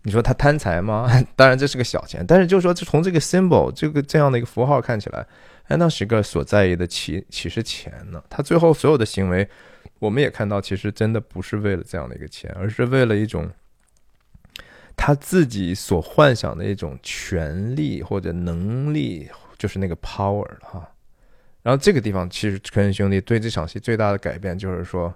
[0.03, 1.07] 你说他贪财吗？
[1.37, 5.27] 当然这是个小钱，但是就是说，从这个 symbol 这个这样的一个符号看起来
[5.69, 8.25] ，Anton 史个所在意的其其实钱呢？
[8.31, 9.47] 他最后所有的行为，
[9.99, 13.51] 我们也看到，其实真的不是为了这样的一个钱，而是为了一种
[14.97, 19.29] 他自己所幻想的一种权利或者能力。
[19.61, 20.91] 就是那个 power 了哈，
[21.63, 25.15] 然后这个地方其实科恩兄弟对这场戏最大的改变就是说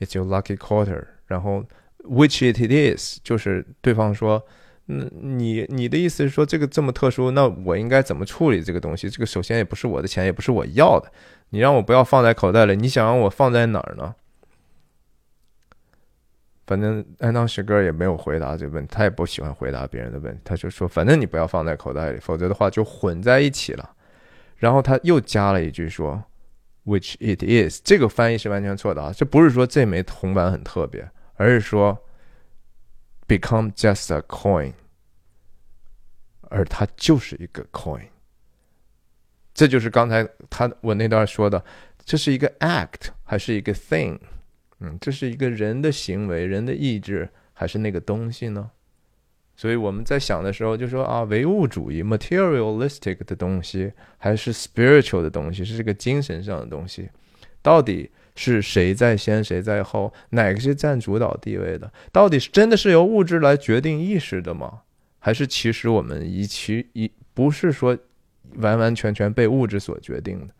[0.00, 1.64] ，it's your lucky quarter，然后
[2.04, 4.42] which it is，就是对方说，
[4.88, 9.08] 嗯，你你的意思是说这个这么特殊，那我应该怎么处理这个东西？
[9.08, 11.10] 这个首先也不是我的钱，也不是我要的，
[11.48, 14.14] 你让我不要放在口袋里，你想让我放在哪儿呢？
[16.70, 23.96] 反正安当时哥也没有回答这个问题，他也不喜欢回答别人的问题，他就说：“反正你不要放在口袋里，否则的话就混在一起了。”
[24.56, 26.22] 然后他又加了一句说
[26.84, 29.12] ：“Which it is。”这个翻译是完全错的啊！
[29.12, 31.98] 这不是说这枚铜板很特别，而是说
[33.26, 34.72] “become just a coin”，
[36.42, 38.06] 而它就是一个 coin。
[39.52, 41.64] 这就是刚才他我那段说的，
[42.04, 44.20] 这是一个 act 还是一个 thing？
[44.80, 48.70] 嗯，这是一个人的行为，人的意志，还是那个东西呢？
[49.54, 57.10] 所以我们在想的时候就说啊，唯物主义 （materialistic） 的东西还是 spiritual 的东西，是这个精神上的东西，
[57.60, 60.10] 到底是谁在先，谁在后？
[60.30, 61.92] 哪个是占主导地位的？
[62.10, 64.80] 到底是真的是由物质来决定意识的吗？
[65.18, 67.98] 还是其实我们一其一不是说
[68.54, 70.54] 完完全全被物质所决定的？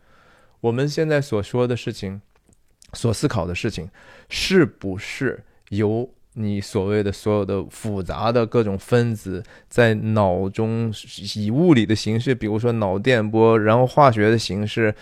[0.59, 2.21] 我们现在所说的事情，
[2.93, 3.89] 所思考的事情，
[4.29, 6.09] 是不是由？
[6.35, 10.89] 你所谓的所有的复杂的各种分子在脑中
[11.35, 14.95] 以物理的形式，比如说脑电波，然后化学的形式，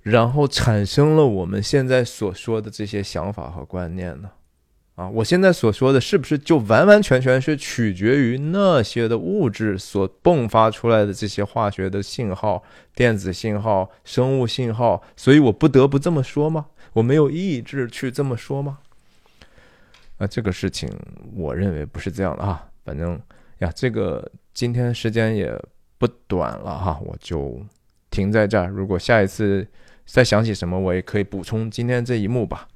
[0.00, 4.30] 然后产生了我们现在所说的这些想法和观念呢？
[4.94, 12.62] 啊，我现在所说的是不是就完完全全是取决于那些的物质所迸发出来的这些化学的信号、
[12.94, 15.02] 电子信号、生物信号？
[15.14, 16.68] 所以我不得不这么说吗？
[16.94, 18.78] 我没有意志去这么说吗？
[20.16, 20.88] 那这个事情，
[21.34, 22.66] 我认为不是这样的啊。
[22.84, 23.20] 反正
[23.58, 25.52] 呀，这个今天时间也
[25.98, 27.60] 不短了哈，我就
[28.10, 28.68] 停在这儿。
[28.68, 29.66] 如果下一次
[30.06, 32.68] 再想起什么，我也可以补充今天这一幕吧。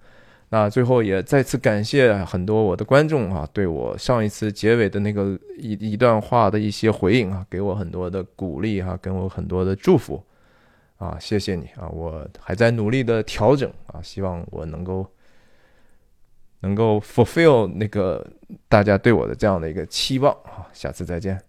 [0.50, 10.24] 那最后也再次感谢很多我的观众啊，对我上一次结尾的那个一一段话的一些回应啊，给我很多的鼓励哈，给我很多的祝福
[10.98, 11.88] 啊，谢谢你啊！
[11.88, 15.06] 我还在努力的调整啊，希望我能够。
[16.60, 18.26] 能够 fulfill 那个
[18.68, 21.40] 大家对我的这样的一个期望啊，下次再见。